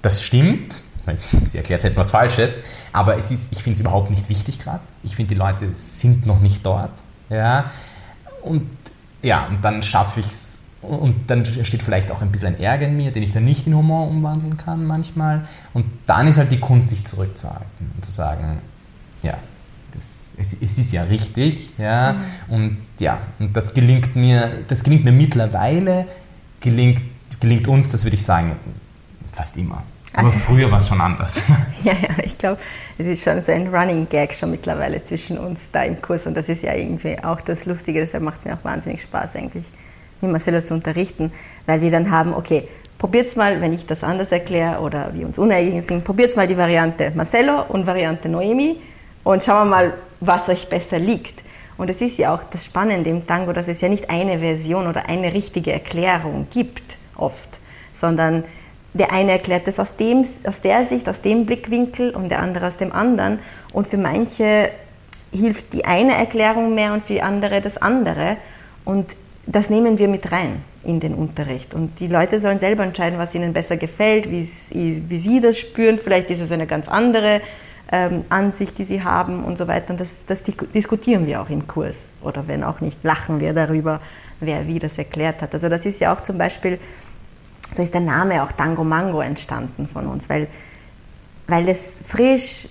das 0.00 0.22
stimmt, 0.22 0.80
weil 1.04 1.18
sie 1.18 1.58
erklärt 1.58 1.84
etwas 1.84 2.12
Falsches, 2.12 2.60
aber 2.92 3.18
es 3.18 3.30
ist, 3.30 3.52
ich 3.52 3.62
finde 3.62 3.74
es 3.74 3.80
überhaupt 3.80 4.10
nicht 4.10 4.28
wichtig 4.28 4.60
gerade. 4.60 4.80
Ich 5.02 5.16
finde, 5.16 5.34
die 5.34 5.38
Leute 5.38 5.74
sind 5.74 6.24
noch 6.24 6.40
nicht 6.40 6.64
dort, 6.64 6.92
ja. 7.28 7.70
Und 8.42 8.66
ja, 9.22 9.46
und 9.46 9.64
dann 9.64 9.82
schaffe 9.82 10.20
ich 10.20 10.26
es 10.26 10.60
und 10.82 11.30
dann 11.30 11.46
steht 11.46 11.82
vielleicht 11.82 12.10
auch 12.10 12.20
ein 12.20 12.30
bisschen 12.30 12.48
ein 12.48 12.60
Ärger 12.60 12.86
in 12.86 12.96
mir, 12.96 13.10
den 13.10 13.22
ich 13.22 13.32
dann 13.32 13.44
nicht 13.44 13.66
in 13.66 13.74
Humor 13.74 14.06
umwandeln 14.06 14.58
kann 14.58 14.86
manchmal. 14.86 15.46
Und 15.72 15.86
dann 16.06 16.28
ist 16.28 16.36
halt 16.36 16.52
die 16.52 16.60
Kunst, 16.60 16.90
sich 16.90 17.04
zurückzuhalten 17.04 17.90
und 17.96 18.04
zu 18.04 18.12
sagen, 18.12 18.58
ja, 19.22 19.38
das, 19.94 20.34
es, 20.38 20.56
es, 20.60 20.78
ist 20.78 20.92
ja 20.92 21.04
richtig, 21.04 21.72
ja, 21.78 22.14
mhm. 22.48 22.54
und 22.54 22.78
ja, 22.98 23.20
und 23.38 23.56
das 23.56 23.72
gelingt 23.74 24.16
mir, 24.16 24.64
das 24.66 24.82
gelingt 24.82 25.04
mir 25.04 25.12
mittlerweile, 25.12 26.06
gelingt, 26.60 27.02
gelingt 27.40 27.68
uns, 27.68 27.92
das 27.92 28.04
würde 28.04 28.16
ich 28.16 28.24
sagen, 28.24 28.56
fast 29.32 29.56
immer. 29.56 29.82
Aber 30.12 30.28
also, 30.28 30.38
früher 30.38 30.70
war 30.70 30.78
es 30.78 30.88
schon 30.88 31.00
anders. 31.00 31.42
Ja, 31.82 31.92
ja, 31.92 32.24
ich 32.24 32.38
glaube, 32.38 32.58
es 32.96 33.06
ist 33.06 33.22
schon 33.22 33.42
so 33.42 33.52
ein 33.52 33.66
Running 33.68 34.08
Gag 34.08 34.34
schon 34.34 34.50
mittlerweile 34.50 35.04
zwischen 35.04 35.36
uns 35.36 35.70
da 35.70 35.82
im 35.82 36.00
Kurs 36.00 36.26
und 36.26 36.34
das 36.34 36.48
ist 36.48 36.62
ja 36.62 36.72
irgendwie 36.74 37.22
auch 37.22 37.42
das 37.42 37.66
Lustige, 37.66 38.00
deshalb 38.00 38.22
macht 38.24 38.38
es 38.38 38.46
mir 38.46 38.54
auch 38.54 38.64
wahnsinnig 38.64 39.02
Spaß 39.02 39.36
eigentlich 39.36 39.66
mit 40.22 40.30
Marcelo 40.30 40.62
zu 40.62 40.72
unterrichten, 40.72 41.30
weil 41.66 41.82
wir 41.82 41.90
dann 41.90 42.10
haben, 42.10 42.32
okay, 42.32 42.66
probiert's 42.96 43.36
mal, 43.36 43.60
wenn 43.60 43.74
ich 43.74 43.84
das 43.84 44.02
anders 44.02 44.32
erkläre 44.32 44.80
oder 44.80 45.12
wir 45.12 45.26
uns 45.26 45.38
uneinig 45.38 45.84
sind, 45.84 46.04
probiert's 46.04 46.36
mal 46.36 46.46
die 46.46 46.56
Variante 46.56 47.12
Marcelo 47.14 47.64
und 47.68 47.86
Variante 47.86 48.30
Noemi 48.30 48.78
und 49.24 49.42
schauen 49.42 49.68
wir 49.68 49.76
mal, 49.76 49.94
was 50.20 50.48
euch 50.48 50.68
besser 50.68 50.98
liegt. 50.98 51.42
Und 51.76 51.90
es 51.90 52.00
ist 52.00 52.18
ja 52.18 52.32
auch 52.34 52.44
das 52.44 52.66
Spannende 52.66 53.10
im 53.10 53.26
Tango, 53.26 53.52
dass 53.52 53.66
es 53.66 53.80
ja 53.80 53.88
nicht 53.88 54.08
eine 54.08 54.38
Version 54.38 54.86
oder 54.86 55.08
eine 55.08 55.32
richtige 55.34 55.72
Erklärung 55.72 56.46
gibt, 56.52 56.96
oft, 57.16 57.58
sondern 57.92 58.44
der 58.92 59.12
eine 59.12 59.32
erklärt 59.32 59.66
es 59.66 59.80
aus, 59.80 59.96
dem, 59.96 60.24
aus 60.46 60.60
der 60.60 60.86
Sicht, 60.86 61.08
aus 61.08 61.20
dem 61.20 61.46
Blickwinkel 61.46 62.10
und 62.10 62.28
der 62.28 62.40
andere 62.40 62.68
aus 62.68 62.76
dem 62.76 62.92
anderen. 62.92 63.40
Und 63.72 63.88
für 63.88 63.96
manche 63.96 64.70
hilft 65.32 65.72
die 65.72 65.84
eine 65.84 66.14
Erklärung 66.14 66.76
mehr 66.76 66.92
und 66.92 67.02
für 67.02 67.14
die 67.14 67.22
andere 67.22 67.60
das 67.60 67.76
andere. 67.76 68.36
Und 68.84 69.16
das 69.46 69.68
nehmen 69.68 69.98
wir 69.98 70.06
mit 70.06 70.30
rein 70.30 70.62
in 70.84 71.00
den 71.00 71.14
Unterricht. 71.14 71.74
Und 71.74 71.98
die 71.98 72.06
Leute 72.06 72.38
sollen 72.38 72.60
selber 72.60 72.84
entscheiden, 72.84 73.18
was 73.18 73.34
ihnen 73.34 73.52
besser 73.52 73.76
gefällt, 73.76 74.30
wie, 74.30 74.48
wie 74.70 75.18
sie 75.18 75.40
das 75.40 75.58
spüren. 75.58 75.98
Vielleicht 75.98 76.30
ist 76.30 76.40
es 76.40 76.52
eine 76.52 76.68
ganz 76.68 76.86
andere 76.86 77.40
ähm, 77.92 78.24
Ansicht, 78.28 78.78
die 78.78 78.84
sie 78.84 79.02
haben 79.02 79.44
und 79.44 79.58
so 79.58 79.68
weiter. 79.68 79.90
Und 79.90 80.00
das, 80.00 80.24
das 80.26 80.42
diskutieren 80.42 81.26
wir 81.26 81.40
auch 81.40 81.50
im 81.50 81.66
Kurs. 81.66 82.14
Oder 82.22 82.46
wenn 82.48 82.64
auch 82.64 82.80
nicht, 82.80 83.02
lachen 83.04 83.40
wir 83.40 83.52
darüber, 83.52 84.00
wer 84.40 84.66
wie 84.66 84.78
das 84.78 84.98
erklärt 84.98 85.42
hat. 85.42 85.54
Also 85.54 85.68
das 85.68 85.86
ist 85.86 86.00
ja 86.00 86.14
auch 86.14 86.20
zum 86.20 86.38
Beispiel 86.38 86.78
so 87.72 87.82
ist 87.82 87.94
der 87.94 88.00
Name 88.00 88.42
auch 88.42 88.52
Tango 88.52 88.84
Mango 88.84 89.20
entstanden 89.20 89.88
von 89.88 90.06
uns, 90.06 90.28
weil, 90.28 90.46
weil 91.46 91.68
es 91.68 92.02
frisch, 92.06 92.68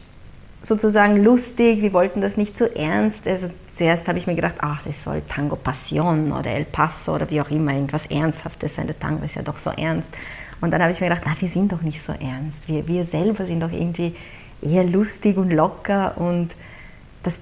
sozusagen 0.61 1.21
lustig, 1.21 1.81
wir 1.81 1.91
wollten 1.91 2.21
das 2.21 2.37
nicht 2.37 2.57
zu 2.57 2.65
so 2.67 2.73
ernst. 2.73 3.27
Also 3.27 3.49
zuerst 3.65 4.07
habe 4.07 4.17
ich 4.17 4.27
mir 4.27 4.35
gedacht, 4.35 4.55
ach, 4.59 4.81
das 4.83 5.03
soll 5.03 5.21
Tango 5.27 5.57
Passion 5.57 6.31
oder 6.31 6.51
El 6.51 6.63
Paso 6.63 7.15
oder 7.15 7.29
wie 7.29 7.41
auch 7.41 7.51
immer, 7.51 7.73
irgendwas 7.73 8.05
Ernsthaftes 8.05 8.75
sein. 8.75 8.87
Der 8.87 8.97
Tango 8.97 9.25
ist 9.25 9.35
ja 9.35 9.41
doch 9.41 9.57
so 9.57 9.71
ernst. 9.71 10.07
Und 10.61 10.71
dann 10.71 10.81
habe 10.81 10.93
ich 10.93 11.01
mir 11.01 11.09
gedacht, 11.09 11.23
na, 11.25 11.35
wir 11.37 11.49
sind 11.49 11.73
doch 11.73 11.81
nicht 11.81 12.01
so 12.01 12.13
ernst. 12.13 12.65
Wir, 12.67 12.87
wir 12.87 13.03
selber 13.03 13.45
sind 13.45 13.59
doch 13.59 13.73
irgendwie 13.73 14.15
eher 14.63 14.83
lustig 14.83 15.37
und 15.37 15.51
locker 15.51 16.17
und 16.17 16.49
das 17.23 17.39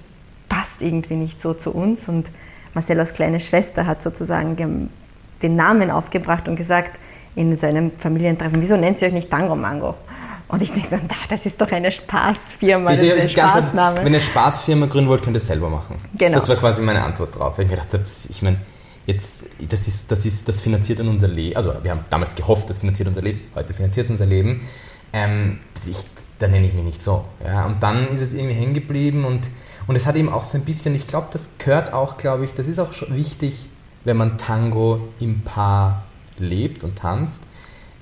passt 0.48 0.80
irgendwie 0.80 1.14
nicht 1.14 1.40
so 1.40 1.54
zu 1.54 1.70
uns. 1.70 2.08
Und 2.08 2.30
Marcellos 2.74 3.12
kleine 3.12 3.40
Schwester 3.40 3.86
hat 3.86 4.02
sozusagen 4.02 4.90
den 5.42 5.56
Namen 5.56 5.90
aufgebracht 5.90 6.48
und 6.48 6.56
gesagt, 6.56 6.98
in 7.34 7.56
seinem 7.56 7.92
Familientreffen, 7.92 8.60
wieso 8.60 8.76
nennt 8.76 8.98
sie 8.98 9.06
euch 9.06 9.12
nicht 9.12 9.30
Tango 9.30 9.56
Mango? 9.56 9.94
Und 10.48 10.60
ich 10.60 10.70
denke 10.70 10.88
dann, 10.90 11.08
das 11.30 11.46
ist 11.46 11.58
doch 11.58 11.72
eine 11.72 11.90
Spaßfirma, 11.90 12.94
das 12.94 13.02
ist 13.02 13.12
ein 13.12 13.28
Spaßname. 13.30 13.96
Wenn 13.96 14.02
ihr 14.02 14.06
eine 14.08 14.20
Spaßfirma 14.20 14.84
gründen 14.84 15.08
wollt, 15.08 15.22
könnt 15.22 15.34
ihr 15.34 15.38
es 15.38 15.46
selber 15.46 15.70
machen. 15.70 15.96
Genau. 16.18 16.38
Das 16.38 16.46
war 16.46 16.56
quasi 16.56 16.82
meine 16.82 17.02
Antwort 17.02 17.38
drauf. 17.38 17.58
Ich 17.58 17.64
mir 17.64 17.70
gedacht 17.70 17.94
habe, 17.94 18.04
ich 18.28 18.42
meine, 18.42 18.58
jetzt, 19.06 19.46
das, 19.66 19.88
ist, 19.88 20.12
das, 20.12 20.26
ist, 20.26 20.46
das 20.46 20.60
finanziert 20.60 20.98
dann 20.98 21.08
unser 21.08 21.28
Leben. 21.28 21.56
Also 21.56 21.72
wir 21.82 21.90
haben 21.90 22.04
damals 22.10 22.34
gehofft, 22.34 22.68
das 22.68 22.78
finanziert 22.78 23.08
unser 23.08 23.22
Leben. 23.22 23.40
Heute 23.54 23.72
finanziert 23.72 24.04
es 24.04 24.10
unser 24.10 24.26
Leben. 24.26 24.68
Ähm, 25.14 25.60
ich, 25.86 25.96
da 26.42 26.48
nenne 26.48 26.66
ich 26.66 26.74
mich 26.74 26.84
nicht 26.84 27.02
so. 27.02 27.24
Ja, 27.44 27.66
und 27.66 27.82
dann 27.82 28.08
ist 28.08 28.20
es 28.20 28.34
irgendwie 28.34 28.54
hängen 28.54 28.74
geblieben 28.74 29.24
und, 29.24 29.48
und 29.86 29.96
es 29.96 30.06
hat 30.06 30.16
eben 30.16 30.28
auch 30.28 30.44
so 30.44 30.58
ein 30.58 30.64
bisschen, 30.64 30.94
ich 30.94 31.06
glaube, 31.06 31.28
das 31.32 31.58
gehört 31.58 31.92
auch, 31.92 32.16
glaube 32.16 32.44
ich, 32.44 32.54
das 32.54 32.66
ist 32.66 32.78
auch 32.78 32.90
wichtig, 33.08 33.66
wenn 34.04 34.16
man 34.16 34.38
Tango 34.38 35.08
im 35.20 35.40
Paar 35.42 36.04
lebt 36.38 36.82
und 36.82 36.96
tanzt, 36.96 37.44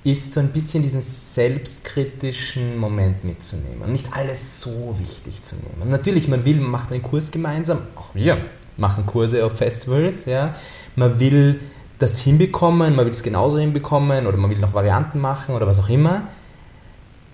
ist 0.03 0.33
so 0.33 0.41
ein 0.41 0.49
bisschen 0.49 0.83
diesen 0.83 1.03
selbstkritischen 1.03 2.79
Moment 2.79 3.23
mitzunehmen 3.23 3.83
und 3.83 3.93
nicht 3.93 4.15
alles 4.15 4.63
so 4.63 4.97
wichtig 4.99 5.43
zu 5.43 5.57
nehmen. 5.57 5.83
Und 5.83 5.91
natürlich, 5.91 6.27
man 6.27 6.47
will, 6.47 6.57
man 6.57 6.71
macht 6.71 6.91
einen 6.91 7.03
Kurs 7.03 7.31
gemeinsam, 7.31 7.81
auch 7.97 8.15
wir 8.15 8.39
machen 8.79 9.05
Kurse 9.05 9.45
auf 9.45 9.59
Festivals, 9.59 10.25
ja. 10.25 10.55
Man 10.97 11.21
will 11.21 11.61
das 11.99 12.19
hinbekommen, 12.19 12.97
man 12.97 13.05
will 13.05 13.13
es 13.13 13.23
genauso 13.23 13.59
hinbekommen 13.59 14.27
oder 14.27 14.39
man 14.39 14.51
will 14.51 14.59
noch 14.59 14.73
Varianten 14.73 15.21
machen 15.21 15.55
oder 15.55 15.67
was 15.67 15.79
auch 15.79 15.91
immer. 15.91 16.29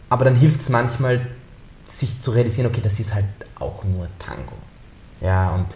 Aber 0.09 0.25
dann 0.25 0.37
hilft 0.37 0.61
es 0.61 0.69
manchmal, 0.69 1.27
sich 1.85 2.21
zu 2.21 2.33
realisieren, 2.33 2.69
okay, 2.69 2.81
das 2.83 2.99
ist 3.01 3.15
halt 3.15 3.25
auch 3.59 3.85
nur 3.85 4.09
Tango. 4.19 4.57
Ja, 5.21 5.51
und, 5.51 5.67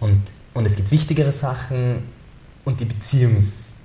und, 0.00 0.22
und 0.54 0.64
es 0.64 0.76
gibt 0.76 0.90
wichtigere 0.90 1.32
Sachen 1.32 2.04
und 2.64 2.80
die 2.80 2.84
Beziehung 2.84 3.36
ist, 3.36 3.76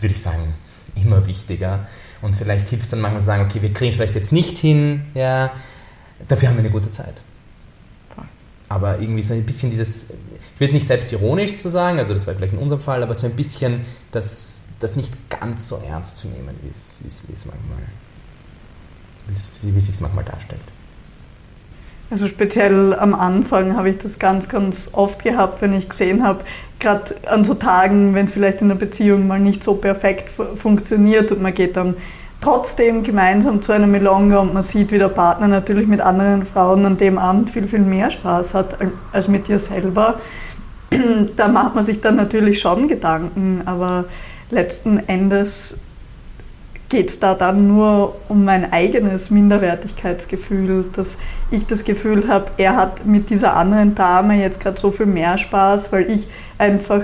würde 0.00 0.12
ich 0.14 0.20
sagen, 0.20 0.54
immer 0.96 1.26
wichtiger. 1.26 1.86
Und 2.22 2.34
vielleicht 2.34 2.68
hilft 2.68 2.84
es 2.84 2.90
dann 2.90 3.00
manchmal 3.00 3.20
zu 3.20 3.26
sagen, 3.26 3.44
okay, 3.44 3.62
wir 3.62 3.72
kriegen 3.72 3.90
es 3.90 3.96
vielleicht 3.96 4.14
jetzt 4.14 4.32
nicht 4.32 4.58
hin, 4.58 5.02
ja, 5.14 5.52
dafür 6.26 6.48
haben 6.48 6.56
wir 6.56 6.64
eine 6.64 6.70
gute 6.70 6.90
Zeit. 6.90 7.14
Aber 8.68 8.98
irgendwie 8.98 9.22
so 9.22 9.34
ein 9.34 9.44
bisschen 9.44 9.70
dieses, 9.70 10.10
ich 10.10 10.60
will 10.60 10.72
nicht 10.72 10.86
selbstironisch 10.86 11.58
zu 11.58 11.68
sagen, 11.68 11.98
also 11.98 12.14
das 12.14 12.26
war 12.26 12.34
vielleicht 12.34 12.54
in 12.54 12.58
unserem 12.58 12.80
Fall, 12.80 13.02
aber 13.02 13.14
so 13.14 13.26
ein 13.26 13.36
bisschen 13.36 13.82
das, 14.10 14.64
das 14.80 14.96
nicht 14.96 15.12
ganz 15.28 15.68
so 15.68 15.76
ernst 15.86 16.16
zu 16.16 16.28
nehmen, 16.28 16.56
es, 16.72 17.02
wie 17.04 17.32
es 17.32 17.46
manchmal, 17.46 17.78
wie 19.26 19.32
es, 19.32 19.50
wie 19.62 19.76
es 19.76 19.86
sich 19.86 20.00
manchmal 20.00 20.24
darstellt. 20.24 20.60
Also 22.10 22.28
speziell 22.28 22.94
am 22.94 23.14
Anfang 23.14 23.76
habe 23.76 23.90
ich 23.90 23.98
das 23.98 24.18
ganz, 24.18 24.48
ganz 24.48 24.90
oft 24.92 25.24
gehabt, 25.24 25.62
wenn 25.62 25.72
ich 25.72 25.88
gesehen 25.88 26.22
habe, 26.22 26.44
gerade 26.78 27.14
an 27.26 27.44
so 27.44 27.54
Tagen, 27.54 28.14
wenn 28.14 28.26
es 28.26 28.32
vielleicht 28.34 28.60
in 28.60 28.68
der 28.68 28.76
Beziehung 28.76 29.26
mal 29.26 29.40
nicht 29.40 29.64
so 29.64 29.74
perfekt 29.74 30.28
funktioniert 30.28 31.32
und 31.32 31.42
man 31.42 31.54
geht 31.54 31.76
dann 31.76 31.96
trotzdem 32.40 33.02
gemeinsam 33.02 33.62
zu 33.62 33.72
einer 33.72 33.86
Melonga 33.86 34.38
und 34.38 34.52
man 34.52 34.62
sieht, 34.62 34.92
wie 34.92 34.98
der 34.98 35.08
Partner 35.08 35.48
natürlich 35.48 35.86
mit 35.86 36.02
anderen 36.02 36.44
Frauen 36.44 36.84
an 36.84 36.98
dem 36.98 37.16
Abend 37.16 37.50
viel, 37.50 37.66
viel 37.66 37.80
mehr 37.80 38.10
Spaß 38.10 38.52
hat 38.52 38.76
als 39.12 39.28
mit 39.28 39.48
dir 39.48 39.58
selber. 39.58 40.20
Da 41.36 41.48
macht 41.48 41.74
man 41.74 41.82
sich 41.82 42.00
dann 42.00 42.14
natürlich 42.14 42.60
schon 42.60 42.86
Gedanken, 42.86 43.62
aber 43.64 44.04
letzten 44.50 44.98
Endes 45.08 45.78
geht 46.94 47.10
es 47.10 47.18
da 47.18 47.34
dann 47.34 47.66
nur 47.66 48.14
um 48.28 48.44
mein 48.44 48.72
eigenes 48.72 49.32
Minderwertigkeitsgefühl, 49.32 50.84
dass 50.94 51.18
ich 51.50 51.66
das 51.66 51.82
Gefühl 51.82 52.28
habe, 52.28 52.52
er 52.56 52.76
hat 52.76 53.04
mit 53.04 53.30
dieser 53.30 53.56
anderen 53.56 53.96
Dame 53.96 54.40
jetzt 54.40 54.60
gerade 54.60 54.78
so 54.78 54.92
viel 54.92 55.06
mehr 55.06 55.36
Spaß, 55.36 55.90
weil 55.90 56.08
ich 56.08 56.28
einfach 56.56 57.02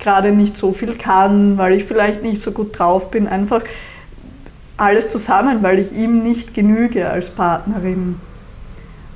gerade 0.00 0.32
nicht 0.32 0.56
so 0.56 0.72
viel 0.72 0.94
kann, 0.94 1.56
weil 1.56 1.74
ich 1.74 1.84
vielleicht 1.84 2.24
nicht 2.24 2.42
so 2.42 2.50
gut 2.50 2.76
drauf 2.76 3.12
bin, 3.12 3.28
einfach 3.28 3.62
alles 4.76 5.08
zusammen, 5.08 5.62
weil 5.62 5.78
ich 5.78 5.92
ihm 5.92 6.24
nicht 6.24 6.52
genüge 6.52 7.08
als 7.08 7.30
Partnerin. 7.30 8.16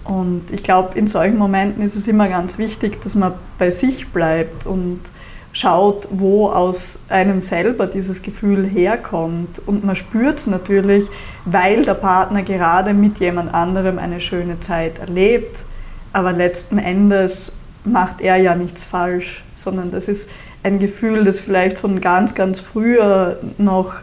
Und 0.05 0.53
ich 0.53 0.63
glaube, 0.63 0.97
in 0.97 1.09
solchen 1.09 1.37
Momenten 1.37 1.83
ist 1.83 1.97
es 1.97 2.07
immer 2.07 2.29
ganz 2.29 2.59
wichtig, 2.59 3.03
dass 3.03 3.17
man 3.17 3.33
bei 3.59 3.71
sich 3.73 4.07
bleibt 4.11 4.67
und 4.67 5.01
schaut, 5.53 6.09
wo 6.11 6.49
aus 6.49 7.01
einem 7.09 7.41
selber 7.41 7.87
dieses 7.87 8.23
Gefühl 8.23 8.67
herkommt. 8.67 9.61
Und 9.67 9.85
man 9.85 9.97
spürt 9.97 10.39
es 10.39 10.47
natürlich, 10.47 11.07
weil 11.45 11.83
der 11.83 11.95
Partner 11.95 12.43
gerade 12.43 12.95
mit 12.95 13.19
jemand 13.19 13.53
anderem 13.53 13.99
eine 13.99 14.21
schöne 14.21 14.61
Zeit 14.61 14.99
erlebt. 14.99 15.65
Aber 16.13 16.33
letzten 16.33 16.79
Endes 16.79 17.53
macht 17.85 18.21
er 18.21 18.37
ja 18.37 18.55
nichts 18.55 18.85
falsch, 18.85 19.43
sondern 19.57 19.91
das 19.91 20.09
ist 20.09 20.31
ein 20.63 20.79
Gefühl, 20.79 21.25
das 21.25 21.41
vielleicht 21.41 21.79
von 21.79 22.01
ganz, 22.01 22.35
ganz 22.35 22.61
früher 22.61 23.41
noch 23.59 23.95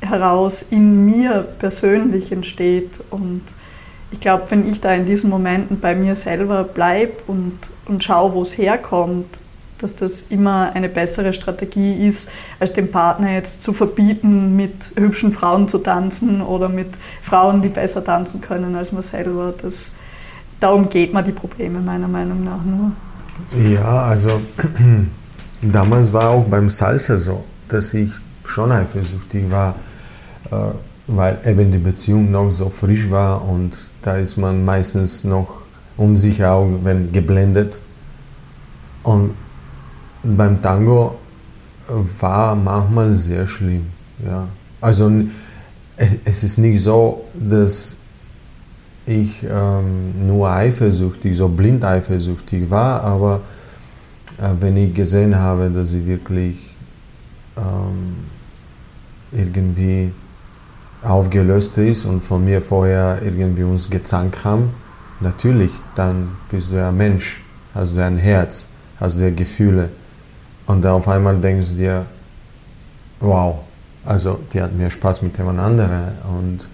heraus 0.00 0.62
in 0.70 1.06
mir 1.06 1.46
persönlich 1.58 2.32
entsteht. 2.32 2.90
Und 3.10 3.42
ich 4.10 4.20
glaube, 4.20 4.44
wenn 4.48 4.68
ich 4.68 4.80
da 4.80 4.92
in 4.92 5.06
diesen 5.06 5.30
Momenten 5.30 5.80
bei 5.80 5.94
mir 5.94 6.16
selber 6.16 6.64
bleibe 6.64 7.14
und, 7.26 7.58
und 7.86 8.02
schaue, 8.02 8.34
wo 8.34 8.42
es 8.42 8.56
herkommt, 8.58 9.26
dass 9.78 9.96
das 9.96 10.22
immer 10.22 10.72
eine 10.74 10.88
bessere 10.88 11.32
Strategie 11.32 12.06
ist, 12.06 12.30
als 12.58 12.72
dem 12.72 12.90
Partner 12.90 13.32
jetzt 13.32 13.62
zu 13.62 13.72
verbieten, 13.72 14.56
mit 14.56 14.92
hübschen 14.96 15.32
Frauen 15.32 15.68
zu 15.68 15.78
tanzen 15.78 16.40
oder 16.40 16.68
mit 16.68 16.88
Frauen, 17.22 17.62
die 17.62 17.68
besser 17.68 18.04
tanzen 18.04 18.40
können 18.40 18.74
als 18.76 18.92
man 18.92 19.02
selber. 19.02 19.54
Das, 19.60 19.92
darum 20.60 20.88
geht 20.88 21.12
man 21.12 21.24
die 21.24 21.32
Probleme 21.32 21.80
meiner 21.80 22.08
Meinung 22.08 22.42
nach 22.42 22.64
nur. 22.64 22.92
Ja, 23.70 24.02
also 24.02 24.40
damals 25.62 26.12
war 26.12 26.30
auch 26.30 26.44
beim 26.44 26.68
Salsa 26.68 27.18
so, 27.18 27.44
dass 27.68 27.94
ich 27.94 28.10
schon 28.44 28.72
eifersüchtig 28.72 29.50
war, 29.50 29.76
äh, 30.50 30.56
weil 31.06 31.38
eben 31.46 31.70
die 31.70 31.78
Beziehung 31.78 32.30
noch 32.30 32.50
so 32.50 32.68
frisch 32.68 33.10
war 33.10 33.46
und 33.48 33.72
da 34.02 34.16
ist 34.16 34.36
man 34.36 34.64
meistens 34.64 35.24
noch 35.24 35.62
sich 36.14 36.44
auch 36.44 36.68
wenn 36.84 37.12
geblendet. 37.12 37.80
Und 39.02 39.34
beim 40.22 40.60
Tango 40.60 41.16
war 42.20 42.54
manchmal 42.54 43.14
sehr 43.14 43.46
schlimm. 43.46 43.86
Ja. 44.24 44.48
Also 44.80 45.10
es 46.24 46.44
ist 46.44 46.58
nicht 46.58 46.82
so, 46.82 47.24
dass 47.34 47.96
ich 49.06 49.44
ähm, 49.48 50.26
nur 50.26 50.50
eifersüchtig, 50.50 51.36
so 51.36 51.48
blind 51.48 51.84
eifersüchtig 51.84 52.70
war, 52.70 53.02
aber 53.02 53.40
äh, 54.38 54.50
wenn 54.60 54.76
ich 54.76 54.94
gesehen 54.94 55.36
habe, 55.36 55.70
dass 55.70 55.90
sie 55.90 56.06
wirklich 56.06 56.56
ähm, 57.56 58.16
irgendwie 59.32 60.12
aufgelöst 61.02 61.78
ist 61.78 62.04
und 62.04 62.20
von 62.20 62.44
mir 62.44 62.60
vorher 62.60 63.20
irgendwie 63.22 63.62
uns 63.62 63.88
gezankt 63.88 64.44
haben, 64.44 64.70
natürlich, 65.20 65.70
dann 65.94 66.36
bist 66.50 66.70
du 66.70 66.76
ja 66.76 66.88
ein 66.88 66.96
Mensch, 66.96 67.42
hast 67.74 67.96
du 67.96 68.04
ein 68.04 68.18
Herz, 68.18 68.70
hast 69.00 69.18
du 69.18 69.24
ja 69.24 69.30
Gefühle. 69.30 69.90
Und 70.68 70.84
dann 70.84 70.92
auf 70.92 71.08
einmal 71.08 71.36
denkst 71.38 71.70
du 71.70 71.74
dir, 71.76 72.06
wow, 73.20 73.60
also 74.04 74.38
die 74.52 74.60
hat 74.62 74.74
mehr 74.74 74.90
Spaß 74.90 75.22
mit 75.22 75.36
jemand 75.38 75.60
anderem. 75.60 76.12
Und, 76.28 76.68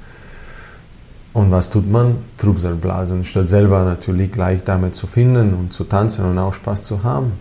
und 1.32 1.51
was 1.53 1.70
tut 1.70 1.88
man? 1.88 2.16
Trübsalblasen, 2.36 3.24
statt 3.24 3.49
selber 3.49 3.84
natürlich 3.84 4.32
gleich 4.32 4.64
damit 4.64 4.97
zu 4.97 5.07
finden 5.07 5.55
und 5.55 5.72
zu 5.72 5.84
tanzen 5.84 6.24
und 6.24 6.38
auch 6.38 6.53
Spaß 6.53 6.82
zu 6.82 7.05
haben. 7.05 7.32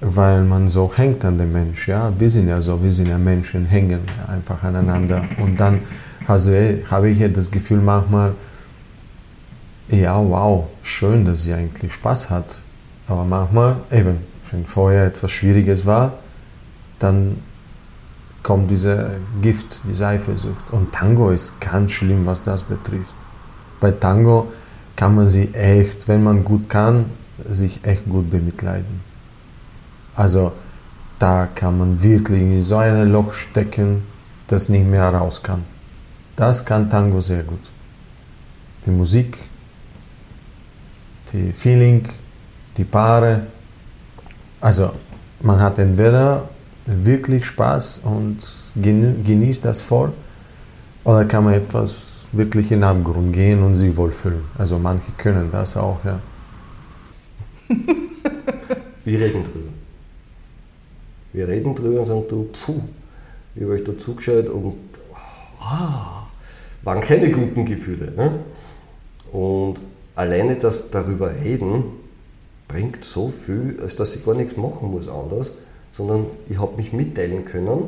Weil 0.00 0.44
man 0.44 0.68
so 0.68 0.92
hängt 0.94 1.24
an 1.24 1.36
dem 1.36 1.52
Mensch. 1.52 1.88
Ja? 1.88 2.12
Wir 2.16 2.28
sind 2.28 2.46
ja 2.48 2.60
so, 2.60 2.80
wir 2.80 2.92
sind 2.92 3.08
ja 3.08 3.18
Menschen, 3.18 3.66
hängen 3.66 4.02
einfach 4.28 4.62
aneinander. 4.62 5.24
Und 5.38 5.58
dann 5.58 5.80
also, 6.28 6.52
habe 6.90 7.10
ich 7.10 7.18
ja 7.18 7.26
das 7.26 7.50
Gefühl 7.50 7.80
manchmal, 7.80 8.34
ja, 9.88 10.16
wow, 10.16 10.68
schön, 10.84 11.24
dass 11.24 11.42
sie 11.42 11.54
eigentlich 11.54 11.92
Spaß 11.92 12.30
hat. 12.30 12.60
Aber 13.08 13.24
manchmal 13.24 13.76
eben 13.90 14.33
wenn 14.54 14.64
vorher 14.66 15.06
etwas 15.06 15.32
Schwieriges 15.32 15.84
war, 15.84 16.14
dann 16.98 17.38
kommt 18.42 18.70
diese 18.70 19.16
Gift, 19.42 19.80
diese 19.88 20.06
Eifersucht. 20.06 20.70
Und 20.70 20.92
Tango 20.92 21.30
ist 21.30 21.60
ganz 21.60 21.92
schlimm, 21.92 22.24
was 22.24 22.44
das 22.44 22.62
betrifft. 22.62 23.16
Bei 23.80 23.90
Tango 23.90 24.52
kann 24.94 25.16
man 25.16 25.26
sie 25.26 25.52
echt, 25.54 26.06
wenn 26.06 26.22
man 26.22 26.44
gut 26.44 26.68
kann, 26.68 27.06
sich 27.50 27.84
echt 27.84 28.08
gut 28.08 28.30
bemitleiden. 28.30 29.00
Also 30.14 30.52
da 31.18 31.48
kann 31.52 31.78
man 31.78 32.02
wirklich 32.02 32.42
in 32.42 32.62
so 32.62 32.76
ein 32.76 33.10
Loch 33.10 33.32
stecken, 33.32 34.02
das 34.46 34.68
nicht 34.68 34.86
mehr 34.86 35.08
raus 35.08 35.42
kann. 35.42 35.64
Das 36.36 36.64
kann 36.64 36.88
Tango 36.90 37.20
sehr 37.20 37.42
gut. 37.42 37.70
Die 38.86 38.90
Musik, 38.90 39.38
die 41.32 41.52
Feeling, 41.52 42.06
die 42.76 42.84
Paare, 42.84 43.46
also 44.64 44.92
man 45.42 45.60
hat 45.60 45.78
entweder 45.78 46.48
wirklich 46.86 47.44
Spaß 47.44 48.00
und 48.04 48.38
genießt 48.76 49.62
das 49.62 49.82
voll, 49.82 50.10
oder 51.04 51.26
kann 51.26 51.44
man 51.44 51.52
etwas 51.52 52.28
wirklich 52.32 52.72
in 52.72 52.80
den 52.80 52.84
Abgrund 52.84 53.34
gehen 53.34 53.62
und 53.62 53.74
sich 53.74 53.94
wohlfühlen. 53.94 54.40
Also 54.56 54.78
manche 54.78 55.12
können 55.18 55.50
das 55.52 55.76
auch, 55.76 55.98
ja. 56.02 56.18
Wir 59.04 59.20
reden 59.20 59.44
drüber. 59.44 59.72
Wir 61.34 61.46
reden 61.46 61.74
drüber 61.74 62.00
und 62.00 62.06
sagen, 62.06 62.24
du, 62.30 62.44
puh, 62.44 62.80
ich 63.54 63.62
habe 63.64 63.74
euch 63.74 63.84
da 63.84 63.98
zugeschaut 63.98 64.48
und 64.48 64.76
ah, 65.60 66.26
waren 66.84 67.02
keine 67.02 67.30
guten 67.30 67.66
Gefühle. 67.66 68.12
Ne? 68.12 68.32
Und 69.30 69.74
alleine 70.14 70.56
das 70.56 70.90
darüber 70.90 71.34
reden, 71.34 71.84
bringt 72.74 73.04
so 73.04 73.28
viel, 73.28 73.78
als 73.80 73.94
dass 73.94 74.16
ich 74.16 74.24
gar 74.24 74.34
nichts 74.34 74.56
machen 74.56 74.90
muss 74.90 75.08
anders, 75.08 75.52
sondern 75.92 76.26
ich 76.48 76.58
habe 76.58 76.76
mich 76.76 76.92
mitteilen 76.92 77.44
können 77.44 77.84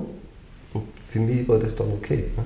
und 0.72 0.84
für 1.05 1.18
mich 1.18 1.49
war 1.49 1.59
das 1.59 1.74
dann 1.74 1.89
okay. 1.91 2.24
Ne? 2.37 2.45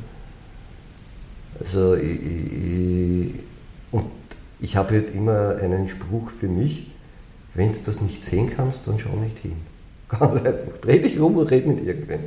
Also 1.58 1.96
ich, 1.96 2.18
ich, 2.24 3.34
und 3.92 4.06
ich 4.58 4.74
habe 4.76 4.94
halt 4.94 5.14
immer 5.14 5.56
einen 5.56 5.86
Spruch 5.86 6.30
für 6.30 6.48
mich, 6.48 6.90
wenn 7.52 7.72
du 7.72 7.78
das 7.84 8.00
nicht 8.00 8.24
sehen 8.24 8.50
kannst, 8.56 8.86
dann 8.86 8.98
schau 8.98 9.14
nicht 9.16 9.38
hin. 9.40 9.56
Ganz 10.08 10.36
einfach. 10.36 10.78
Dreh 10.80 10.98
dich 10.98 11.20
um 11.20 11.36
und 11.36 11.50
red 11.50 11.66
mit 11.66 11.84
irgendwem. 11.84 12.20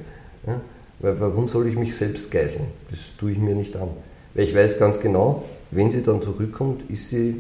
Ja? 0.45 0.61
Weil 0.99 1.19
warum 1.19 1.47
soll 1.47 1.65
ich 1.67 1.75
mich 1.75 1.95
selbst 1.95 2.29
geißeln? 2.29 2.65
Das 2.91 3.13
tue 3.17 3.31
ich 3.31 3.39
mir 3.39 3.55
nicht 3.55 3.75
an. 3.75 3.89
Weil 4.35 4.43
ich 4.43 4.55
weiß 4.55 4.77
ganz 4.77 4.99
genau, 4.99 5.43
wenn 5.71 5.89
sie 5.89 6.03
dann 6.03 6.21
zurückkommt, 6.21 6.83
ist 6.91 7.09
sie 7.09 7.35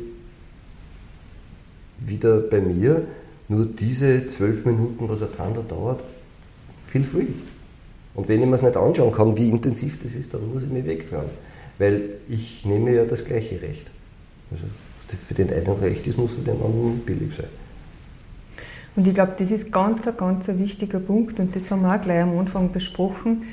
wieder 1.99 2.39
bei 2.39 2.61
mir. 2.61 3.03
Nur 3.47 3.65
diese 3.65 4.27
zwölf 4.27 4.65
Minuten, 4.65 5.07
was 5.09 5.21
ein 5.21 5.35
Tanda 5.35 5.61
dauert, 5.61 6.01
feel 6.83 7.03
free. 7.03 7.27
Und 8.15 8.27
wenn 8.27 8.41
ich 8.41 8.47
mir 8.47 8.55
es 8.55 8.61
nicht 8.61 8.77
anschauen 8.77 9.11
kann, 9.11 9.35
wie 9.37 9.49
intensiv 9.49 10.01
das 10.03 10.13
ist, 10.13 10.33
dann 10.33 10.47
muss 10.53 10.63
ich 10.63 10.69
mich 10.69 10.85
wegtragen. 10.85 11.29
Weil 11.79 12.01
ich 12.29 12.65
nehme 12.65 12.93
ja 12.93 13.05
das 13.05 13.25
gleiche 13.25 13.61
Recht. 13.61 13.89
Also 14.51 14.63
für 15.07 15.33
den 15.33 15.51
einen 15.51 15.77
recht 15.77 16.05
ist, 16.07 16.17
muss 16.17 16.33
für 16.33 16.41
den 16.41 16.61
anderen 16.61 16.99
billig 16.99 17.33
sein. 17.33 17.47
Und 18.95 19.07
ich 19.07 19.13
glaube, 19.13 19.33
das 19.37 19.49
ist 19.49 19.71
ganz, 19.71 20.07
ein 20.07 20.17
ganz 20.17 20.47
ein 20.49 20.59
wichtiger 20.59 20.99
Punkt 20.99 21.39
und 21.39 21.55
das 21.55 21.71
haben 21.71 21.81
wir 21.81 21.95
auch 21.95 22.01
gleich 22.01 22.21
am 22.21 22.37
Anfang 22.37 22.71
besprochen. 22.71 23.43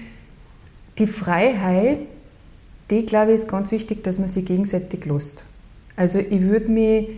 Die 0.99 1.07
Freiheit, 1.07 1.99
die 2.91 3.07
glaube 3.07 3.33
ich 3.33 3.41
ist 3.41 3.49
ganz 3.49 3.73
wichtig, 3.73 4.05
dass 4.05 4.19
man 4.19 4.29
sich 4.29 4.45
gegenseitig 4.45 5.07
lässt. 5.07 5.45
Also 5.97 6.19
ich 6.19 6.43
würde 6.43 6.71
mich 6.71 7.09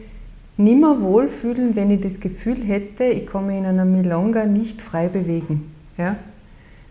nimmer 0.63 1.03
wohlfühlen, 1.03 1.77
wenn 1.77 1.91
ich 1.91 2.01
das 2.01 2.21
Gefühl 2.21 2.63
hätte, 2.65 3.05
ich 3.05 3.27
kann 3.27 3.47
mich 3.47 3.59
in 3.59 3.67
einer 3.67 3.85
Milonga 3.85 4.47
nicht 4.47 4.83
frei 4.83 5.09
bewegen. 5.09 5.73
Ja? 5.99 6.17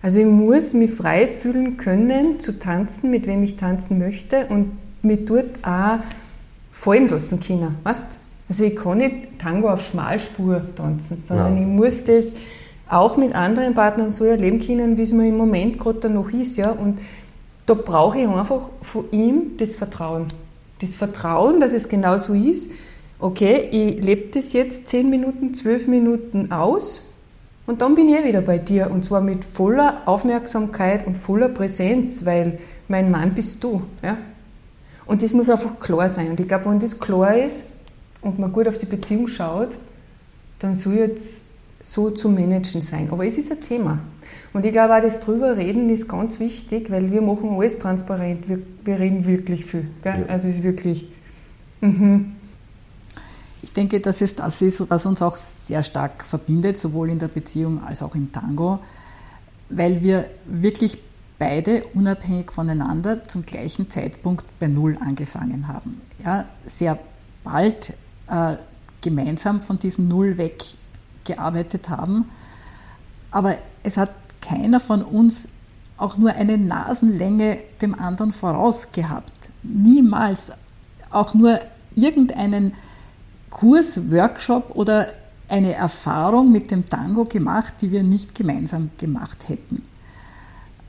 Also 0.01 0.19
ich 0.19 0.26
muss 0.26 0.74
mich 0.74 0.91
frei 0.91 1.28
fühlen 1.28 1.78
können, 1.78 2.39
zu 2.39 2.57
tanzen, 2.57 3.11
mit 3.11 3.28
wem 3.28 3.43
ich 3.43 3.55
tanzen 3.55 3.99
möchte 3.99 4.47
und 4.47 4.72
mich 5.03 5.26
dort 5.26 5.63
auch 5.63 5.99
fallen 6.72 7.07
lassen 7.07 7.39
können. 7.39 7.76
Weißt? 7.84 8.03
Also 8.49 8.63
ich 8.65 8.76
kann 8.76 8.97
nicht 8.97 9.39
Tango 9.39 9.69
auf 9.69 9.86
Schmalspur 9.86 10.61
tanzen, 10.76 11.22
sondern 11.26 11.55
ja. 11.55 11.61
ich 11.61 11.67
muss 11.67 12.03
das 12.03 12.36
auch 12.89 13.15
mit 13.15 13.34
anderen 13.34 13.74
Partnern 13.74 14.11
so 14.11 14.26
erleben 14.26 14.59
können, 14.59 14.97
wie 14.97 15.03
es 15.03 15.13
mir 15.13 15.28
im 15.28 15.38
Moment 15.38 15.80
gerade 15.80 16.09
noch 16.09 16.32
ist. 16.32 16.57
Ja? 16.57 16.72
Und 16.72 16.99
da 17.65 17.76
brauche 17.76 18.19
ich 18.19 18.28
einfach 18.28 18.69
von 18.82 19.05
ihm 19.11 19.57
das 19.57 19.76
Vertrauen. 19.76 20.26
Das 20.82 20.95
Vertrauen, 20.95 21.61
dass 21.61 21.74
es 21.74 21.88
genau 21.88 22.17
so 22.17 22.34
ist. 22.34 22.72
Okay, 23.22 23.67
ich 23.69 24.03
lebe 24.03 24.30
das 24.32 24.51
jetzt 24.51 24.88
zehn 24.88 25.07
Minuten, 25.07 25.53
zwölf 25.53 25.88
Minuten 25.88 26.51
aus 26.51 27.03
und 27.67 27.84
dann 27.84 27.93
bin 27.93 28.09
ich 28.09 28.24
wieder 28.24 28.41
bei 28.41 28.57
dir. 28.57 28.89
Und 28.89 29.03
zwar 29.03 29.22
mit 29.22 29.45
voller 29.45 30.01
Aufmerksamkeit 30.07 31.05
und 31.05 31.15
voller 31.15 31.47
Präsenz, 31.47 32.26
weil 32.26 32.57
mein 32.88 33.11
Mann 33.11 33.36
bist 33.36 33.63
du. 33.63 33.84
Ja? 34.01 34.17
Und 35.05 35.22
das 35.22 35.34
muss 35.34 35.51
einfach 35.51 35.80
klar 35.80 36.09
sein. 36.09 36.32
Und 36.32 36.39
ich 36.39 36.47
glaube, 36.47 36.65
wenn 36.65 36.80
das 36.80 36.99
klar 36.99 37.38
ist 37.38 37.65
und 38.24 38.39
man 38.39 38.51
gut 38.51 38.67
auf 38.67 38.80
die 38.80 38.88
Beziehung 38.88 39.28
schaut, 39.28 39.69
dann 40.57 40.74
soll 40.74 40.95
jetzt 40.95 41.41
so 41.80 42.09
zu 42.09 42.28
managen 42.28 42.82
sein. 42.82 43.09
Aber 43.11 43.24
es 43.24 43.38
ist 43.38 43.51
ein 43.51 43.61
Thema. 43.61 43.99
Und 44.51 44.65
ich 44.65 44.72
glaube 44.72 44.95
auch, 44.95 45.01
das 45.01 45.19
drüber 45.19 45.57
reden 45.57 45.89
ist 45.89 46.09
ganz 46.09 46.39
wichtig, 46.39 46.89
weil 46.89 47.11
wir 47.11 47.22
machen 47.22 47.51
alles 47.55 47.78
transparent. 47.78 48.49
Wir, 48.49 48.59
wir 48.84 48.97
reden 48.97 49.28
wirklich 49.28 49.63
viel. 49.63 49.86
Ja. 50.03 50.15
Also 50.28 50.47
es 50.47 50.55
ist 50.55 50.63
wirklich. 50.63 51.07
Mhm. 51.82 52.34
Ich 53.64 53.74
denke, 53.74 53.99
dass 53.99 54.22
es 54.22 54.36
das 54.36 54.62
ist, 54.62 54.89
was 54.89 55.05
uns 55.05 55.22
auch 55.22 55.38
sehr 55.38 55.84
stark 55.84 56.26
verbindet, 56.26 56.78
sowohl 56.80 57.12
in 57.12 57.20
der 57.20 57.28
Beziehung 57.28 57.84
als 57.84 58.01
auch 58.01 58.16
im 58.16 58.32
Tango, 58.32 58.80
weil 59.70 60.01
wir 60.01 60.26
wirklich 60.45 60.97
beide 61.38 61.84
unabhängig 61.93 62.51
voneinander 62.51 63.28
zum 63.28 63.45
gleichen 63.45 63.89
Zeitpunkt 63.89 64.45
bei 64.59 64.68
Null 64.68 64.97
angefangen 64.99 65.68
haben. 65.68 66.01
Ja, 66.24 66.45
sehr 66.66 66.99
bald 67.43 67.93
äh, 68.28 68.55
gemeinsam 69.01 69.62
von 69.62 69.80
diesem 69.80 70.07
Null 70.07 70.38
weggearbeitet 70.38 71.89
haben. 71.89 72.26
Aber 73.32 73.57
es 73.84 73.97
hat 73.97 74.12
keiner 74.41 74.80
von 74.80 75.01
uns 75.01 75.47
auch 75.97 76.18
nur 76.18 76.34
eine 76.34 76.57
Nasenlänge 76.57 77.59
dem 77.82 77.97
anderen 77.97 78.34
voraus 78.34 78.91
gehabt. 78.91 79.34
Niemals 79.64 80.51
auch 81.09 81.34
nur 81.34 81.59
irgendeinen 81.95 82.74
Kurs, 83.52 84.10
Workshop 84.10 84.76
oder 84.76 85.14
eine 85.47 85.74
Erfahrung 85.74 86.52
mit 86.52 86.72
dem 86.72 86.89
Tango 86.89 87.26
gemacht, 87.26 87.76
die 87.82 87.91
wir 87.91 88.02
nicht 88.02 88.34
gemeinsam 88.34 88.89
gemacht 88.97 89.49
hätten. 89.49 89.84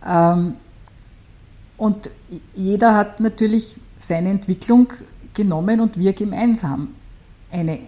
Ähm, 0.07 0.55
und 1.77 2.11
jeder 2.55 2.95
hat 2.95 3.21
natürlich 3.21 3.79
seine 3.99 4.31
Entwicklung 4.31 4.93
genommen 5.35 5.81
und 5.81 5.99
wir 5.99 6.13
gemeinsam 6.13 6.95
eine 7.51 7.81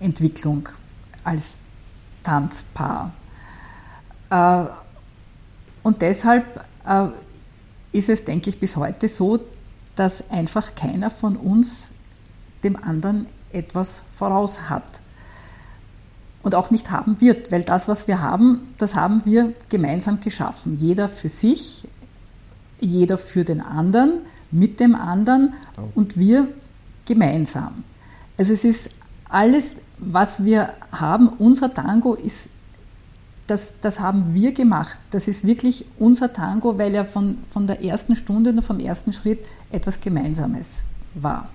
Entwicklung 0.00 0.68
als 1.24 1.58
Tanzpaar. 2.22 3.12
Äh, 4.30 4.64
und 5.82 6.00
deshalb 6.00 6.64
äh, 6.86 7.08
ist 7.90 8.08
es, 8.08 8.24
denke 8.24 8.50
ich, 8.50 8.60
bis 8.60 8.76
heute 8.76 9.08
so, 9.08 9.40
dass 9.96 10.30
einfach 10.30 10.74
keiner 10.76 11.10
von 11.10 11.36
uns 11.36 11.90
dem 12.62 12.76
anderen 12.76 13.26
etwas 13.52 14.02
voraus 14.14 14.68
hat 14.70 15.00
und 16.42 16.54
auch 16.54 16.70
nicht 16.70 16.90
haben 16.90 17.20
wird, 17.20 17.52
weil 17.52 17.62
das, 17.62 17.88
was 17.88 18.08
wir 18.08 18.20
haben, 18.20 18.74
das 18.78 18.94
haben 18.94 19.22
wir 19.24 19.52
gemeinsam 19.68 20.20
geschaffen. 20.20 20.76
Jeder 20.76 21.08
für 21.08 21.28
sich, 21.28 21.86
jeder 22.80 23.18
für 23.18 23.44
den 23.44 23.60
anderen, 23.60 24.20
mit 24.50 24.80
dem 24.80 24.94
anderen 24.94 25.54
und 25.94 26.16
wir 26.18 26.48
gemeinsam. 27.06 27.84
Also 28.38 28.52
es 28.52 28.64
ist 28.64 28.90
alles, 29.28 29.76
was 29.98 30.44
wir 30.44 30.74
haben, 30.90 31.28
unser 31.28 31.72
Tango 31.72 32.14
ist, 32.14 32.50
das, 33.46 33.74
das 33.80 34.00
haben 34.00 34.34
wir 34.34 34.52
gemacht. 34.52 34.98
Das 35.10 35.28
ist 35.28 35.46
wirklich 35.46 35.84
unser 35.98 36.32
Tango, 36.32 36.78
weil 36.78 36.94
er 36.94 37.04
von, 37.04 37.38
von 37.50 37.66
der 37.66 37.82
ersten 37.84 38.16
Stunde 38.16 38.50
und 38.50 38.62
vom 38.62 38.78
ersten 38.80 39.12
Schritt 39.12 39.40
etwas 39.70 40.00
Gemeinsames 40.00 40.84
war. 41.14 41.48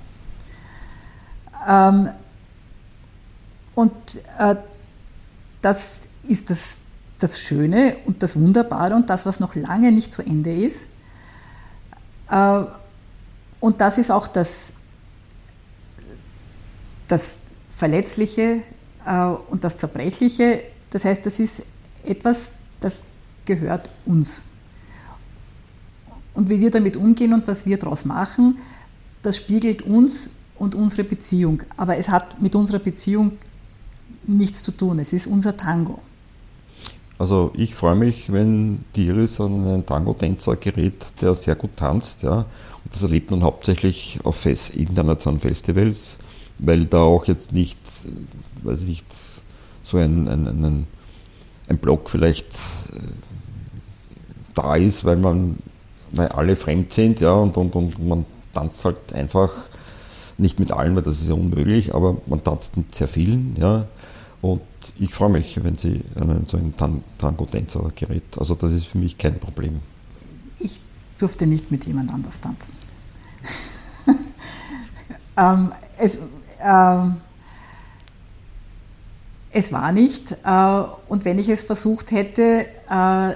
Ähm, 1.67 2.09
und 3.75 3.93
äh, 4.39 4.55
das 5.61 6.07
ist 6.27 6.49
das, 6.49 6.79
das 7.19 7.39
Schöne 7.39 7.97
und 8.05 8.23
das 8.23 8.39
Wunderbare 8.39 8.95
und 8.95 9.09
das, 9.09 9.25
was 9.25 9.39
noch 9.39 9.53
lange 9.55 9.91
nicht 9.91 10.13
zu 10.13 10.21
Ende 10.21 10.53
ist. 10.53 10.87
Äh, 12.31 12.63
und 13.59 13.81
das 13.81 13.97
ist 13.97 14.11
auch 14.11 14.27
das, 14.27 14.71
das 17.07 17.37
Verletzliche 17.69 18.61
äh, 19.05 19.25
und 19.49 19.63
das 19.63 19.77
Zerbrechliche. 19.77 20.63
Das 20.89 21.05
heißt, 21.05 21.25
das 21.25 21.39
ist 21.39 21.63
etwas, 22.03 22.51
das 22.79 23.03
gehört 23.45 23.89
uns. 24.05 24.43
Und 26.33 26.49
wie 26.49 26.59
wir 26.59 26.71
damit 26.71 26.95
umgehen 26.95 27.33
und 27.33 27.47
was 27.47 27.65
wir 27.65 27.77
daraus 27.77 28.05
machen, 28.05 28.59
das 29.21 29.37
spiegelt 29.37 29.81
uns 29.81 30.29
und 30.59 30.75
unsere 30.75 31.03
Beziehung. 31.03 31.63
Aber 31.75 31.97
es 31.97 32.09
hat 32.09 32.41
mit 32.41 32.55
unserer 32.55 32.79
Beziehung 32.79 33.33
nichts 34.25 34.63
zu 34.63 34.71
tun. 34.71 34.99
Es 34.99 35.13
ist 35.13 35.27
unser 35.27 35.55
Tango. 35.55 35.99
Also 37.19 37.51
ich 37.55 37.73
freue 37.73 37.95
mich, 37.95 38.31
wenn 38.31 38.83
die 38.95 39.07
Iris 39.07 39.41
an 39.41 39.67
einen 39.67 39.85
Tango-Tänzer 39.85 40.55
gerät, 40.57 41.05
der 41.21 41.33
sehr 41.33 41.55
gut 41.55 41.75
tanzt. 41.75 42.23
Ja. 42.23 42.45
Und 42.83 42.93
das 42.93 43.01
erlebt 43.01 43.31
man 43.31 43.43
hauptsächlich 43.43 44.19
auf 44.23 44.35
Fest, 44.35 44.75
internationalen 44.75 45.39
Festivals, 45.39 46.17
weil 46.59 46.85
da 46.85 46.99
auch 46.99 47.25
jetzt 47.25 47.53
nicht, 47.53 47.79
weiß 48.63 48.81
ich 48.81 48.87
nicht, 48.87 49.05
so 49.83 49.97
ein, 49.97 50.27
ein, 50.27 50.47
ein, 50.47 50.87
ein 51.69 51.77
Block 51.79 52.09
vielleicht 52.09 52.53
äh, 52.93 52.99
da 54.53 54.75
ist, 54.75 55.05
weil 55.05 55.17
man 55.17 55.57
weil 56.11 56.27
alle 56.29 56.55
fremd 56.55 56.93
sind, 56.93 57.19
ja, 57.19 57.33
und, 57.33 57.57
und, 57.57 57.75
und 57.75 58.07
man 58.07 58.25
tanzt 58.53 58.85
halt 58.85 59.13
einfach 59.13 59.53
nicht 60.37 60.59
mit 60.59 60.71
allen, 60.71 60.95
weil 60.95 61.03
das 61.03 61.21
ist 61.21 61.27
ja 61.27 61.33
unmöglich, 61.33 61.95
aber 61.95 62.17
man 62.27 62.43
tanzt 62.43 62.77
mit 62.77 62.93
sehr 62.93 63.07
vielen, 63.07 63.55
ja. 63.59 63.87
Und 64.41 64.61
ich 64.99 65.13
freue 65.13 65.29
mich, 65.29 65.63
wenn 65.63 65.75
sie 65.75 66.01
an 66.19 66.45
so 66.47 66.57
einen 66.57 66.75
Tango-Tänzer 67.17 67.91
gerät. 67.95 68.37
Also 68.37 68.55
das 68.55 68.71
ist 68.71 68.85
für 68.85 68.99
mich 68.99 69.17
kein 69.17 69.39
Problem. 69.39 69.79
Ich 70.59 70.79
durfte 71.17 71.47
nicht 71.47 71.71
mit 71.71 71.85
jemand 71.85 72.13
anders 72.13 72.39
tanzen. 72.39 72.73
ähm, 75.37 75.71
es, 75.97 76.19
ähm, 76.61 77.15
es 79.51 79.71
war 79.71 79.91
nicht. 79.91 80.31
Äh, 80.43 80.83
und 81.09 81.25
wenn 81.25 81.39
ich 81.39 81.49
es 81.49 81.63
versucht 81.63 82.11
hätte, 82.11 82.67
äh, 82.89 83.35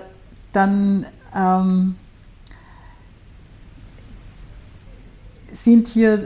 dann 0.51 1.05
ähm, 1.35 1.95
sind 5.51 5.87
hier 5.87 6.19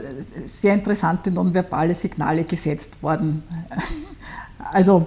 sehr 0.44 0.74
interessante 0.74 1.30
nonverbale 1.30 1.94
Signale 1.94 2.44
gesetzt 2.44 3.02
worden. 3.02 3.42
Also 4.72 5.06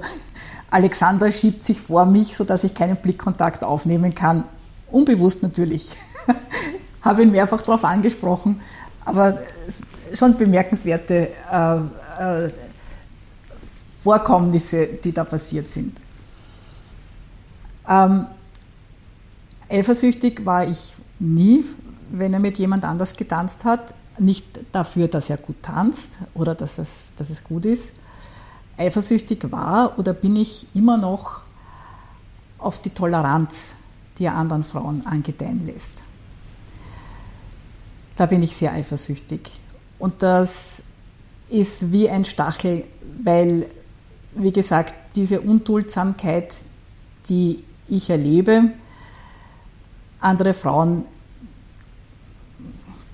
Alexander 0.71 1.29
schiebt 1.31 1.63
sich 1.63 1.81
vor 1.81 2.05
mich, 2.05 2.33
sodass 2.35 2.63
ich 2.63 2.73
keinen 2.73 2.95
Blickkontakt 2.95 3.61
aufnehmen 3.63 4.15
kann. 4.15 4.45
Unbewusst 4.89 5.43
natürlich. 5.43 5.89
Habe 7.01 7.23
ihn 7.23 7.31
mehrfach 7.31 7.61
darauf 7.61 7.83
angesprochen, 7.83 8.61
aber 9.03 9.39
schon 10.13 10.37
bemerkenswerte 10.37 11.29
äh, 11.51 11.75
äh, 12.45 12.51
Vorkommnisse, 14.03 14.87
die 14.87 15.11
da 15.11 15.23
passiert 15.23 15.69
sind. 15.69 15.97
Ähm, 17.87 18.27
eifersüchtig 19.69 20.45
war 20.45 20.65
ich 20.65 20.95
nie, 21.19 21.65
wenn 22.11 22.33
er 22.33 22.39
mit 22.39 22.57
jemand 22.57 22.85
anders 22.85 23.15
getanzt 23.15 23.65
hat. 23.65 23.93
Nicht 24.19 24.45
dafür, 24.71 25.07
dass 25.07 25.29
er 25.29 25.37
gut 25.37 25.63
tanzt 25.63 26.19
oder 26.33 26.55
dass 26.55 26.77
es, 26.77 27.13
dass 27.17 27.29
es 27.29 27.43
gut 27.43 27.65
ist, 27.65 27.91
eifersüchtig 28.77 29.51
war 29.51 29.97
oder 29.97 30.13
bin 30.13 30.35
ich 30.35 30.67
immer 30.73 30.97
noch 30.97 31.41
auf 32.57 32.81
die 32.81 32.89
Toleranz, 32.89 33.75
die 34.17 34.25
er 34.25 34.35
anderen 34.35 34.63
Frauen 34.63 35.05
angedeihen 35.05 35.65
lässt. 35.65 36.03
Da 38.15 38.25
bin 38.25 38.43
ich 38.43 38.55
sehr 38.55 38.73
eifersüchtig. 38.73 39.61
Und 39.97 40.21
das 40.23 40.83
ist 41.49 41.91
wie 41.91 42.09
ein 42.09 42.23
Stachel, 42.23 42.83
weil, 43.23 43.65
wie 44.35 44.51
gesagt, 44.51 44.93
diese 45.15 45.41
Unduldsamkeit, 45.41 46.53
die 47.29 47.63
ich 47.87 48.09
erlebe, 48.09 48.71
andere 50.19 50.53
Frauen 50.53 51.05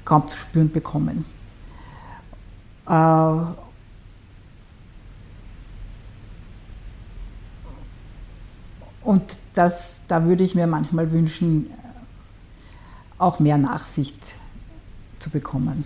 kaum 0.06 0.28
zu 0.28 0.38
spüren 0.38 0.72
bekommen. 0.72 1.26
Äh, 2.88 3.40
und 9.04 9.38
das, 9.54 10.02
da 10.08 10.24
würde 10.24 10.44
ich 10.44 10.56
mir 10.56 10.68
manchmal 10.68 11.12
wünschen, 11.12 11.72
auch 13.18 13.40
mehr 13.40 13.58
Nachsicht 13.58 14.36
zu 15.20 15.30
bekommen. 15.30 15.86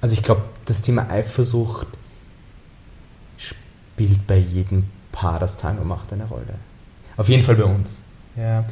Also 0.00 0.14
ich 0.14 0.22
glaube, 0.22 0.42
das 0.64 0.82
Thema 0.82 1.10
Eifersucht 1.10 1.88
spielt 3.36 4.26
bei 4.26 4.38
jedem 4.38 4.84
Paar, 5.10 5.40
das 5.40 5.56
Tango 5.56 5.84
macht, 5.84 6.12
eine 6.12 6.24
Rolle. 6.24 6.54
Auf 7.16 7.28
jeden 7.28 7.42
Fall 7.42 7.56
bei 7.56 7.64
uns. 7.64 8.02
Ja. 8.36 8.64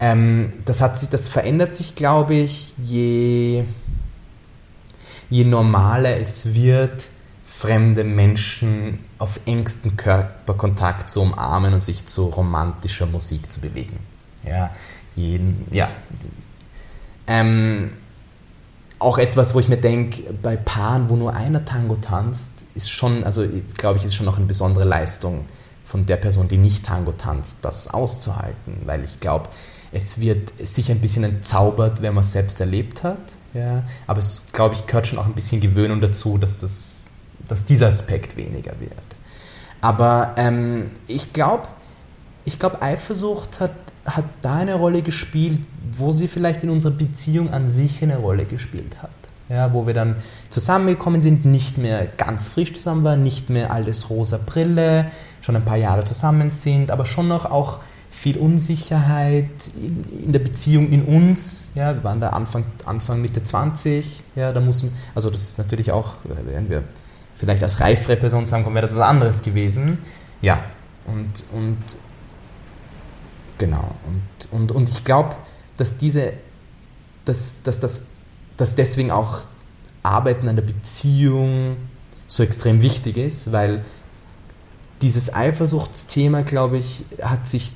Ähm, 0.00 0.50
das, 0.64 0.80
hat 0.80 1.12
das 1.12 1.28
verändert 1.28 1.72
sich, 1.72 1.94
glaube 1.94 2.34
ich, 2.34 2.74
je, 2.82 3.64
je 5.30 5.44
normaler 5.44 6.16
es 6.18 6.54
wird, 6.54 7.08
fremde 7.44 8.02
Menschen 8.02 8.98
auf 9.18 9.40
engsten 9.46 9.96
Körperkontakt 9.96 11.10
zu 11.10 11.22
umarmen 11.22 11.74
und 11.74 11.82
sich 11.82 12.04
zu 12.06 12.26
romantischer 12.26 13.06
Musik 13.06 13.50
zu 13.50 13.60
bewegen. 13.60 14.00
Ja, 14.44 14.70
jeden, 15.14 15.66
ja. 15.70 15.88
Ähm, 17.26 17.92
auch 18.98 19.18
etwas, 19.18 19.54
wo 19.54 19.60
ich 19.60 19.68
mir 19.68 19.76
denke, 19.76 20.22
bei 20.42 20.56
Paaren, 20.56 21.08
wo 21.08 21.16
nur 21.16 21.34
einer 21.34 21.64
Tango 21.64 21.96
tanzt, 21.96 22.64
ist 22.74 22.90
schon, 22.90 23.24
also 23.24 23.46
glaube 23.76 23.98
ich, 23.98 24.04
ist 24.04 24.14
schon 24.14 24.26
noch 24.26 24.36
eine 24.36 24.46
besondere 24.46 24.84
Leistung 24.84 25.44
von 25.84 26.06
der 26.06 26.16
Person, 26.16 26.48
die 26.48 26.56
nicht 26.56 26.84
Tango 26.86 27.12
tanzt, 27.12 27.64
das 27.64 27.92
auszuhalten, 27.92 28.82
weil 28.84 29.04
ich 29.04 29.20
glaube, 29.20 29.48
es 29.94 30.20
wird 30.20 30.52
sich 30.58 30.90
ein 30.90 31.00
bisschen 31.00 31.24
entzaubert, 31.24 32.02
wenn 32.02 32.14
man 32.14 32.24
es 32.24 32.32
selbst 32.32 32.60
erlebt 32.60 33.04
hat, 33.04 33.18
ja, 33.54 33.84
aber 34.08 34.18
es, 34.18 34.48
glaube 34.52 34.74
ich, 34.74 34.86
gehört 34.86 35.06
schon 35.06 35.18
auch 35.18 35.26
ein 35.26 35.34
bisschen 35.34 35.60
Gewöhnung 35.60 36.00
dazu, 36.00 36.36
dass, 36.36 36.58
das, 36.58 37.06
dass 37.48 37.64
dieser 37.64 37.86
Aspekt 37.86 38.36
weniger 38.36 38.72
wird. 38.80 38.92
Aber 39.80 40.34
ähm, 40.36 40.90
ich 41.06 41.32
glaube, 41.32 41.68
ich 42.44 42.58
glaube, 42.58 42.82
Eifersucht 42.82 43.60
hat, 43.60 43.74
hat 44.04 44.24
da 44.42 44.56
eine 44.56 44.74
Rolle 44.74 45.02
gespielt, 45.02 45.60
wo 45.92 46.10
sie 46.10 46.26
vielleicht 46.26 46.64
in 46.64 46.70
unserer 46.70 46.92
Beziehung 46.92 47.52
an 47.52 47.70
sich 47.70 48.02
eine 48.02 48.16
Rolle 48.16 48.44
gespielt 48.44 48.96
hat. 49.00 49.10
Ja, 49.48 49.72
wo 49.72 49.86
wir 49.86 49.94
dann 49.94 50.16
zusammengekommen 50.48 51.22
sind, 51.22 51.44
nicht 51.44 51.78
mehr 51.78 52.06
ganz 52.06 52.48
frisch 52.48 52.72
zusammen 52.72 53.04
waren, 53.04 53.22
nicht 53.22 53.50
mehr 53.50 53.70
alles 53.70 54.08
rosa 54.08 54.38
Brille, 54.38 55.10
schon 55.42 55.54
ein 55.54 55.64
paar 55.64 55.76
Jahre 55.76 56.04
zusammen 56.04 56.48
sind, 56.48 56.90
aber 56.90 57.04
schon 57.04 57.28
noch 57.28 57.50
auch 57.50 57.80
viel 58.24 58.38
Unsicherheit 58.38 59.50
in, 59.76 60.24
in, 60.24 60.32
der 60.32 60.38
Beziehung 60.38 60.90
in 60.90 61.04
uns. 61.04 61.72
Ja, 61.74 61.94
wir 61.94 62.02
waren 62.04 62.22
da 62.22 62.30
Anfang, 62.30 62.64
Anfang 62.86 63.20
Mitte 63.20 63.42
20. 63.42 64.22
Ja, 64.34 64.50
da 64.50 64.60
muss, 64.60 64.86
also 65.14 65.28
das 65.28 65.42
ist 65.42 65.58
natürlich 65.58 65.92
auch, 65.92 66.14
wenn 66.24 66.70
wir 66.70 66.84
vielleicht 67.34 67.62
als 67.62 67.80
reifere 67.80 68.16
Person 68.16 68.46
sagen, 68.46 68.64
wäre 68.64 68.80
das 68.80 68.96
was 68.96 69.02
anderes 69.02 69.42
gewesen. 69.42 69.98
Ja, 70.40 70.64
und, 71.04 71.44
und 71.52 71.76
genau. 73.58 73.94
Und, 74.06 74.58
und, 74.58 74.72
und 74.72 74.88
ich 74.88 75.04
glaube, 75.04 75.36
dass 75.76 75.98
diese, 75.98 76.32
dass, 77.26 77.62
dass, 77.62 77.78
dass, 77.78 78.06
dass 78.56 78.74
deswegen 78.74 79.10
auch 79.10 79.40
Arbeiten 80.02 80.48
an 80.48 80.56
der 80.56 80.62
Beziehung 80.62 81.76
so 82.26 82.42
extrem 82.42 82.80
wichtig 82.80 83.18
ist, 83.18 83.52
weil 83.52 83.84
dieses 85.02 85.34
Eifersuchtsthema, 85.34 86.40
glaube 86.40 86.78
ich, 86.78 87.04
hat 87.20 87.46
sich, 87.46 87.74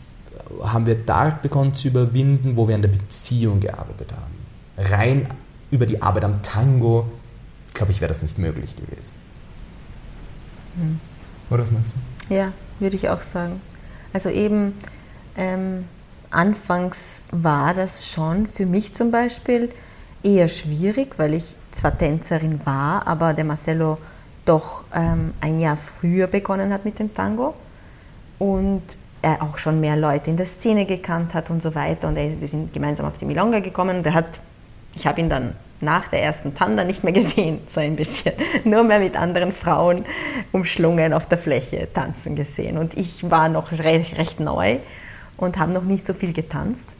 haben 0.62 0.86
wir 0.86 0.94
da 0.94 1.38
begonnen 1.42 1.74
zu 1.74 1.88
überwinden, 1.88 2.56
wo 2.56 2.68
wir 2.68 2.74
an 2.74 2.82
der 2.82 2.88
Beziehung 2.88 3.60
gearbeitet 3.60 4.12
haben. 4.12 4.92
Rein 4.92 5.26
über 5.70 5.86
die 5.86 6.00
Arbeit 6.00 6.24
am 6.24 6.42
Tango, 6.42 7.08
glaube 7.74 7.92
ich, 7.92 8.00
wäre 8.00 8.08
das 8.08 8.22
nicht 8.22 8.38
möglich 8.38 8.76
gewesen. 8.76 9.14
Hm. 10.76 11.00
Oder 11.50 11.62
was 11.62 11.70
meinst 11.70 11.94
du? 12.28 12.34
Ja, 12.34 12.52
würde 12.78 12.96
ich 12.96 13.08
auch 13.08 13.20
sagen. 13.20 13.60
Also 14.12 14.30
eben, 14.30 14.74
ähm, 15.36 15.84
anfangs 16.30 17.22
war 17.30 17.74
das 17.74 18.10
schon 18.10 18.46
für 18.46 18.66
mich 18.66 18.94
zum 18.94 19.10
Beispiel 19.10 19.70
eher 20.22 20.48
schwierig, 20.48 21.18
weil 21.18 21.34
ich 21.34 21.56
zwar 21.70 21.96
Tänzerin 21.96 22.60
war, 22.64 23.06
aber 23.06 23.34
der 23.34 23.44
Marcello 23.44 23.98
doch 24.44 24.84
ähm, 24.94 25.34
ein 25.40 25.60
Jahr 25.60 25.76
früher 25.76 26.26
begonnen 26.26 26.72
hat 26.72 26.84
mit 26.84 26.98
dem 26.98 27.14
Tango 27.14 27.54
und 28.38 28.82
er 29.22 29.42
auch 29.42 29.58
schon 29.58 29.80
mehr 29.80 29.96
Leute 29.96 30.30
in 30.30 30.36
der 30.36 30.46
Szene 30.46 30.86
gekannt 30.86 31.34
hat 31.34 31.50
und 31.50 31.62
so 31.62 31.74
weiter. 31.74 32.08
Und 32.08 32.16
wir 32.16 32.48
sind 32.48 32.72
gemeinsam 32.72 33.06
auf 33.06 33.18
die 33.18 33.24
Milonga 33.24 33.60
gekommen 33.60 33.98
und 33.98 34.06
er 34.06 34.14
hat, 34.14 34.38
ich 34.94 35.06
habe 35.06 35.20
ihn 35.20 35.28
dann 35.28 35.54
nach 35.80 36.08
der 36.08 36.22
ersten 36.22 36.54
Tanda 36.54 36.84
nicht 36.84 37.04
mehr 37.04 37.12
gesehen, 37.14 37.60
so 37.72 37.80
ein 37.80 37.96
bisschen. 37.96 38.32
Nur 38.64 38.84
mehr 38.84 38.98
mit 38.98 39.16
anderen 39.16 39.52
Frauen 39.52 40.04
umschlungen 40.52 41.12
auf 41.12 41.26
der 41.26 41.38
Fläche 41.38 41.88
tanzen 41.92 42.36
gesehen. 42.36 42.78
Und 42.78 42.96
ich 42.96 43.28
war 43.30 43.48
noch 43.48 43.72
recht, 43.72 44.16
recht 44.18 44.40
neu 44.40 44.78
und 45.36 45.58
habe 45.58 45.72
noch 45.72 45.84
nicht 45.84 46.06
so 46.06 46.14
viel 46.14 46.32
getanzt. 46.32 46.94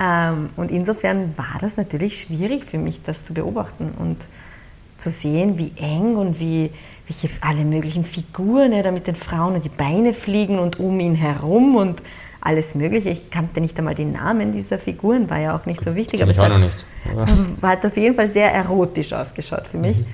Ähm, 0.00 0.50
und 0.56 0.70
insofern 0.70 1.36
war 1.36 1.58
das 1.60 1.76
natürlich 1.76 2.22
schwierig 2.22 2.64
für 2.64 2.78
mich, 2.78 3.02
das 3.02 3.26
zu 3.26 3.34
beobachten 3.34 3.92
und 3.98 4.16
zu 5.00 5.10
sehen, 5.10 5.58
wie 5.58 5.72
eng 5.76 6.16
und 6.16 6.38
wie 6.38 6.70
welche 7.06 7.28
alle 7.40 7.64
möglichen 7.64 8.04
Figuren 8.04 8.72
er 8.72 8.84
da 8.84 8.92
mit 8.92 9.08
den 9.08 9.16
Frauen 9.16 9.54
und 9.54 9.64
die 9.64 9.70
Beine 9.70 10.12
fliegen 10.12 10.60
und 10.60 10.78
um 10.78 11.00
ihn 11.00 11.16
herum 11.16 11.74
und 11.74 12.00
alles 12.40 12.74
Mögliche. 12.74 13.10
Ich 13.10 13.30
kannte 13.30 13.60
nicht 13.60 13.76
einmal 13.78 13.96
die 13.96 14.04
Namen 14.04 14.52
dieser 14.52 14.78
Figuren, 14.78 15.28
war 15.28 15.38
ja 15.38 15.56
auch 15.56 15.66
nicht 15.66 15.82
so 15.82 15.94
wichtig. 15.94 16.22
aber 16.22 16.30
ich 16.30 16.38
auch 16.38 16.48
noch 16.48 16.58
nicht. 16.58 16.86
hat 17.62 17.84
auf 17.84 17.96
jeden 17.96 18.14
Fall 18.14 18.28
sehr 18.28 18.52
erotisch 18.52 19.12
ausgeschaut 19.12 19.66
für 19.66 19.78
mich. 19.78 19.98
Mhm. 19.98 20.06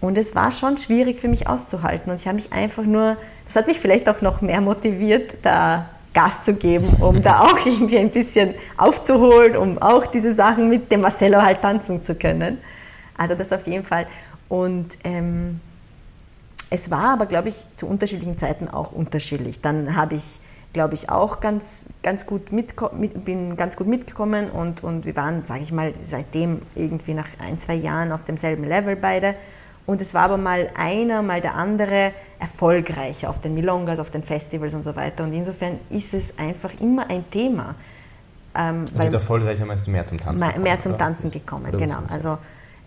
Und 0.00 0.18
es 0.18 0.34
war 0.34 0.50
schon 0.50 0.76
schwierig 0.76 1.18
für 1.18 1.28
mich 1.28 1.48
auszuhalten. 1.48 2.12
Und 2.12 2.20
ich 2.20 2.26
habe 2.26 2.36
mich 2.36 2.52
einfach 2.52 2.84
nur, 2.84 3.16
das 3.46 3.56
hat 3.56 3.66
mich 3.66 3.80
vielleicht 3.80 4.08
auch 4.08 4.20
noch 4.20 4.42
mehr 4.42 4.60
motiviert, 4.60 5.36
da 5.42 5.88
Gas 6.12 6.44
zu 6.44 6.54
geben, 6.54 6.86
um 7.00 7.22
da 7.22 7.40
auch 7.44 7.64
irgendwie 7.64 7.98
ein 7.98 8.10
bisschen 8.10 8.54
aufzuholen, 8.76 9.56
um 9.56 9.78
auch 9.78 10.06
diese 10.06 10.34
Sachen 10.34 10.68
mit 10.68 10.92
dem 10.92 11.00
Marcello 11.00 11.40
halt 11.40 11.62
tanzen 11.62 12.04
zu 12.04 12.14
können. 12.14 12.58
Also 13.16 13.34
das 13.34 13.52
auf 13.52 13.66
jeden 13.66 13.84
Fall. 13.84 14.06
Und 14.48 14.98
ähm, 15.04 15.60
es 16.70 16.90
war 16.90 17.12
aber, 17.14 17.26
glaube 17.26 17.48
ich, 17.48 17.64
zu 17.76 17.86
unterschiedlichen 17.86 18.38
Zeiten 18.38 18.68
auch 18.68 18.92
unterschiedlich. 18.92 19.60
Dann 19.60 19.96
habe 19.96 20.14
ich, 20.16 20.40
glaube 20.72 20.94
ich, 20.94 21.08
auch 21.08 21.40
ganz, 21.40 21.90
ganz 22.02 22.26
gut 22.26 22.52
mit, 22.52 22.74
bin 23.24 23.56
ganz 23.56 23.76
gut 23.76 23.86
mitgekommen 23.86 24.50
und, 24.50 24.82
und 24.82 25.04
wir 25.04 25.14
waren, 25.16 25.44
sage 25.44 25.60
ich 25.60 25.72
mal, 25.72 25.94
seitdem 26.00 26.62
irgendwie 26.74 27.14
nach 27.14 27.28
ein, 27.38 27.58
zwei 27.58 27.74
Jahren 27.74 28.12
auf 28.12 28.24
demselben 28.24 28.64
Level 28.64 28.96
beide. 28.96 29.34
Und 29.86 30.00
es 30.00 30.14
war 30.14 30.22
aber 30.22 30.38
mal 30.38 30.70
einer, 30.74 31.22
mal 31.22 31.40
der 31.40 31.54
andere 31.54 32.12
erfolgreicher 32.38 33.28
auf 33.28 33.40
den 33.40 33.54
Milongas, 33.54 33.98
auf 33.98 34.10
den 34.10 34.22
Festivals 34.22 34.72
und 34.74 34.82
so 34.82 34.96
weiter. 34.96 35.24
Und 35.24 35.32
insofern 35.32 35.78
ist 35.90 36.14
es 36.14 36.38
einfach 36.38 36.70
immer 36.80 37.08
ein 37.10 37.30
Thema. 37.30 37.74
Ähm, 38.54 38.84
also 38.92 39.04
mit 39.04 39.14
erfolgreicher 39.14 39.66
meinst 39.66 39.86
du 39.86 39.90
mehr 39.90 40.06
zum 40.06 40.18
Tanzen? 40.18 40.48
Mehr, 40.48 40.58
mehr 40.58 40.80
zum 40.80 40.96
Tanzen 40.96 41.30
gekommen, 41.30 41.70
genau. 41.72 41.98
Also 42.08 42.38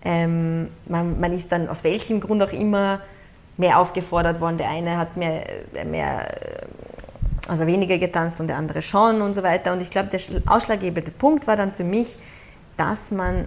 ähm, 0.04 0.68
man, 0.86 1.18
man, 1.20 1.32
ist 1.32 1.50
dann 1.50 1.68
aus 1.68 1.84
welchem 1.84 2.20
Grund 2.20 2.42
auch 2.42 2.52
immer 2.52 3.00
mehr 3.56 3.78
aufgefordert 3.78 4.40
worden. 4.40 4.58
Der 4.58 4.70
eine 4.70 4.96
hat 4.96 5.16
mehr, 5.16 5.44
mehr, 5.84 6.28
also 7.48 7.66
weniger 7.66 7.98
getanzt 7.98 8.40
und 8.40 8.46
der 8.46 8.56
andere 8.56 8.82
schon 8.82 9.20
und 9.20 9.34
so 9.34 9.42
weiter. 9.42 9.72
Und 9.72 9.82
ich 9.82 9.90
glaube, 9.90 10.08
der 10.08 10.20
ausschlaggebende 10.46 11.10
Punkt 11.10 11.46
war 11.46 11.56
dann 11.56 11.72
für 11.72 11.84
mich, 11.84 12.18
dass 12.76 13.10
man, 13.10 13.46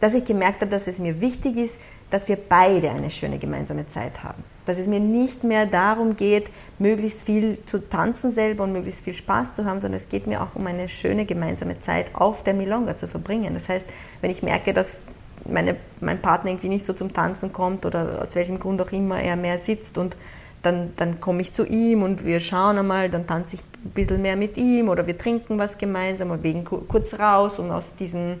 dass 0.00 0.14
ich 0.14 0.24
gemerkt 0.24 0.60
habe, 0.60 0.70
dass 0.70 0.86
es 0.86 0.98
mir 0.98 1.20
wichtig 1.20 1.56
ist, 1.56 1.80
dass 2.10 2.28
wir 2.28 2.36
beide 2.36 2.90
eine 2.90 3.10
schöne 3.10 3.38
gemeinsame 3.38 3.86
Zeit 3.86 4.22
haben. 4.22 4.42
Dass 4.66 4.78
es 4.78 4.86
mir 4.86 5.00
nicht 5.00 5.44
mehr 5.44 5.66
darum 5.66 6.16
geht, 6.16 6.50
möglichst 6.78 7.22
viel 7.22 7.58
zu 7.64 7.88
tanzen 7.88 8.32
selber 8.32 8.64
und 8.64 8.72
möglichst 8.72 9.02
viel 9.02 9.14
Spaß 9.14 9.56
zu 9.56 9.64
haben, 9.64 9.80
sondern 9.80 9.98
es 9.98 10.08
geht 10.08 10.26
mir 10.26 10.42
auch 10.42 10.54
um 10.54 10.66
eine 10.66 10.88
schöne 10.88 11.24
gemeinsame 11.24 11.78
Zeit 11.78 12.14
auf 12.14 12.44
der 12.44 12.54
Milonga 12.54 12.96
zu 12.96 13.08
verbringen. 13.08 13.54
Das 13.54 13.68
heißt, 13.68 13.86
wenn 14.20 14.30
ich 14.30 14.42
merke, 14.42 14.72
dass 14.72 15.04
meine, 15.48 15.76
mein 16.00 16.20
Partner 16.20 16.50
irgendwie 16.50 16.68
nicht 16.68 16.86
so 16.86 16.92
zum 16.92 17.12
Tanzen 17.12 17.52
kommt 17.52 17.86
oder 17.86 18.22
aus 18.22 18.34
welchem 18.34 18.58
Grund 18.58 18.80
auch 18.80 18.92
immer 18.92 19.20
er 19.20 19.36
mehr 19.36 19.58
sitzt 19.58 19.98
und 19.98 20.16
dann, 20.62 20.92
dann 20.96 21.20
komme 21.20 21.40
ich 21.40 21.54
zu 21.54 21.64
ihm 21.64 22.02
und 22.02 22.24
wir 22.24 22.40
schauen 22.40 22.78
einmal, 22.78 23.10
dann 23.10 23.26
tanze 23.26 23.56
ich 23.56 23.62
ein 23.84 23.90
bisschen 23.90 24.22
mehr 24.22 24.36
mit 24.36 24.56
ihm 24.56 24.88
oder 24.88 25.06
wir 25.06 25.16
trinken 25.16 25.58
was 25.58 25.78
gemeinsam 25.78 26.30
und 26.30 26.42
wegen 26.42 26.64
kurz 26.64 27.18
raus 27.18 27.58
und 27.58 27.70
aus 27.70 27.94
diesem 27.94 28.38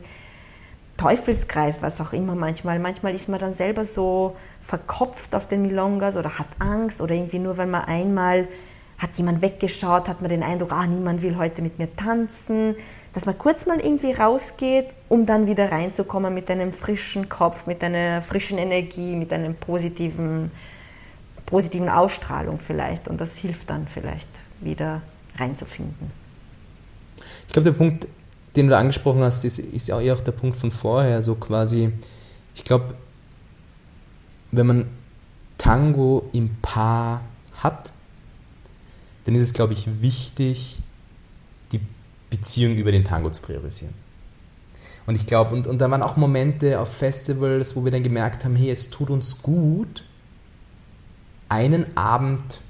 Teufelskreis, 0.96 1.80
was 1.80 2.00
auch 2.00 2.12
immer 2.12 2.34
manchmal. 2.34 2.80
Manchmal 2.80 3.14
ist 3.14 3.28
man 3.28 3.38
dann 3.38 3.54
selber 3.54 3.84
so 3.84 4.36
verkopft 4.60 5.34
auf 5.34 5.46
den 5.46 5.62
Milongas 5.62 6.16
oder 6.16 6.38
hat 6.38 6.48
Angst 6.58 7.00
oder 7.00 7.14
irgendwie 7.14 7.38
nur, 7.38 7.56
weil 7.56 7.68
man 7.68 7.84
einmal 7.84 8.48
hat 8.98 9.16
jemand 9.16 9.40
weggeschaut, 9.40 10.08
hat 10.08 10.20
man 10.20 10.28
den 10.28 10.42
Eindruck, 10.42 10.72
ah, 10.72 10.86
niemand 10.86 11.22
will 11.22 11.36
heute 11.38 11.62
mit 11.62 11.78
mir 11.78 11.94
tanzen, 11.94 12.74
dass 13.18 13.26
man 13.26 13.36
kurz 13.36 13.66
mal 13.66 13.80
irgendwie 13.80 14.12
rausgeht, 14.12 14.90
um 15.08 15.26
dann 15.26 15.48
wieder 15.48 15.72
reinzukommen 15.72 16.32
mit 16.32 16.48
einem 16.52 16.72
frischen 16.72 17.28
Kopf, 17.28 17.66
mit 17.66 17.82
einer 17.82 18.22
frischen 18.22 18.58
Energie, 18.58 19.16
mit 19.16 19.32
einer 19.32 19.52
positiven, 19.54 20.52
positiven 21.44 21.88
Ausstrahlung 21.88 22.60
vielleicht. 22.60 23.08
Und 23.08 23.20
das 23.20 23.36
hilft 23.36 23.70
dann 23.70 23.88
vielleicht 23.88 24.28
wieder 24.60 25.02
reinzufinden. 25.36 26.12
Ich 27.48 27.52
glaube, 27.52 27.72
der 27.72 27.76
Punkt, 27.76 28.06
den 28.54 28.68
du 28.68 28.76
angesprochen 28.76 29.24
hast, 29.24 29.44
ist, 29.44 29.58
ist 29.58 29.88
ja 29.88 29.96
auch 29.96 30.20
der 30.20 30.30
Punkt 30.30 30.56
von 30.56 30.70
vorher, 30.70 31.20
so 31.24 31.34
quasi, 31.34 31.90
ich 32.54 32.62
glaube, 32.62 32.94
wenn 34.52 34.66
man 34.68 34.86
Tango 35.58 36.30
im 36.32 36.50
Paar 36.62 37.22
hat, 37.64 37.92
dann 39.24 39.34
ist 39.34 39.42
es, 39.42 39.54
glaube 39.54 39.72
ich, 39.72 39.88
wichtig, 40.00 40.78
Beziehung 42.30 42.76
über 42.76 42.92
den 42.92 43.04
Tango 43.04 43.30
zu 43.30 43.42
priorisieren. 43.42 43.94
Und 45.06 45.14
ich 45.14 45.26
glaube, 45.26 45.54
und, 45.54 45.66
und 45.66 45.78
da 45.78 45.90
waren 45.90 46.02
auch 46.02 46.16
Momente 46.16 46.78
auf 46.78 46.94
Festivals, 46.94 47.74
wo 47.74 47.84
wir 47.84 47.90
dann 47.90 48.02
gemerkt 48.02 48.44
haben, 48.44 48.56
hey, 48.56 48.70
es 48.70 48.90
tut 48.90 49.08
uns 49.08 49.42
gut, 49.42 50.04
einen 51.48 51.96
Abend, 51.96 52.60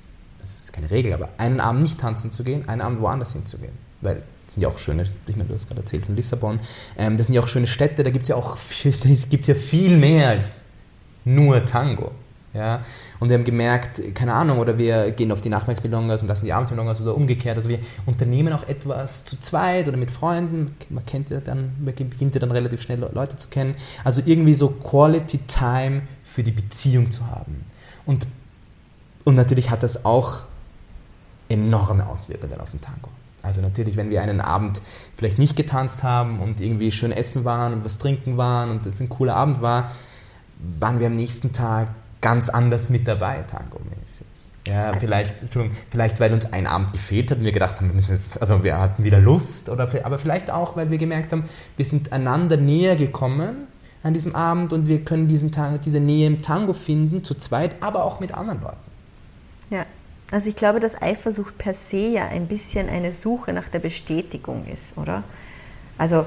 das 0.41 0.55
ist 0.55 0.73
keine 0.73 0.91
Regel, 0.91 1.13
aber 1.13 1.31
einen 1.37 1.59
Abend 1.59 1.83
nicht 1.83 1.99
tanzen 1.99 2.31
zu 2.31 2.45
gehen, 2.45 2.69
einen 2.69 2.81
Abend 2.81 3.01
woanders 3.01 3.33
hinzugehen. 3.33 3.73
Weil 4.01 4.23
das 4.47 4.55
sind 4.55 4.63
ja 4.63 4.69
auch 4.69 4.79
schöne, 4.79 5.05
ich 5.27 5.37
meine, 5.37 5.49
du 5.49 5.55
hast 5.55 5.67
gerade 5.67 5.81
erzählt 5.81 6.07
von 6.07 6.15
Lissabon, 6.15 6.61
ähm, 6.97 7.17
das 7.17 7.27
sind 7.27 7.35
ja 7.35 7.43
auch 7.43 7.49
schöne 7.49 7.67
Städte, 7.67 8.05
da 8.05 8.11
gibt 8.11 8.23
es 8.23 8.29
ja 8.29 8.37
auch 8.37 8.57
gibt's 9.31 9.49
ja 9.49 9.55
viel 9.55 9.97
mehr 9.97 10.29
als 10.29 10.63
nur 11.25 11.65
Tango. 11.65 12.13
Ja? 12.55 12.83
Und 13.21 13.29
wir 13.29 13.37
haben 13.37 13.45
gemerkt, 13.45 14.01
keine 14.15 14.33
Ahnung, 14.35 14.59
oder 14.59 14.79
wir 14.79 15.11
gehen 15.13 15.33
auf 15.33 15.41
die 15.41 15.49
Nachmittagsmelongas 15.49 16.23
und 16.23 16.29
lassen 16.29 16.45
die 16.45 16.53
Abendsmelongas 16.53 17.01
oder 17.03 17.15
umgekehrt. 17.15 17.57
Also 17.57 17.69
wir 17.69 17.79
unternehmen 18.07 18.53
auch 18.53 18.67
etwas 18.69 19.25
zu 19.25 19.39
zweit 19.41 19.89
oder 19.89 19.97
mit 19.97 20.11
Freunden. 20.11 20.75
Man 20.89 21.05
kennt 21.07 21.31
ja 21.31 21.41
dann, 21.41 21.73
man 21.79 21.95
beginnt 21.95 22.35
ja 22.35 22.41
dann 22.41 22.51
relativ 22.51 22.83
schnell 22.83 23.07
Leute 23.13 23.37
zu 23.37 23.49
kennen. 23.49 23.75
Also 24.05 24.23
irgendwie 24.25 24.55
so 24.55 24.69
Quality 24.69 25.39
Time 25.47 26.03
für 26.25 26.43
die 26.43 26.53
Beziehung 26.53 27.11
zu 27.11 27.27
haben. 27.27 27.65
Und, 28.07 28.27
und 29.25 29.35
natürlich 29.35 29.71
hat 29.71 29.83
das 29.83 30.05
auch 30.05 30.43
enorme 31.49 32.07
Auswirkungen 32.07 32.61
auf 32.61 32.71
den 32.71 32.81
Tango. 32.81 33.09
Also 33.43 33.61
natürlich, 33.61 33.97
wenn 33.97 34.11
wir 34.11 34.21
einen 34.21 34.41
Abend 34.41 34.83
vielleicht 35.17 35.39
nicht 35.39 35.57
getanzt 35.57 36.03
haben 36.03 36.41
und 36.41 36.61
irgendwie 36.61 36.93
schön 36.93 37.13
essen 37.13 37.45
waren 37.45 37.73
und 37.73 37.85
was 37.85 37.99
trinken 37.99 38.37
waren 38.37 38.71
und 38.71 38.85
es 38.87 39.01
ein 39.01 39.09
cooler 39.09 39.37
Abend 39.37 39.63
war, 39.63 39.91
waren 40.79 40.99
wir 40.99 41.07
am 41.07 41.13
nächsten 41.13 41.53
Tag 41.53 41.89
ganz 42.21 42.49
anders 42.49 42.91
mit 42.91 43.07
dabei, 43.07 43.45
Tango-mäßig. 43.47 44.27
Ja, 44.67 44.93
vielleicht, 44.99 45.35
vielleicht, 45.91 46.21
weil 46.21 46.33
uns 46.35 46.53
ein 46.53 46.67
Abend 46.67 46.93
gefehlt 46.93 47.31
hat 47.31 47.39
und 47.39 47.45
wir 47.45 47.53
gedacht 47.53 47.77
haben, 47.77 47.91
also 47.95 48.65
wir 48.65 48.79
hatten 48.79 49.03
wieder 49.03 49.19
Lust, 49.19 49.71
oder, 49.71 49.89
aber 50.05 50.19
vielleicht 50.19 50.51
auch, 50.51 50.77
weil 50.77 50.91
wir 50.91 50.99
gemerkt 50.99 51.33
haben, 51.33 51.45
wir 51.77 51.87
sind 51.87 52.13
einander 52.13 52.59
näher 52.59 52.97
gekommen 52.97 53.67
an 54.03 54.13
diesem 54.13 54.35
Abend 54.35 54.73
und 54.75 54.87
wir 54.87 55.05
können 55.05 55.27
diesen 55.27 55.53
Tango, 55.53 55.79
diese 55.79 56.01
Nähe 56.01 56.27
im 56.27 56.43
Tango 56.43 56.75
finden, 56.75 57.25
zu 57.25 57.35
zweit, 57.35 57.83
aber 57.83 58.05
auch 58.05 58.21
mit 58.21 58.35
anderen 58.35 58.61
Leuten. 58.61 58.77
Ja, 59.71 59.87
also 60.31 60.51
ich 60.51 60.57
glaube, 60.57 60.81
dass 60.81 61.01
Eifersucht 61.01 61.57
per 61.57 61.73
se 61.73 62.09
ja 62.09 62.29
ein 62.29 62.47
bisschen 62.47 62.91
eine 62.91 63.13
Suche 63.13 63.55
nach 63.55 63.69
der 63.69 63.79
Bestätigung 63.79 64.67
ist, 64.67 64.99
oder? 64.99 65.25
Also 65.97 66.27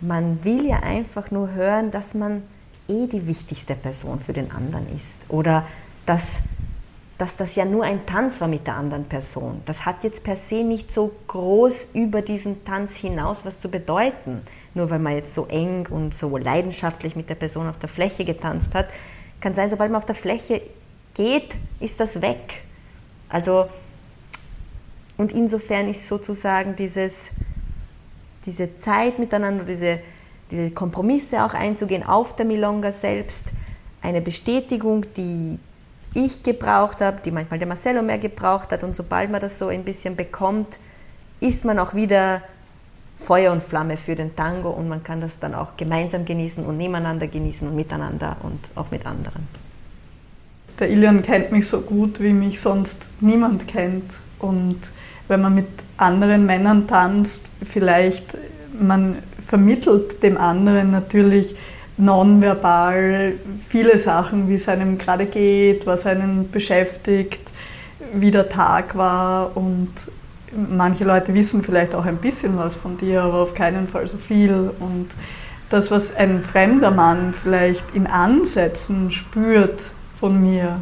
man 0.00 0.44
will 0.44 0.66
ja 0.66 0.80
einfach 0.80 1.30
nur 1.30 1.52
hören, 1.52 1.90
dass 1.90 2.14
man 2.14 2.42
eh 2.90 3.06
die 3.06 3.26
wichtigste 3.26 3.74
Person 3.74 4.20
für 4.20 4.32
den 4.32 4.50
anderen 4.50 4.94
ist. 4.94 5.18
Oder 5.28 5.66
dass, 6.06 6.40
dass 7.16 7.36
das 7.36 7.54
ja 7.54 7.64
nur 7.64 7.84
ein 7.84 8.04
Tanz 8.04 8.40
war 8.40 8.48
mit 8.48 8.66
der 8.66 8.74
anderen 8.74 9.04
Person. 9.04 9.62
Das 9.66 9.86
hat 9.86 10.04
jetzt 10.04 10.24
per 10.24 10.36
se 10.36 10.64
nicht 10.64 10.92
so 10.92 11.12
groß 11.28 11.88
über 11.94 12.20
diesen 12.20 12.64
Tanz 12.64 12.96
hinaus 12.96 13.44
was 13.44 13.60
zu 13.60 13.70
bedeuten. 13.70 14.42
Nur 14.74 14.90
weil 14.90 14.98
man 14.98 15.14
jetzt 15.14 15.34
so 15.34 15.46
eng 15.46 15.86
und 15.88 16.14
so 16.14 16.36
leidenschaftlich 16.36 17.16
mit 17.16 17.30
der 17.30 17.34
Person 17.36 17.68
auf 17.68 17.78
der 17.78 17.88
Fläche 17.88 18.24
getanzt 18.24 18.74
hat. 18.74 18.88
Kann 19.40 19.54
sein, 19.54 19.70
sobald 19.70 19.90
man 19.90 19.98
auf 19.98 20.06
der 20.06 20.14
Fläche 20.14 20.60
geht, 21.14 21.56
ist 21.80 22.00
das 22.00 22.20
weg. 22.20 22.62
Also, 23.28 23.68
und 25.16 25.32
insofern 25.32 25.88
ist 25.88 26.08
sozusagen 26.08 26.76
dieses, 26.76 27.30
diese 28.46 28.76
Zeit 28.78 29.18
miteinander, 29.18 29.64
diese 29.64 30.00
diese 30.50 30.70
Kompromisse 30.70 31.44
auch 31.44 31.54
einzugehen 31.54 32.02
auf 32.02 32.36
der 32.36 32.46
Milonga 32.46 32.92
selbst, 32.92 33.46
eine 34.02 34.20
Bestätigung, 34.20 35.04
die 35.16 35.58
ich 36.14 36.42
gebraucht 36.42 37.00
habe, 37.00 37.18
die 37.24 37.30
manchmal 37.30 37.58
der 37.58 37.68
Marcello 37.68 38.02
mehr 38.02 38.18
gebraucht 38.18 38.72
hat. 38.72 38.82
Und 38.82 38.96
sobald 38.96 39.30
man 39.30 39.40
das 39.40 39.58
so 39.58 39.68
ein 39.68 39.84
bisschen 39.84 40.16
bekommt, 40.16 40.78
ist 41.40 41.64
man 41.64 41.78
auch 41.78 41.94
wieder 41.94 42.42
Feuer 43.16 43.52
und 43.52 43.62
Flamme 43.62 43.96
für 43.96 44.16
den 44.16 44.34
Tango. 44.34 44.70
Und 44.70 44.88
man 44.88 45.04
kann 45.04 45.20
das 45.20 45.38
dann 45.38 45.54
auch 45.54 45.76
gemeinsam 45.76 46.24
genießen 46.24 46.64
und 46.64 46.78
nebeneinander 46.78 47.28
genießen 47.28 47.68
und 47.68 47.76
miteinander 47.76 48.36
und 48.42 48.58
auch 48.74 48.90
mit 48.90 49.06
anderen. 49.06 49.46
Der 50.78 50.90
Ilian 50.90 51.22
kennt 51.22 51.52
mich 51.52 51.68
so 51.68 51.82
gut, 51.82 52.20
wie 52.20 52.32
mich 52.32 52.60
sonst 52.60 53.06
niemand 53.20 53.68
kennt. 53.68 54.16
Und 54.38 54.80
wenn 55.28 55.42
man 55.42 55.54
mit 55.54 55.68
anderen 55.98 56.46
Männern 56.46 56.88
tanzt, 56.88 57.46
vielleicht 57.62 58.36
man 58.72 59.18
vermittelt 59.50 60.22
dem 60.22 60.38
anderen 60.38 60.92
natürlich 60.92 61.56
nonverbal 61.96 63.32
viele 63.68 63.98
Sachen, 63.98 64.48
wie 64.48 64.54
es 64.54 64.68
einem 64.68 64.96
gerade 64.96 65.26
geht, 65.26 65.88
was 65.88 66.06
einen 66.06 66.52
beschäftigt, 66.52 67.50
wie 68.14 68.30
der 68.30 68.48
Tag 68.48 68.96
war. 68.96 69.56
Und 69.56 69.90
manche 70.54 71.02
Leute 71.02 71.34
wissen 71.34 71.64
vielleicht 71.64 71.96
auch 71.96 72.04
ein 72.04 72.18
bisschen 72.18 72.56
was 72.58 72.76
von 72.76 72.96
dir, 72.96 73.22
aber 73.22 73.38
auf 73.38 73.54
keinen 73.54 73.88
Fall 73.88 74.06
so 74.06 74.18
viel. 74.18 74.70
Und 74.78 75.08
das, 75.68 75.90
was 75.90 76.14
ein 76.14 76.42
fremder 76.42 76.92
Mann 76.92 77.32
vielleicht 77.32 77.92
in 77.92 78.06
Ansätzen 78.06 79.10
spürt 79.10 79.80
von 80.20 80.40
mir, 80.40 80.80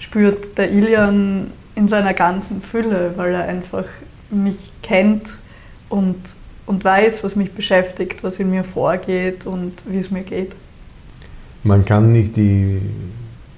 spürt 0.00 0.56
der 0.56 0.70
Ilian 0.70 1.50
in 1.74 1.86
seiner 1.86 2.14
ganzen 2.14 2.62
Fülle, 2.62 3.12
weil 3.16 3.34
er 3.34 3.44
einfach 3.44 3.84
mich 4.30 4.72
kennt 4.82 5.24
und 5.90 6.18
und 6.68 6.84
weiß, 6.84 7.24
was 7.24 7.34
mich 7.34 7.52
beschäftigt, 7.52 8.22
was 8.22 8.38
in 8.38 8.50
mir 8.50 8.62
vorgeht 8.62 9.46
und 9.46 9.72
wie 9.86 9.98
es 9.98 10.10
mir 10.10 10.22
geht. 10.22 10.52
Man 11.64 11.84
kann 11.84 12.10
nicht 12.10 12.36
die 12.36 12.80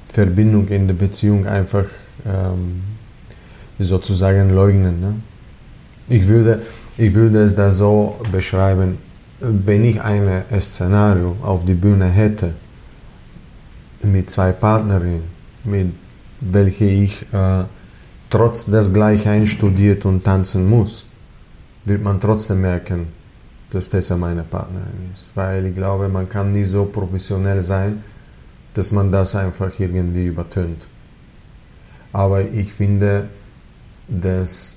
Verbindung 0.09 0.69
in 0.69 0.87
der 0.87 0.95
Beziehung 0.95 1.47
einfach 1.47 1.87
ähm, 2.25 2.83
sozusagen 3.81 4.51
leugnen. 4.51 5.01
Ne? 5.01 5.15
Ich, 6.09 6.29
würde, 6.29 6.63
ich 6.97 7.13
würde 7.13 7.43
es 7.43 7.55
da 7.55 7.71
so 7.71 8.17
beschreiben, 8.31 8.99
wenn 9.41 9.85
ich 9.85 10.01
ein 10.01 10.45
Szenario 10.61 11.37
auf 11.43 11.65
die 11.65 11.75
Bühne 11.75 12.07
hätte 12.07 12.55
mit 14.03 14.31
zwei 14.31 14.53
Partnerinnen, 14.53 15.25
mit 15.65 15.89
welche 16.41 16.85
ich 16.85 17.23
äh, 17.33 17.65
trotz 18.31 18.67
des 18.67 18.93
gleich 18.93 19.27
einstudiert 19.27 20.05
und 20.05 20.25
tanzen 20.25 20.69
muss, 20.69 21.10
wird 21.85 22.03
man 22.03 22.21
trotzdem 22.21 22.61
merken, 22.61 23.09
dass 23.71 23.89
Tessa 23.89 24.17
meine 24.17 24.43
Partnerin 24.43 25.11
ist. 25.13 25.31
Weil 25.35 25.67
ich 25.67 25.75
glaube, 25.75 26.09
man 26.09 26.29
kann 26.29 26.53
nicht 26.53 26.69
so 26.69 26.85
professionell 26.87 27.63
sein, 27.63 28.03
dass 28.75 28.91
man 28.93 29.11
das 29.11 29.35
einfach 29.35 29.73
irgendwie 29.79 30.27
übertönt. 30.27 30.89
Aber 32.13 32.43
ich 32.43 32.73
finde, 32.73 33.29
dass 34.09 34.77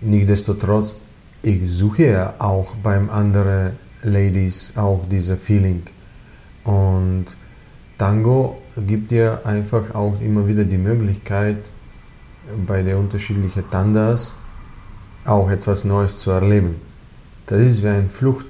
nichtsdestotrotz, 0.00 1.00
ich 1.42 1.70
suche 1.70 2.06
ja 2.06 2.34
auch 2.38 2.74
beim 2.76 3.08
anderen 3.10 3.72
Ladies 4.02 4.74
auch 4.76 5.04
diese 5.10 5.36
Feeling. 5.36 5.82
Und 6.64 7.24
Tango 7.98 8.60
gibt 8.76 9.10
dir 9.10 9.40
einfach 9.44 9.94
auch 9.94 10.20
immer 10.20 10.46
wieder 10.46 10.64
die 10.64 10.78
Möglichkeit, 10.78 11.70
bei 12.66 12.82
den 12.82 12.96
unterschiedlichen 12.96 13.68
Tandas 13.70 14.34
auch 15.26 15.50
etwas 15.50 15.84
Neues 15.84 16.16
zu 16.16 16.30
erleben. 16.30 16.76
Das 17.46 17.60
ist 17.60 17.82
wie 17.82 17.88
eine 17.88 18.08
Flucht 18.08 18.46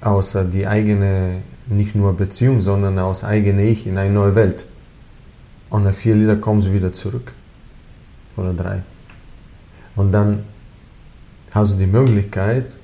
aus 0.00 0.36
die 0.52 0.66
eigene, 0.66 1.42
nicht 1.66 1.94
nur 1.94 2.16
Beziehung, 2.16 2.60
sondern 2.60 2.98
aus 2.98 3.24
eigene 3.24 3.64
Ich 3.64 3.86
in 3.86 3.98
eine 3.98 4.12
neue 4.12 4.34
Welt. 4.34 4.66
Und 5.70 5.84
nach 5.84 5.94
vier 5.94 6.14
Lieder 6.14 6.36
kommen 6.36 6.60
sie 6.60 6.72
wieder 6.72 6.92
zurück. 6.92 7.32
Oder 8.36 8.54
drei. 8.54 8.82
Und 9.96 10.12
dann 10.12 10.44
hast 11.52 11.72
du 11.72 11.76
die 11.76 11.86
Möglichkeit, 11.86 12.78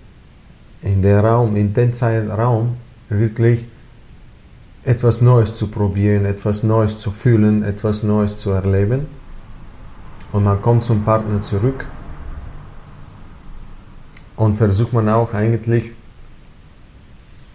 in 0.82 1.00
der 1.00 1.20
Raum, 1.20 1.56
in 1.56 1.72
dem 1.72 1.92
Zeitraum 1.92 2.76
wirklich 3.08 3.64
etwas 4.84 5.22
Neues 5.22 5.54
zu 5.54 5.68
probieren, 5.68 6.26
etwas 6.26 6.62
Neues 6.62 6.98
zu 6.98 7.10
fühlen, 7.10 7.62
etwas 7.62 8.02
Neues 8.02 8.36
zu 8.36 8.50
erleben. 8.50 9.06
Und 10.32 10.44
man 10.44 10.60
kommt 10.60 10.84
zum 10.84 11.04
Partner 11.04 11.40
zurück 11.40 11.86
und 14.36 14.56
versucht 14.56 14.92
man 14.92 15.08
auch 15.08 15.32
eigentlich 15.34 15.92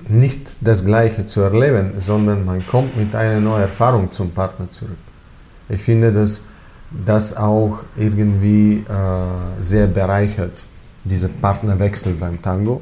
nicht 0.08 0.66
das 0.66 0.86
Gleiche 0.86 1.26
zu 1.26 1.42
erleben, 1.42 1.94
sondern 1.98 2.46
man 2.46 2.66
kommt 2.66 2.96
mit 2.98 3.14
einer 3.16 3.40
neuen 3.40 3.64
Erfahrung 3.64 4.10
zum 4.12 4.32
Partner 4.32 4.70
zurück. 4.70 4.98
Ich 5.68 5.82
finde, 5.82 6.12
dass 6.12 6.46
das 7.06 7.36
auch 7.38 7.80
irgendwie 7.98 8.86
äh, 8.88 9.62
sehr 9.62 9.88
bereichert, 9.88 10.66
dieser 11.04 11.28
Partnerwechsel 11.28 12.14
beim 12.14 12.42
Tango. 12.42 12.82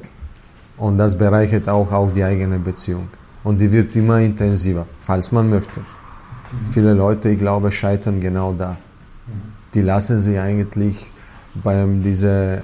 Und 0.77 0.97
das 0.97 1.17
bereichert 1.17 1.67
auch, 1.67 1.91
auch 1.91 2.11
die 2.13 2.23
eigene 2.23 2.59
Beziehung. 2.59 3.09
Und 3.43 3.59
die 3.59 3.71
wird 3.71 3.95
immer 3.95 4.19
intensiver, 4.19 4.85
falls 4.99 5.31
man 5.31 5.49
möchte. 5.49 5.79
Mhm. 5.79 6.65
Viele 6.71 6.93
Leute, 6.93 7.29
ich 7.29 7.39
glaube, 7.39 7.71
scheitern 7.71 8.21
genau 8.21 8.53
da. 8.53 8.71
Mhm. 8.71 9.31
Die 9.73 9.81
lassen 9.81 10.19
sich 10.19 10.39
eigentlich 10.39 11.05
beim 11.55 12.03
diese, 12.03 12.61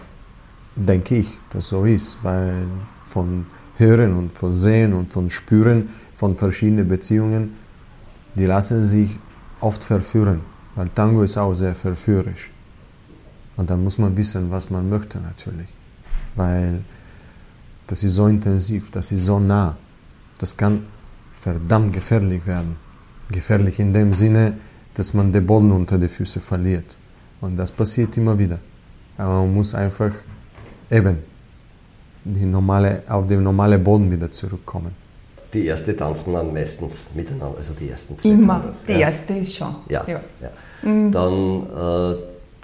denke 0.76 1.18
ich, 1.18 1.28
dass 1.50 1.70
so 1.70 1.86
ist, 1.86 2.18
weil 2.24 2.66
von 3.06 3.46
Hören 3.78 4.14
und 4.14 4.34
von 4.34 4.54
Sehen 4.54 4.94
und 4.94 5.12
von 5.12 5.30
Spüren 5.30 5.90
von 6.14 6.36
verschiedenen 6.36 6.88
Beziehungen, 6.88 7.56
die 8.36 8.46
lassen 8.46 8.84
sich 8.86 9.10
oft 9.60 9.84
verführen, 9.84 10.42
weil 10.76 10.90
Tango 10.90 11.24
ist 11.24 11.38
auch 11.38 11.54
sehr 11.54 11.76
verführerisch. 11.76 12.52
Und 13.58 13.70
dann 13.70 13.84
muss 13.84 13.98
man 13.98 14.16
wissen, 14.16 14.50
was 14.50 14.70
man 14.70 14.90
möchte 14.90 15.20
natürlich, 15.20 15.68
weil 16.36 16.84
das 17.88 18.04
ist 18.04 18.16
so 18.16 18.28
intensiv, 18.28 18.90
das 18.92 19.12
ist 19.12 19.26
so 19.26 19.40
nah, 19.40 19.76
das 20.40 20.56
kann 20.56 20.86
verdammt 21.32 21.94
gefährlich 21.94 22.46
werden. 22.46 22.76
Gefährlich 23.32 23.80
in 23.80 23.94
dem 23.94 24.14
Sinne, 24.14 24.58
dass 24.94 25.14
man 25.14 25.32
den 25.32 25.46
Boden 25.46 25.72
unter 25.72 25.98
die 25.98 26.08
Füße 26.08 26.40
verliert. 26.40 26.98
Und 27.42 27.58
das 27.58 27.72
passiert 27.72 28.16
immer 28.18 28.38
wieder. 28.38 28.60
Aber 29.18 29.42
man 29.42 29.54
muss 29.54 29.76
einfach 29.76 30.12
eben 30.90 31.18
die 32.24 32.46
normale, 32.46 33.04
auf 33.08 33.28
den 33.28 33.44
normalen 33.44 33.84
Boden 33.84 34.12
wieder 34.12 34.32
zurückkommen. 34.32 34.96
Die 35.54 35.68
erste 35.68 35.96
tanzt 35.96 36.28
man 36.28 36.52
meistens 36.52 37.10
miteinander, 37.14 37.58
also 37.58 37.74
die 37.74 37.90
ersten 37.90 38.18
zwei. 38.18 38.30
Immer, 38.30 38.62
Tangas, 38.62 38.86
die 38.86 38.94
ja. 38.94 39.00
erste 39.00 39.34
ist 39.34 39.56
schon. 39.56 39.76
Ja. 39.90 40.04
ja. 40.08 40.22
ja. 40.42 40.90
Mhm. 40.90 41.12
Dann 41.12 41.64
äh, 41.64 42.16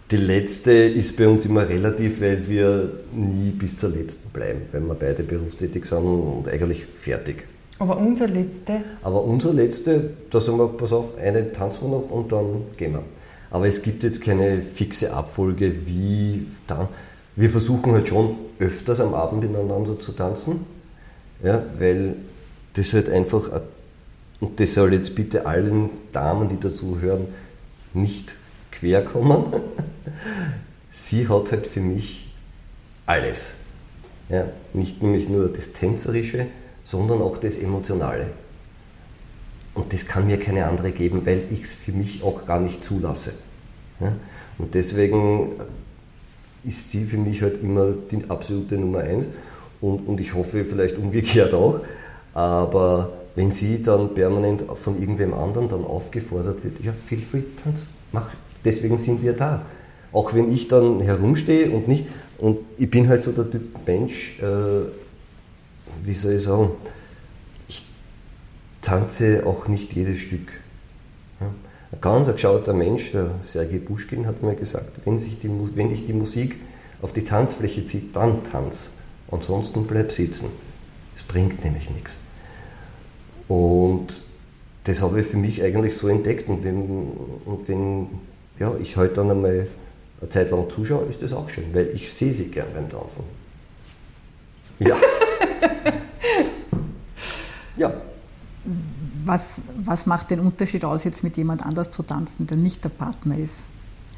die 0.09 0.17
letzte 0.17 0.71
ist 0.71 1.15
bei 1.17 1.27
uns 1.27 1.45
immer 1.45 1.69
relativ, 1.69 2.19
weil 2.21 2.47
wir 2.47 2.89
nie 3.13 3.51
bis 3.51 3.77
zur 3.77 3.89
letzten 3.89 4.29
bleiben, 4.29 4.61
weil 4.71 4.81
wir 4.81 4.95
beide 4.95 5.21
berufstätig 5.21 5.85
sind 5.85 6.03
und 6.03 6.49
eigentlich 6.49 6.85
fertig. 6.95 7.43
Aber 7.77 7.97
unser 7.97 8.27
letzte? 8.27 8.81
Aber 9.03 9.23
unser 9.23 9.53
letzte, 9.53 10.09
da 10.31 10.41
sagen 10.41 10.57
wir, 10.57 10.67
pass 10.69 10.91
auf, 10.91 11.17
eine 11.17 11.53
tanzen 11.53 11.83
wir 11.83 11.97
noch 11.97 12.09
und 12.09 12.31
dann 12.31 12.63
gehen 12.75 12.93
wir. 12.93 13.03
Aber 13.51 13.67
es 13.67 13.81
gibt 13.81 14.03
jetzt 14.03 14.21
keine 14.21 14.61
fixe 14.61 15.13
Abfolge, 15.13 15.73
wie 15.85 16.47
dann. 16.67 16.87
Wir 17.39 17.49
versuchen 17.49 17.93
halt 17.93 18.09
schon 18.09 18.35
öfters 18.59 18.99
am 18.99 19.13
Abend 19.13 19.49
miteinander 19.49 19.97
zu 19.97 20.11
tanzen, 20.11 20.65
ja, 21.41 21.63
weil 21.77 22.17
das 22.73 22.91
halt 22.91 23.07
einfach, 23.07 23.61
und 24.41 24.59
das 24.59 24.73
soll 24.73 24.91
jetzt 24.91 25.15
bitte 25.15 25.45
allen 25.45 25.89
Damen, 26.11 26.49
die 26.49 26.59
dazu 26.59 26.99
hören, 26.99 27.27
nicht 27.93 28.35
quer 28.73 29.05
kommen. 29.05 29.53
Sie 30.91 31.29
hat 31.29 31.53
halt 31.53 31.65
für 31.65 31.79
mich 31.79 32.29
alles. 33.05 33.53
Ja, 34.27 34.49
nicht 34.73 35.01
nämlich 35.01 35.29
nur 35.29 35.47
das 35.47 35.71
Tänzerische, 35.71 36.47
sondern 36.83 37.21
auch 37.21 37.37
das 37.37 37.55
Emotionale. 37.55 38.31
Und 39.75 39.93
das 39.93 40.05
kann 40.05 40.27
mir 40.27 40.41
keine 40.41 40.65
andere 40.65 40.91
geben, 40.91 41.25
weil 41.25 41.41
ich 41.51 41.61
es 41.61 41.73
für 41.73 41.93
mich 41.93 42.21
auch 42.21 42.45
gar 42.45 42.59
nicht 42.59 42.83
zulasse. 42.83 43.31
Ja? 44.01 44.13
Und 44.57 44.75
deswegen 44.75 45.53
ist 46.63 46.91
sie 46.91 47.05
für 47.05 47.17
mich 47.17 47.41
halt 47.41 47.61
immer 47.61 47.93
die 48.11 48.29
absolute 48.29 48.77
Nummer 48.77 48.99
eins. 48.99 49.27
Und, 49.81 50.07
und 50.07 50.19
ich 50.19 50.33
hoffe 50.33 50.65
vielleicht 50.65 50.97
umgekehrt 50.97 51.53
auch. 51.53 51.79
Aber 52.33 53.11
wenn 53.35 53.51
sie 53.51 53.81
dann 53.81 54.13
permanent 54.13 54.65
von 54.73 54.99
irgendwem 54.99 55.33
anderen 55.33 55.69
dann 55.69 55.83
aufgefordert 55.83 56.63
wird, 56.63 56.81
ja, 56.83 56.93
feel 57.05 57.19
free, 57.19 57.43
tanz, 57.63 57.85
mach, 58.11 58.29
deswegen 58.65 58.99
sind 58.99 59.23
wir 59.23 59.33
da. 59.33 59.65
Auch 60.11 60.33
wenn 60.33 60.51
ich 60.51 60.67
dann 60.67 60.99
herumstehe 60.99 61.69
und 61.69 61.87
nicht, 61.87 62.05
und 62.37 62.59
ich 62.77 62.89
bin 62.89 63.07
halt 63.07 63.23
so 63.23 63.31
der 63.31 63.49
Typ 63.49 63.85
Mensch, 63.85 64.39
äh, 64.41 64.87
wie 66.03 66.13
soll 66.13 66.33
ich 66.33 66.43
sagen, 66.43 66.71
ich 67.67 67.85
tanze 68.81 69.45
auch 69.45 69.67
nicht 69.67 69.93
jedes 69.93 70.19
Stück. 70.19 70.47
Ein 71.91 72.01
ganz 72.01 72.27
geschauter 72.27 72.73
Mensch, 72.73 73.11
der 73.11 73.31
Sergei 73.41 73.79
Buschkin, 73.79 74.27
hat 74.27 74.43
mir 74.43 74.55
gesagt, 74.55 74.99
wenn, 75.05 75.17
sich 75.17 75.39
die, 75.39 75.49
wenn 75.75 75.89
dich 75.89 76.05
die 76.05 76.13
Musik 76.13 76.55
auf 77.01 77.13
die 77.13 77.23
Tanzfläche 77.23 77.83
zieht, 77.85 78.15
dann 78.15 78.43
tanz. 78.43 78.91
Ansonsten 79.31 79.85
bleib 79.85 80.11
sitzen. 80.11 80.49
Es 81.15 81.23
bringt 81.23 81.63
nämlich 81.63 81.89
nichts. 81.89 82.19
Und 83.47 84.21
das 84.83 85.01
habe 85.01 85.21
ich 85.21 85.27
für 85.27 85.37
mich 85.37 85.63
eigentlich 85.63 85.97
so 85.97 86.07
entdeckt. 86.07 86.47
Und 86.47 86.63
wenn, 86.63 86.81
und 87.45 87.67
wenn 87.67 88.07
ja, 88.59 88.71
ich 88.81 88.95
heute 88.95 89.15
dann 89.15 89.31
einmal 89.31 89.67
eine 90.21 90.29
Zeit 90.29 90.51
lang 90.51 90.69
zuschaue, 90.69 91.05
ist 91.05 91.23
das 91.23 91.33
auch 91.33 91.49
schön, 91.49 91.73
weil 91.73 91.87
ich 91.87 92.13
sehe 92.13 92.33
sie 92.33 92.49
gern 92.49 92.67
beim 92.73 92.89
Tanzen. 92.89 93.23
Ja 94.79 94.95
was, 99.29 99.61
was 99.85 100.07
macht 100.07 100.31
den 100.31 100.39
Unterschied 100.39 100.83
aus, 100.83 101.03
jetzt 101.03 101.23
mit 101.23 101.37
jemand 101.37 101.63
anders 101.63 101.91
zu 101.91 102.01
tanzen, 102.03 102.47
der 102.47 102.57
nicht 102.57 102.83
der 102.83 102.89
Partner 102.89 103.37
ist? 103.37 103.63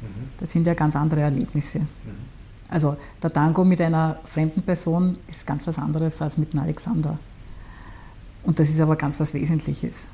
Mhm. 0.00 0.06
Das 0.38 0.50
sind 0.50 0.66
ja 0.66 0.74
ganz 0.74 0.96
andere 0.96 1.20
Erlebnisse. 1.20 1.80
Mhm. 1.80 1.86
Also 2.70 2.96
der 3.22 3.30
Tango 3.30 3.62
mit 3.64 3.80
einer 3.82 4.18
fremden 4.24 4.62
Person 4.62 5.18
ist 5.28 5.46
ganz 5.46 5.66
was 5.66 5.78
anderes 5.78 6.22
als 6.22 6.38
mit 6.38 6.54
einem 6.54 6.62
Alexander. 6.62 7.18
Und 8.44 8.58
das 8.58 8.70
ist 8.70 8.80
aber 8.80 8.96
ganz 8.96 9.20
was 9.20 9.34
Wesentliches. 9.34 10.06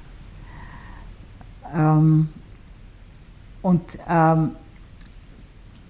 Ähm, 1.72 2.28
und 3.62 3.99
ähm, 4.09 4.51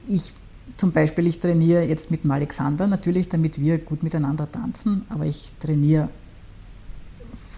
ich 0.07 0.35
zum 0.77 0.93
Beispiel, 0.93 1.27
ich 1.27 1.41
trainiere 1.41 1.85
jetzt 1.85 2.11
mit 2.11 2.25
dem 2.25 2.31
Alexander, 2.31 2.87
natürlich, 2.87 3.29
damit 3.29 3.59
wir 3.59 3.79
gut 3.79 4.03
miteinander 4.03 4.51
tanzen, 4.51 5.07
aber 5.09 5.25
ich 5.25 5.53
trainiere 5.59 6.11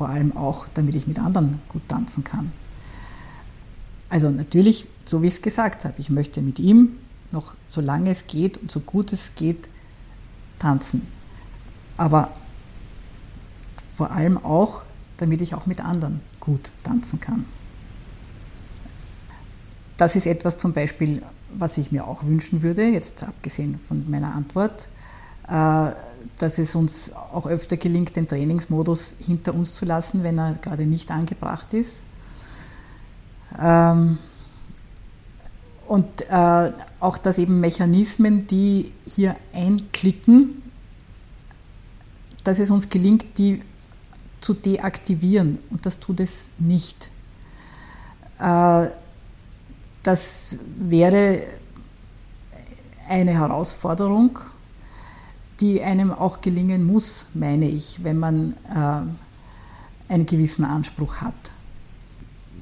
vor 0.01 0.09
allem 0.09 0.35
auch, 0.35 0.67
damit 0.73 0.95
ich 0.95 1.07
mit 1.07 1.19
anderen 1.19 1.61
gut 1.69 1.83
tanzen 1.87 2.25
kann. 2.25 2.53
Also 4.09 4.31
natürlich, 4.31 4.87
so 5.05 5.21
wie 5.21 5.27
ich 5.27 5.35
es 5.35 5.43
gesagt 5.43 5.85
habe, 5.85 5.93
ich 5.99 6.09
möchte 6.09 6.41
mit 6.41 6.59
ihm 6.59 6.93
noch 7.33 7.53
so 7.69 7.83
lange 7.83 8.09
es 8.09 8.27
geht 8.27 8.57
und 8.57 8.71
so 8.71 8.81
gut 8.81 9.13
es 9.13 9.35
geht 9.35 9.69
tanzen. 10.59 11.07
Aber 11.99 12.31
vor 13.95 14.11
allem 14.11 14.39
auch, 14.39 14.85
damit 15.19 15.43
ich 15.43 15.55
auch 15.55 15.67
mit 15.67 15.85
anderen 15.85 16.21
gut 16.41 16.73
tanzen 16.83 17.21
kann. 17.21 17.45
Das 19.99 20.17
ist 20.17 20.27
etwas 20.27 20.57
zum 20.57 20.73
Beispiel, 20.73 21.21
was 21.53 21.77
ich 21.77 21.93
mir 21.93 22.07
auch 22.07 22.25
wünschen 22.25 22.63
würde, 22.63 22.89
jetzt 22.89 23.23
abgesehen 23.23 23.79
von 23.87 24.11
meiner 24.11 24.33
Antwort, 24.35 24.89
dass 25.51 26.59
es 26.59 26.75
uns 26.75 27.13
auch 27.13 27.47
öfter 27.47 27.77
gelingt, 27.77 28.17
den 28.17 28.27
Trainingsmodus 28.27 29.17
hinter 29.19 29.55
uns 29.55 29.75
zu 29.75 29.85
lassen, 29.85 30.23
wenn 30.23 30.39
er 30.39 30.55
gerade 30.55 30.87
nicht 30.87 31.11
angebracht 31.11 31.75
ist. 31.75 32.03
Ähm, 33.61 34.19
und 35.87 36.23
äh, 36.31 36.73
auch, 37.01 37.19
dass 37.19 37.39
eben 37.39 37.61
Mechanismen, 37.61 38.47
die 38.47 38.93
hier 39.07 39.37
einklicken, 39.53 40.63
dass 42.45 42.59
es 42.59 42.71
uns 42.71 42.89
gelingt, 42.89 43.39
die 43.39 43.63
zu 44.41 44.55
deaktivieren. 44.55 45.59
Und 45.71 45.85
das 45.85 45.99
tut 45.99 46.21
es 46.21 46.49
nicht. 46.59 47.11
Äh, 48.39 48.87
das 50.03 50.59
wäre 50.79 51.43
eine 53.09 53.33
Herausforderung 53.33 54.39
die 55.61 55.83
einem 55.83 56.13
auch 56.13 56.41
gelingen 56.41 56.85
muss, 56.85 57.27
meine 57.35 57.69
ich, 57.69 58.03
wenn 58.03 58.19
man 58.19 58.55
äh, 58.75 60.13
einen 60.13 60.27
gewissen 60.27 60.65
Anspruch 60.65 61.17
hat. 61.17 61.35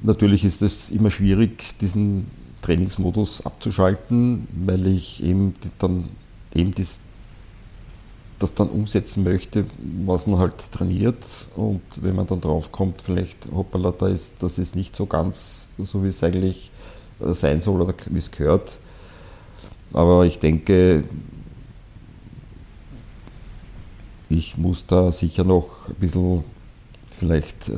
Natürlich 0.01 0.45
ist 0.45 0.61
es 0.61 0.91
immer 0.91 1.11
schwierig, 1.11 1.77
diesen 1.79 2.27
Trainingsmodus 2.61 3.45
abzuschalten, 3.45 4.47
weil 4.65 4.87
ich 4.87 5.23
eben 5.23 5.55
dann 5.77 6.09
eben 6.53 6.73
das, 6.73 7.01
das 8.39 8.53
dann 8.53 8.69
umsetzen 8.69 9.23
möchte, 9.23 9.65
was 10.05 10.27
man 10.27 10.39
halt 10.39 10.71
trainiert. 10.71 11.25
Und 11.55 11.81
wenn 12.01 12.15
man 12.15 12.27
dann 12.27 12.41
draufkommt, 12.41 13.01
vielleicht, 13.01 13.49
hoppala, 13.53 13.91
da 13.91 14.07
ist, 14.07 14.41
das 14.41 14.57
ist 14.57 14.75
nicht 14.75 14.95
so 14.95 15.05
ganz 15.05 15.69
so, 15.77 16.03
wie 16.03 16.07
es 16.07 16.23
eigentlich 16.23 16.71
äh, 17.19 17.33
sein 17.33 17.61
soll 17.61 17.81
oder 17.81 17.93
wie 18.09 18.19
es 18.19 18.31
gehört. 18.31 18.77
Aber 19.91 20.25
ich 20.25 20.39
denke, 20.39 21.03
ich 24.29 24.57
muss 24.57 24.85
da 24.85 25.11
sicher 25.11 25.43
noch 25.43 25.89
ein 25.89 25.95
bisschen 25.95 26.43
vielleicht 27.17 27.69
äh, 27.69 27.73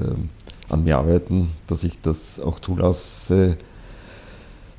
an 0.70 0.84
mir 0.84 0.98
arbeiten, 0.98 1.50
dass 1.68 1.84
ich 1.84 2.00
das 2.02 2.40
auch 2.40 2.60
zulasse, 2.60 3.58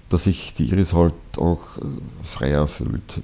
dass 0.08 0.24
sich 0.24 0.54
die 0.54 0.66
Iris 0.66 0.92
halt 0.92 1.14
auch 1.38 1.78
äh, 1.78 1.80
freier 2.22 2.66
fühlt. 2.66 3.22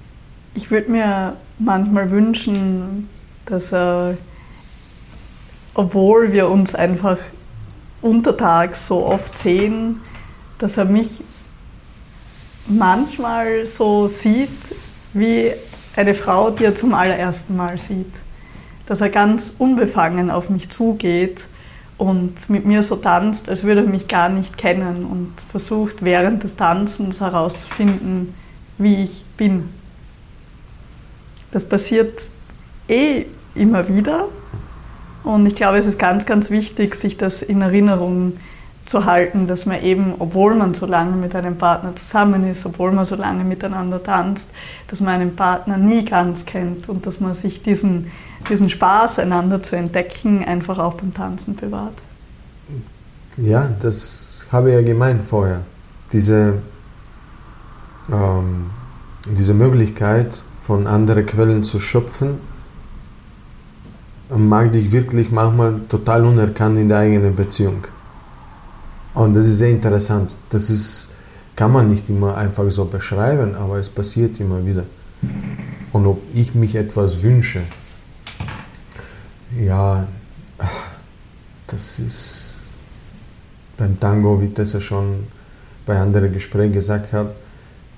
Ich 0.55 0.71
würde 0.71 0.91
mir 0.91 1.37
manchmal 1.59 2.09
wünschen, 2.09 3.07
dass 3.45 3.71
er, 3.71 4.17
obwohl 5.75 6.33
wir 6.33 6.49
uns 6.49 6.73
einfach 6.75 7.17
untertags 8.01 8.87
so 8.87 9.05
oft 9.05 9.37
sehen, 9.37 10.01
dass 10.57 10.77
er 10.77 10.85
mich 10.85 11.21
manchmal 12.67 13.67
so 13.67 14.07
sieht 14.07 14.49
wie 15.13 15.51
eine 15.95 16.13
Frau, 16.13 16.49
die 16.49 16.65
er 16.65 16.75
zum 16.75 16.93
allerersten 16.93 17.55
Mal 17.55 17.77
sieht. 17.77 18.11
Dass 18.89 18.99
er 18.99 19.09
ganz 19.09 19.55
unbefangen 19.57 20.29
auf 20.29 20.49
mich 20.49 20.69
zugeht 20.69 21.39
und 21.97 22.49
mit 22.49 22.65
mir 22.65 22.83
so 22.83 22.97
tanzt, 22.97 23.47
als 23.47 23.63
würde 23.63 23.81
er 23.81 23.87
mich 23.87 24.09
gar 24.09 24.27
nicht 24.27 24.57
kennen 24.57 25.05
und 25.05 25.33
versucht 25.49 26.03
während 26.03 26.43
des 26.43 26.57
Tanzens 26.57 27.21
herauszufinden, 27.21 28.33
wie 28.77 29.03
ich 29.03 29.23
bin. 29.37 29.69
Das 31.51 31.67
passiert 31.67 32.23
eh 32.89 33.25
immer 33.55 33.87
wieder 33.87 34.27
und 35.23 35.45
ich 35.45 35.55
glaube, 35.55 35.77
es 35.77 35.85
ist 35.85 35.99
ganz, 35.99 36.25
ganz 36.25 36.49
wichtig, 36.49 36.95
sich 36.95 37.17
das 37.17 37.41
in 37.41 37.61
Erinnerung 37.61 38.33
zu 38.85 39.05
halten, 39.05 39.45
dass 39.45 39.65
man 39.65 39.83
eben, 39.83 40.15
obwohl 40.17 40.55
man 40.55 40.73
so 40.73 40.87
lange 40.87 41.15
mit 41.15 41.35
einem 41.35 41.57
Partner 41.57 41.95
zusammen 41.95 42.49
ist, 42.49 42.65
obwohl 42.65 42.91
man 42.91 43.05
so 43.05 43.15
lange 43.15 43.43
miteinander 43.43 44.01
tanzt, 44.01 44.51
dass 44.87 44.99
man 44.99 45.21
einen 45.21 45.35
Partner 45.35 45.77
nie 45.77 46.05
ganz 46.05 46.45
kennt 46.45 46.89
und 46.89 47.05
dass 47.05 47.19
man 47.19 47.35
sich 47.35 47.61
diesen, 47.61 48.11
diesen 48.47 48.69
Spaß, 48.69 49.19
einander 49.19 49.61
zu 49.61 49.75
entdecken, 49.75 50.43
einfach 50.43 50.79
auch 50.79 50.93
beim 50.95 51.13
Tanzen 51.13 51.55
bewahrt. 51.55 51.95
Ja, 53.37 53.69
das 53.79 54.45
habe 54.51 54.69
ich 54.69 54.75
ja 54.75 54.81
gemeint 54.81 55.23
vorher. 55.23 55.61
Diese, 56.11 56.55
ähm, 58.11 58.69
diese 59.37 59.53
Möglichkeit, 59.53 60.43
von 60.61 60.85
anderen 60.87 61.25
Quellen 61.25 61.63
zu 61.63 61.79
schöpfen, 61.79 62.37
mag 64.29 64.71
dich 64.71 64.91
wirklich 64.91 65.31
manchmal 65.31 65.81
total 65.89 66.25
unerkannt 66.25 66.77
in 66.77 66.89
der 66.89 66.99
eigenen 66.99 67.35
Beziehung. 67.35 67.87
Und 69.15 69.35
das 69.35 69.45
ist 69.47 69.57
sehr 69.57 69.71
interessant. 69.71 70.31
Das 70.49 70.69
ist, 70.69 71.09
kann 71.55 71.71
man 71.71 71.89
nicht 71.89 72.09
immer 72.09 72.37
einfach 72.37 72.69
so 72.69 72.85
beschreiben, 72.85 73.55
aber 73.55 73.79
es 73.79 73.89
passiert 73.89 74.39
immer 74.39 74.63
wieder. 74.65 74.83
Und 75.91 76.05
ob 76.05 76.21
ich 76.33 76.53
mich 76.53 76.75
etwas 76.75 77.23
wünsche, 77.23 77.61
ja, 79.57 80.07
das 81.67 81.99
ist 81.99 82.61
beim 83.77 83.99
Tango, 83.99 84.41
wie 84.41 84.49
das 84.49 84.73
ja 84.73 84.81
schon 84.81 85.27
bei 85.85 85.97
anderen 85.97 86.31
Gesprächen 86.33 86.73
gesagt 86.73 87.13
hat, 87.13 87.33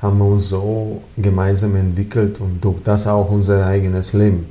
haben 0.02 0.18
wir 0.18 0.26
uns 0.26 0.49
so 0.49 1.02
gemeinsam 1.18 1.76
entwickelt 1.76 2.39
und 2.39 2.64
durch 2.64 2.82
das 2.84 3.08
auch 3.08 3.30
unser 3.30 3.66
eigenes 3.66 4.14
Leben. 4.14 4.45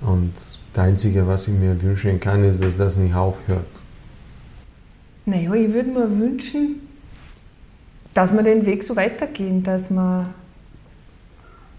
Und 0.00 0.32
das 0.72 0.84
Einzige, 0.84 1.26
was 1.26 1.48
ich 1.48 1.54
mir 1.54 1.80
wünschen 1.80 2.20
kann, 2.20 2.44
ist, 2.44 2.62
dass 2.62 2.76
das 2.76 2.96
nicht 2.96 3.14
aufhört. 3.14 3.66
Naja, 5.26 5.52
ich 5.54 5.72
würde 5.72 5.90
mir 5.90 6.18
wünschen, 6.18 6.80
dass 8.14 8.32
wir 8.32 8.42
den 8.42 8.64
Weg 8.64 8.82
so 8.82 8.96
weitergehen, 8.96 9.62
dass 9.62 9.90
wir, 9.90 10.28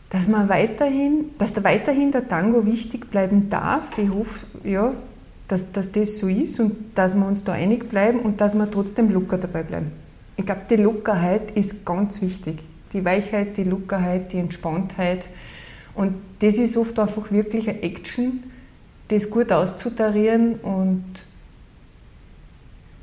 dass 0.10 0.28
wir 0.28 0.50
weiterhin, 0.50 1.32
dass 1.38 1.54
da 1.54 1.64
weiterhin 1.64 2.12
der 2.12 2.28
Tango 2.28 2.66
wichtig 2.66 3.10
bleiben 3.12 3.50
darf. 3.50 3.98
Ich 3.98 4.10
hoffe, 4.10 4.46
ja, 4.64 4.94
dass, 5.48 5.72
dass 5.72 5.92
das 5.92 6.18
so 6.18 6.28
ist 6.28 6.60
und 6.60 6.76
dass 6.96 7.16
wir 7.16 7.26
uns 7.26 7.44
da 7.44 7.54
einig 7.54 7.90
bleiben 7.90 8.20
und 8.20 8.42
dass 8.42 8.56
wir 8.56 8.70
trotzdem 8.70 9.12
locker 9.12 9.38
dabei 9.38 9.64
bleiben. 9.64 9.92
Ich 10.36 10.46
glaube, 10.46 10.62
die 10.70 10.78
Lockerheit 10.78 11.52
ist 11.52 11.86
ganz 11.86 12.22
wichtig. 12.22 12.64
Die 12.94 13.04
Weichheit, 13.06 13.58
die 13.58 13.66
Lockerheit, 13.66 14.32
die 14.32 14.38
Entspanntheit. 14.38 15.26
Und 15.94 16.14
das 16.40 16.56
ist 16.56 16.78
oft 16.78 16.98
einfach 16.98 17.32
wirklich 17.32 17.70
eine 17.70 17.84
Action, 17.84 18.44
das 19.10 19.30
gut 19.30 19.52
auszutarieren. 19.52 20.56
Und 20.56 21.04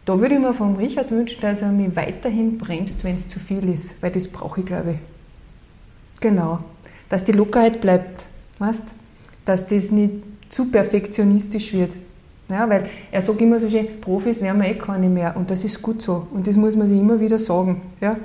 da 0.06 0.18
würde 0.18 0.36
ich 0.36 0.40
mir 0.40 0.54
vom 0.54 0.76
Richard 0.76 1.10
wünschen, 1.10 1.40
dass 1.40 1.62
er 1.62 1.70
mich 1.70 1.94
weiterhin 1.94 2.58
bremst, 2.58 3.04
wenn 3.04 3.16
es 3.16 3.28
zu 3.28 3.38
viel 3.38 3.68
ist, 3.68 4.02
weil 4.02 4.12
das 4.12 4.28
brauche 4.28 4.60
ich, 4.60 4.66
glaube 4.66 4.92
ich. 4.92 6.20
Genau. 6.20 6.60
Dass 7.08 7.24
die 7.24 7.32
Lockerheit 7.32 7.80
bleibt, 7.80 8.26
weißt? 8.58 8.94
Dass 9.44 9.66
das 9.66 9.90
nicht 9.90 10.22
zu 10.48 10.70
perfektionistisch 10.70 11.72
wird. 11.72 11.92
Ja, 12.48 12.68
weil 12.68 12.88
er 13.10 13.22
sagt 13.22 13.40
immer 13.40 13.58
so 13.58 13.68
schön, 13.68 14.00
Profis 14.00 14.40
werden 14.40 14.62
wir 14.62 14.68
eh 14.68 14.74
keine 14.74 15.08
mehr 15.08 15.36
und 15.36 15.50
das 15.50 15.64
ist 15.64 15.82
gut 15.82 16.00
so 16.00 16.28
und 16.32 16.46
das 16.46 16.56
muss 16.56 16.76
man 16.76 16.88
sich 16.88 16.98
immer 16.98 17.18
wieder 17.18 17.40
sagen. 17.40 17.82
Ja, 18.00 18.16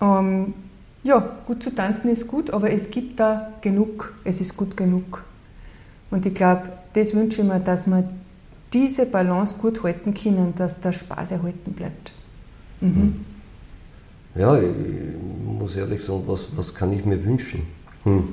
ähm, 0.00 0.54
ja 1.02 1.18
gut 1.46 1.62
zu 1.62 1.74
tanzen 1.74 2.10
ist 2.10 2.28
gut, 2.28 2.50
aber 2.50 2.70
es 2.70 2.90
gibt 2.90 3.18
da 3.18 3.52
genug, 3.60 4.14
es 4.22 4.40
ist 4.40 4.56
gut 4.56 4.76
genug. 4.76 5.24
Und 6.10 6.24
ich 6.24 6.34
glaube, 6.34 6.70
das 6.92 7.14
wünsche 7.14 7.42
ich 7.42 7.48
mir, 7.48 7.58
dass 7.58 7.86
wir 7.86 8.08
diese 8.72 9.06
Balance 9.06 9.56
gut 9.58 9.82
halten 9.82 10.14
können, 10.14 10.54
dass 10.56 10.80
der 10.80 10.92
Spaß 10.92 11.32
erhalten 11.32 11.72
bleibt. 11.72 12.12
Mhm. 12.80 13.24
Ja, 14.36 14.56
muss 15.60 15.76
ehrlich 15.76 16.02
sagen, 16.02 16.22
was, 16.26 16.48
was 16.56 16.74
kann 16.74 16.92
ich 16.92 17.04
mir 17.04 17.22
wünschen? 17.22 17.66
Hm. 18.04 18.28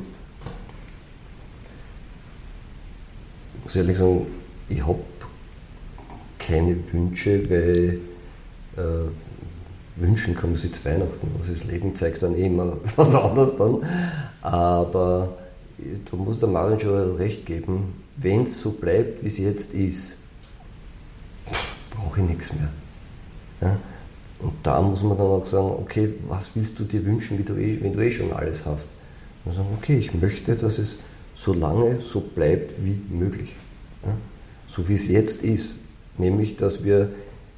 Ich 3.57 3.63
muss 3.65 3.75
ehrlich 3.75 3.97
sagen, 3.97 4.27
ich 4.69 4.85
habe 4.85 4.99
keine 6.39 6.77
Wünsche, 6.91 7.49
weil 7.49 7.99
äh, 8.77 9.09
wünschen 9.97 10.35
kann 10.35 10.51
man 10.51 10.59
sich 10.59 10.73
zu 10.73 10.85
Weihnachten. 10.85 11.27
Was 11.37 11.49
das 11.49 11.65
Leben 11.65 11.93
zeigt 11.95 12.21
dann 12.21 12.35
eh 12.35 12.45
immer 12.45 12.77
was 12.95 13.13
anderes 13.13 13.57
dann. 13.57 13.85
Aber 14.41 15.37
da 16.09 16.17
muss 16.17 16.39
der 16.39 16.49
Marin 16.49 16.79
schon 16.79 17.17
recht 17.17 17.45
geben, 17.45 17.93
wenn 18.15 18.43
es 18.43 18.61
so 18.61 18.71
bleibt, 18.71 19.23
wie 19.23 19.27
es 19.27 19.37
jetzt 19.37 19.73
ist, 19.73 20.15
brauche 21.91 22.21
ich 22.21 22.27
nichts 22.27 22.53
mehr. 22.53 22.69
Ja? 23.61 23.77
Und 24.39 24.53
da 24.63 24.81
muss 24.81 25.03
man 25.03 25.17
dann 25.17 25.27
auch 25.27 25.45
sagen, 25.45 25.71
okay, 25.81 26.13
was 26.27 26.55
willst 26.55 26.79
du 26.79 26.83
dir 26.83 27.03
wünschen, 27.05 27.43
du 27.43 27.55
eh, 27.55 27.81
wenn 27.81 27.93
du 27.93 27.99
eh 27.99 28.11
schon 28.11 28.31
alles 28.31 28.65
hast? 28.65 28.89
Und 29.45 29.55
sagen, 29.55 29.69
okay, 29.77 29.97
ich 29.97 30.13
möchte, 30.13 30.55
dass 30.55 30.77
es 30.77 30.99
so 31.35 31.53
lange 31.53 32.01
so 32.01 32.21
bleibt 32.21 32.73
wie 32.83 32.99
möglich. 33.09 33.55
Ja? 34.05 34.15
so 34.67 34.87
wie 34.89 34.93
es 34.93 35.07
jetzt 35.07 35.43
ist, 35.43 35.77
nämlich 36.17 36.57
dass 36.57 36.83
wir 36.83 37.09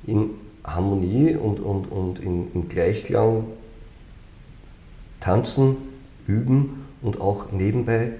in 0.06 0.32
Harmonie 0.64 1.36
und, 1.36 1.60
und, 1.60 1.92
und 1.92 2.20
in, 2.20 2.52
in 2.54 2.70
Gleichklang 2.70 3.46
tanzen, 5.20 5.78
üben 6.28 6.86
und 7.02 7.20
auch 7.20 7.52
nebenbei 7.52 8.12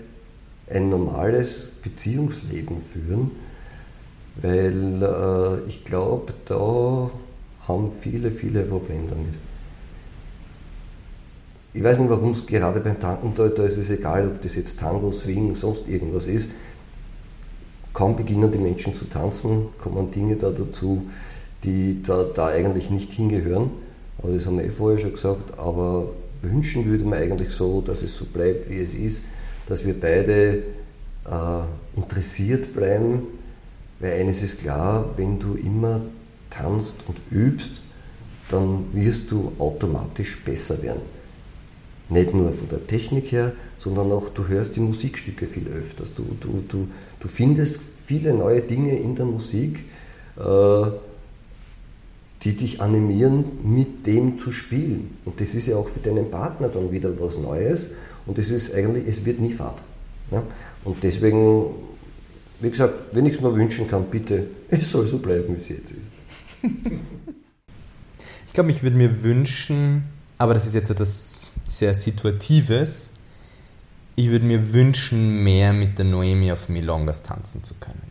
ein 0.68 0.90
normales 0.90 1.68
Beziehungsleben 1.84 2.80
führen, 2.80 3.32
weil 4.42 5.04
äh, 5.04 5.70
ich 5.70 5.84
glaube, 5.86 6.34
da 6.46 7.12
haben 7.70 7.92
viele, 7.92 8.32
viele 8.32 8.64
Probleme 8.64 9.08
damit. 9.10 9.36
Ich 11.74 11.84
weiß 11.84 12.00
nicht, 12.00 12.10
warum 12.10 12.32
es 12.32 12.46
gerade 12.46 12.82
beim 12.82 13.00
Tanken 13.00 13.34
da, 13.36 13.48
da 13.48 13.64
ist 13.64 13.90
egal, 13.90 14.28
ob 14.28 14.42
das 14.42 14.56
jetzt 14.56 14.80
Tango, 14.80 15.12
Swing, 15.14 15.56
sonst 15.56 15.88
irgendwas 15.88 16.28
ist 16.28 16.50
kaum 18.00 18.16
beginnen 18.16 18.50
die 18.50 18.58
Menschen 18.58 18.94
zu 18.94 19.06
tanzen, 19.06 19.68
kommen 19.78 20.10
Dinge 20.12 20.38
da 20.38 20.52
dazu, 20.52 21.10
die 21.66 22.02
da, 22.02 22.24
da 22.24 22.48
eigentlich 22.48 22.90
nicht 22.90 23.12
hingehören. 23.12 23.72
Aber 24.18 24.34
das 24.34 24.46
haben 24.46 24.58
wir 24.58 24.66
eh 24.66 24.70
vorher 24.70 25.00
schon 25.00 25.12
gesagt. 25.12 25.60
Aber 25.60 26.10
wünschen 26.42 26.86
würde 26.86 27.04
man 27.04 27.20
eigentlich 27.20 27.52
so, 27.52 27.82
dass 27.82 28.02
es 28.02 28.18
so 28.18 28.24
bleibt, 28.24 28.70
wie 28.70 28.80
es 28.80 28.94
ist, 28.94 29.24
dass 29.68 29.86
wir 29.86 30.00
beide 30.00 30.64
äh, 31.26 31.98
interessiert 31.98 32.74
bleiben. 32.74 33.24
Weil 34.00 34.14
eines 34.14 34.44
ist 34.44 34.60
klar, 34.60 35.10
wenn 35.18 35.38
du 35.38 35.56
immer 35.56 36.00
tanzt 36.50 36.96
und 37.08 37.18
übst, 37.32 37.82
dann 38.50 38.86
wirst 38.94 39.32
du 39.32 39.54
automatisch 39.60 40.44
besser 40.44 40.82
werden. 40.82 41.02
Nicht 42.10 42.34
nur 42.34 42.52
von 42.52 42.70
der 42.70 42.86
Technik 42.88 43.32
her, 43.32 43.54
sondern 43.78 44.12
auch 44.12 44.30
du 44.30 44.48
hörst 44.48 44.76
die 44.76 44.80
Musikstücke 44.80 45.46
viel 45.46 45.68
öfters. 45.68 46.14
Du, 46.14 46.24
du, 46.40 46.64
du, 46.68 46.88
du 47.20 47.28
findest 47.28 47.80
viele 48.06 48.34
neue 48.34 48.62
Dinge 48.62 48.98
in 48.98 49.16
der 49.16 49.26
Musik, 49.26 49.86
äh, 50.38 50.92
die 52.44 52.54
dich 52.54 52.82
animieren, 52.82 53.44
mit 53.64 54.08
dem 54.08 54.40
zu 54.40 54.52
spielen. 54.52 55.18
Und 55.26 55.40
das 55.40 55.54
ist 55.54 55.68
ja 55.68 55.76
auch 55.76 55.90
für 55.90 56.00
deinen 56.00 56.32
Partner 56.32 56.70
dann 56.70 56.92
wieder 56.92 57.12
was 57.20 57.38
Neues. 57.38 57.90
Und 58.26 58.40
es 58.40 58.50
ist 58.50 58.74
eigentlich, 58.74 59.08
es 59.08 59.26
wird 59.26 59.40
nie 59.40 59.54
fad. 59.54 59.76
Ja? 60.32 60.44
Und 60.84 61.04
deswegen, 61.04 61.66
wie 62.62 62.70
gesagt, 62.70 62.94
wenn 63.12 63.26
ich 63.26 63.36
es 63.36 63.42
mir 63.42 63.54
wünschen 63.54 63.88
kann, 63.88 64.06
bitte, 64.10 64.48
es 64.70 64.90
soll 64.90 65.06
so 65.06 65.20
bleiben, 65.20 65.54
wie 65.54 65.58
es 65.58 65.70
jetzt 65.70 65.92
ist. 65.92 66.19
Ich 68.48 68.54
glaube, 68.54 68.72
ich 68.72 68.82
würde 68.82 68.98
mir 68.98 69.22
wünschen, 69.22 70.06
aber 70.40 70.56
das 70.56 70.66
ist 70.66 70.74
jetzt 70.74 70.90
etwas 70.90 71.46
sehr 71.66 71.94
Situatives, 71.94 73.12
ich 74.16 74.32
würde 74.32 74.46
mir 74.46 74.74
wünschen, 74.74 75.44
mehr 75.44 75.72
mit 75.72 76.00
der 76.00 76.06
Noemi 76.06 76.52
auf 76.52 76.68
Milongas 76.68 77.22
tanzen 77.22 77.64
zu 77.64 77.76
können. 77.76 78.02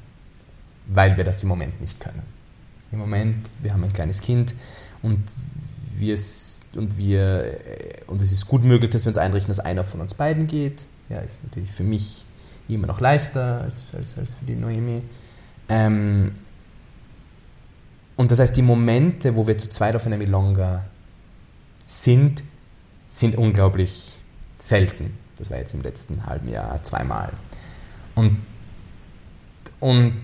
Weil 0.87 1.17
wir 1.17 1.25
das 1.25 1.43
im 1.43 1.51
Moment 1.51 1.81
nicht 1.81 2.01
können. 2.01 2.23
Im 2.93 2.99
Moment, 2.99 3.49
wir 3.61 3.75
haben 3.75 3.85
ein 3.85 3.93
kleines 3.93 4.23
Kind 4.23 4.55
und 5.03 5.21
wir, 5.99 6.17
und 6.77 6.97
wir 6.97 7.61
und 8.07 8.23
es 8.23 8.33
ist 8.33 8.47
gut 8.47 8.65
möglich, 8.65 8.91
dass 8.91 9.05
wir 9.05 9.11
uns 9.11 9.19
einrichten, 9.19 9.51
dass 9.51 9.61
einer 9.61 9.85
von 9.85 10.01
uns 10.01 10.15
beiden 10.15 10.47
geht. 10.47 10.87
Ja, 11.11 11.19
ist 11.19 11.45
natürlich 11.45 11.73
für 11.73 11.83
mich 11.83 12.25
immer 12.69 12.87
noch 12.87 13.01
leichter 13.01 13.61
als, 13.63 13.89
als, 13.93 14.17
als 14.17 14.35
für 14.35 14.47
die 14.47 14.55
Noemi. 14.55 15.03
Ähm, 15.69 16.33
und 18.19 18.33
das 18.33 18.41
heißt, 18.41 18.57
die 18.57 18.63
Momente, 18.63 19.37
wo 19.37 19.47
wir 19.47 19.57
zu 19.57 19.71
zweit 19.71 19.95
auf 19.95 20.05
einer 20.05 20.17
Milonga 20.17 20.85
sind, 21.87 22.43
sind 23.09 23.39
unglaublich 23.39 24.21
selten. 24.59 25.17
Das 25.37 25.53
war 25.53 25.59
jetzt 25.59 25.73
im 25.73 25.83
letzten 25.83 26.27
halben 26.27 26.49
Jahr 26.49 26.83
zweimal. 26.83 27.33
Und, 28.17 28.39
und, 29.79 30.21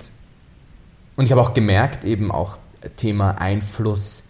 und 1.14 1.24
ich 1.24 1.30
habe 1.30 1.40
auch 1.40 1.54
gemerkt, 1.54 2.04
eben 2.04 2.32
auch 2.32 2.58
Thema 2.96 3.40
Einfluss 3.40 4.24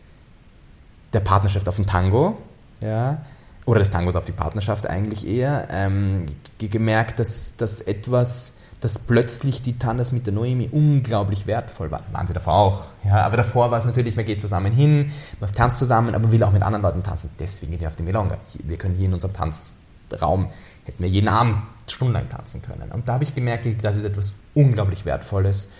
der 1.14 1.20
Partnerschaft 1.20 1.66
auf 1.66 1.76
den 1.76 1.86
Tango, 1.86 2.36
ja, 2.82 3.24
oder 3.64 3.78
des 3.78 3.90
Tangos 3.90 4.14
auf 4.14 4.26
die 4.26 4.32
Partnerschaft 4.32 4.86
eigentlich 4.86 5.26
eher, 5.26 5.68
ähm, 5.70 6.26
gemerkt, 6.58 7.18
dass, 7.18 7.56
dass 7.56 7.80
etwas, 7.80 8.58
dass 8.84 8.98
plötzlich 8.98 9.62
die 9.62 9.78
Tandas 9.78 10.12
mit 10.12 10.26
der 10.26 10.34
Noemi 10.34 10.68
unglaublich 10.70 11.46
wertvoll 11.46 11.90
waren. 11.90 12.04
Waren 12.12 12.26
sie 12.26 12.34
davor 12.34 12.52
auch. 12.52 12.84
Ja, 13.02 13.24
aber 13.24 13.38
davor 13.38 13.70
war 13.70 13.78
es 13.78 13.86
natürlich, 13.86 14.14
man 14.14 14.26
geht 14.26 14.42
zusammen 14.42 14.74
hin, 14.74 15.10
man 15.40 15.50
tanzt 15.50 15.78
zusammen, 15.78 16.10
aber 16.10 16.24
man 16.24 16.32
will 16.32 16.42
auch 16.42 16.52
mit 16.52 16.62
anderen 16.62 16.82
Leuten 16.82 17.02
tanzen. 17.02 17.30
Deswegen 17.38 17.72
geht 17.72 17.80
ihr 17.80 17.88
auf 17.88 17.96
die 17.96 18.02
Milonga. 18.02 18.36
Wir 18.62 18.76
können 18.76 18.94
hier 18.94 19.06
in 19.06 19.14
unserem 19.14 19.32
Tanzraum, 19.32 20.50
hätten 20.84 21.02
wir 21.02 21.08
jeden 21.08 21.28
Abend 21.28 21.62
stundenlang 21.90 22.28
tanzen 22.28 22.60
können. 22.60 22.92
Und 22.92 23.08
da 23.08 23.14
habe 23.14 23.24
ich 23.24 23.34
gemerkt, 23.34 23.66
das 23.82 23.96
ist 23.96 24.04
etwas 24.04 24.34
unglaublich 24.52 25.06
Wertvolles. 25.06 25.72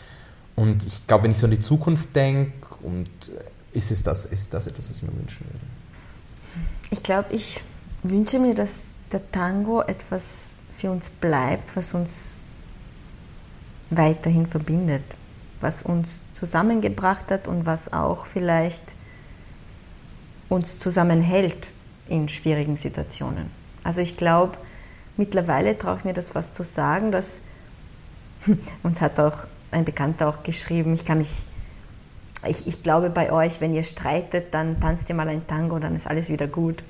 Und 0.57 0.87
ich 0.87 1.07
glaube, 1.07 1.25
wenn 1.25 1.33
ich 1.33 1.39
so 1.39 1.47
an 1.47 1.51
die 1.51 1.61
Zukunft 1.61 2.17
denke, 2.17 2.53
äh, 2.87 3.77
ist, 3.77 3.91
es 3.91 4.03
das, 4.03 4.25
ist 4.25 4.55
das 4.55 4.67
etwas, 4.67 4.89
was 4.89 4.97
ich 4.97 5.03
mir 5.03 5.15
wünschen 5.15 5.45
würde? 5.45 5.67
Ich 6.89 7.03
glaube, 7.03 7.35
ich 7.35 7.61
wünsche 8.03 8.39
mir, 8.39 8.55
dass 8.55 8.93
der 9.13 9.31
Tango 9.31 9.83
etwas 9.83 10.57
für 10.75 10.91
uns 10.91 11.11
bleibt, 11.11 11.77
was 11.77 11.93
uns 11.93 12.39
weiterhin 13.91 14.47
verbindet, 14.47 15.05
was 15.61 15.82
uns 15.82 16.20
zusammengebracht 16.32 17.30
hat 17.30 17.49
und 17.49 17.66
was 17.66 17.93
auch 17.93 18.26
vielleicht 18.26 18.95
uns 20.49 20.78
zusammenhält 20.78 21.68
in 22.09 22.28
schwierigen 22.28 22.76
Situationen. 22.76 23.51
Also 23.82 24.01
ich 24.01 24.16
glaube, 24.16 24.59
mittlerweile 25.16 25.76
traue 25.78 25.99
ich 25.99 26.05
mir 26.05 26.12
das 26.12 26.30
fast 26.30 26.55
zu 26.55 26.62
sagen, 26.62 27.12
dass 27.12 27.41
uns 28.82 29.01
hat 29.01 29.18
auch 29.20 29.45
ein 29.70 29.85
Bekannter 29.85 30.28
auch 30.28 30.43
geschrieben, 30.43 30.93
ich 30.95 31.05
kann 31.05 31.18
mich, 31.18 31.43
ich, 32.47 32.66
ich 32.66 32.82
glaube 32.82 33.11
bei 33.11 33.32
euch, 33.32 33.61
wenn 33.61 33.74
ihr 33.74 33.85
streitet, 33.85 34.53
dann 34.53 34.80
tanzt 34.80 35.09
ihr 35.09 35.14
mal 35.14 35.28
ein 35.28 35.47
Tango, 35.47 35.78
dann 35.78 35.97
ist 35.97 36.07
alles 36.07 36.28
wieder 36.28 36.47
gut. 36.47 36.82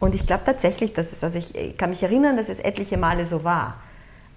Und 0.00 0.14
ich 0.14 0.26
glaube 0.26 0.42
tatsächlich, 0.44 0.92
dass 0.92 1.12
es, 1.12 1.22
also 1.22 1.38
ich 1.38 1.76
kann 1.76 1.90
mich 1.90 2.02
erinnern, 2.02 2.36
dass 2.36 2.48
es 2.48 2.58
etliche 2.58 2.96
Male 2.96 3.24
so 3.24 3.44
war. 3.44 3.76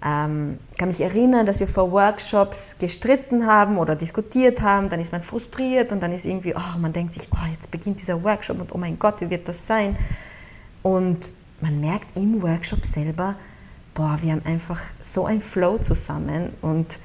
Ähm, 0.04 0.58
kann 0.78 0.88
mich 0.88 1.00
erinnern, 1.00 1.46
dass 1.46 1.58
wir 1.58 1.66
vor 1.66 1.90
Workshops 1.90 2.76
gestritten 2.78 3.46
haben 3.46 3.78
oder 3.78 3.96
diskutiert 3.96 4.60
haben, 4.60 4.90
dann 4.90 5.00
ist 5.00 5.10
man 5.10 5.22
frustriert 5.22 5.90
und 5.90 6.00
dann 6.00 6.12
ist 6.12 6.26
irgendwie, 6.26 6.54
oh, 6.54 6.78
man 6.78 6.92
denkt 6.92 7.14
sich, 7.14 7.28
oh, 7.32 7.46
jetzt 7.50 7.70
beginnt 7.70 8.00
dieser 8.00 8.22
Workshop 8.22 8.60
und 8.60 8.74
oh 8.74 8.78
mein 8.78 8.98
Gott, 8.98 9.20
wie 9.20 9.30
wird 9.30 9.48
das 9.48 9.66
sein? 9.66 9.96
Und 10.82 11.32
man 11.60 11.80
merkt 11.80 12.16
im 12.16 12.42
Workshop 12.42 12.84
selber, 12.84 13.36
boah, 13.94 14.18
wir 14.20 14.32
haben 14.32 14.44
einfach 14.44 14.80
so 15.00 15.24
ein 15.24 15.40
Flow 15.40 15.78
zusammen 15.78 16.52
und 16.60 16.98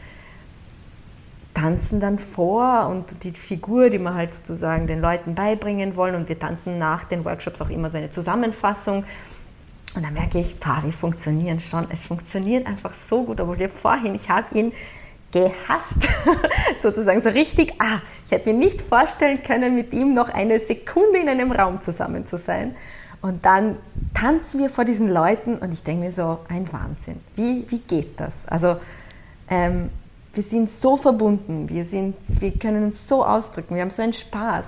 tanzen 1.53 1.99
dann 1.99 2.19
vor 2.19 2.87
und 2.89 3.23
die 3.23 3.31
Figur, 3.31 3.89
die 3.89 3.99
wir 3.99 4.13
halt 4.13 4.33
sozusagen 4.33 4.87
den 4.87 5.01
Leuten 5.01 5.35
beibringen 5.35 5.95
wollen 5.95 6.15
und 6.15 6.29
wir 6.29 6.39
tanzen 6.39 6.77
nach 6.77 7.03
den 7.05 7.25
Workshops 7.25 7.61
auch 7.61 7.69
immer 7.69 7.89
so 7.89 7.97
eine 7.97 8.11
Zusammenfassung 8.11 9.03
und 9.93 10.03
dann 10.03 10.13
merke 10.13 10.39
ich, 10.39 10.59
pah, 10.59 10.81
wir 10.83 10.93
funktionieren 10.93 11.59
schon. 11.59 11.85
Es 11.91 12.07
funktioniert 12.07 12.65
einfach 12.65 12.93
so 12.93 13.23
gut, 13.23 13.41
obwohl 13.41 13.59
wir 13.59 13.69
vorhin, 13.69 14.15
ich 14.15 14.29
habe 14.29 14.57
ihn 14.57 14.71
gehasst, 15.31 15.95
sozusagen 16.81 17.21
so 17.21 17.29
richtig, 17.29 17.73
ah, 17.79 17.99
ich 18.25 18.31
hätte 18.31 18.51
mir 18.51 18.57
nicht 18.57 18.81
vorstellen 18.81 19.43
können, 19.43 19.75
mit 19.75 19.93
ihm 19.93 20.13
noch 20.13 20.29
eine 20.29 20.59
Sekunde 20.59 21.19
in 21.19 21.29
einem 21.29 21.51
Raum 21.51 21.81
zusammen 21.81 22.25
zu 22.25 22.37
sein. 22.37 22.75
Und 23.21 23.45
dann 23.45 23.77
tanzen 24.13 24.59
wir 24.59 24.69
vor 24.69 24.83
diesen 24.83 25.09
Leuten 25.09 25.57
und 25.57 25.73
ich 25.73 25.83
denke 25.83 26.05
mir 26.05 26.11
so, 26.11 26.39
ein 26.49 26.71
Wahnsinn. 26.71 27.19
Wie, 27.35 27.65
wie 27.69 27.79
geht 27.79 28.19
das? 28.19 28.47
Also 28.47 28.77
ähm, 29.49 29.89
wir 30.33 30.43
sind 30.43 30.71
so 30.71 30.97
verbunden, 30.97 31.69
wir, 31.69 31.85
sind, 31.85 32.15
wir 32.39 32.51
können 32.53 32.85
uns 32.85 33.07
so 33.07 33.23
ausdrücken, 33.23 33.75
wir 33.75 33.81
haben 33.81 33.91
so 33.91 34.01
einen 34.01 34.13
Spaß, 34.13 34.65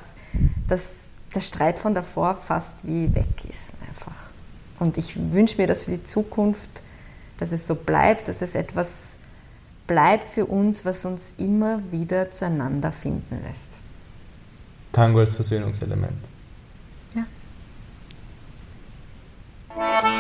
dass 0.68 0.90
der 1.34 1.40
Streit 1.40 1.80
von 1.80 1.96
davor 1.96 2.36
fast 2.36 2.86
wie 2.86 3.14
weg 3.16 3.46
ist. 3.50 3.74
Und 4.84 4.98
ich 4.98 5.16
wünsche 5.32 5.62
mir 5.62 5.66
das 5.66 5.84
für 5.84 5.92
die 5.92 6.04
Zukunft, 6.04 6.84
dass 7.38 7.54
es 7.54 7.66
so 7.66 7.74
bleibt, 7.74 8.28
dass 8.28 8.42
es 8.42 8.54
etwas 8.54 9.18
bleibt 9.88 10.28
für 10.28 10.46
uns, 10.46 10.84
was 10.84 11.06
uns 11.06 11.36
immer 11.38 11.80
wieder 11.90 12.30
zueinander 12.32 12.92
finden 12.92 13.40
lässt. 13.48 13.80
Tango 14.92 15.20
als 15.20 15.34
Versöhnungselement. 15.34 16.18
Ja. 17.16 17.24
Musik 19.74 20.14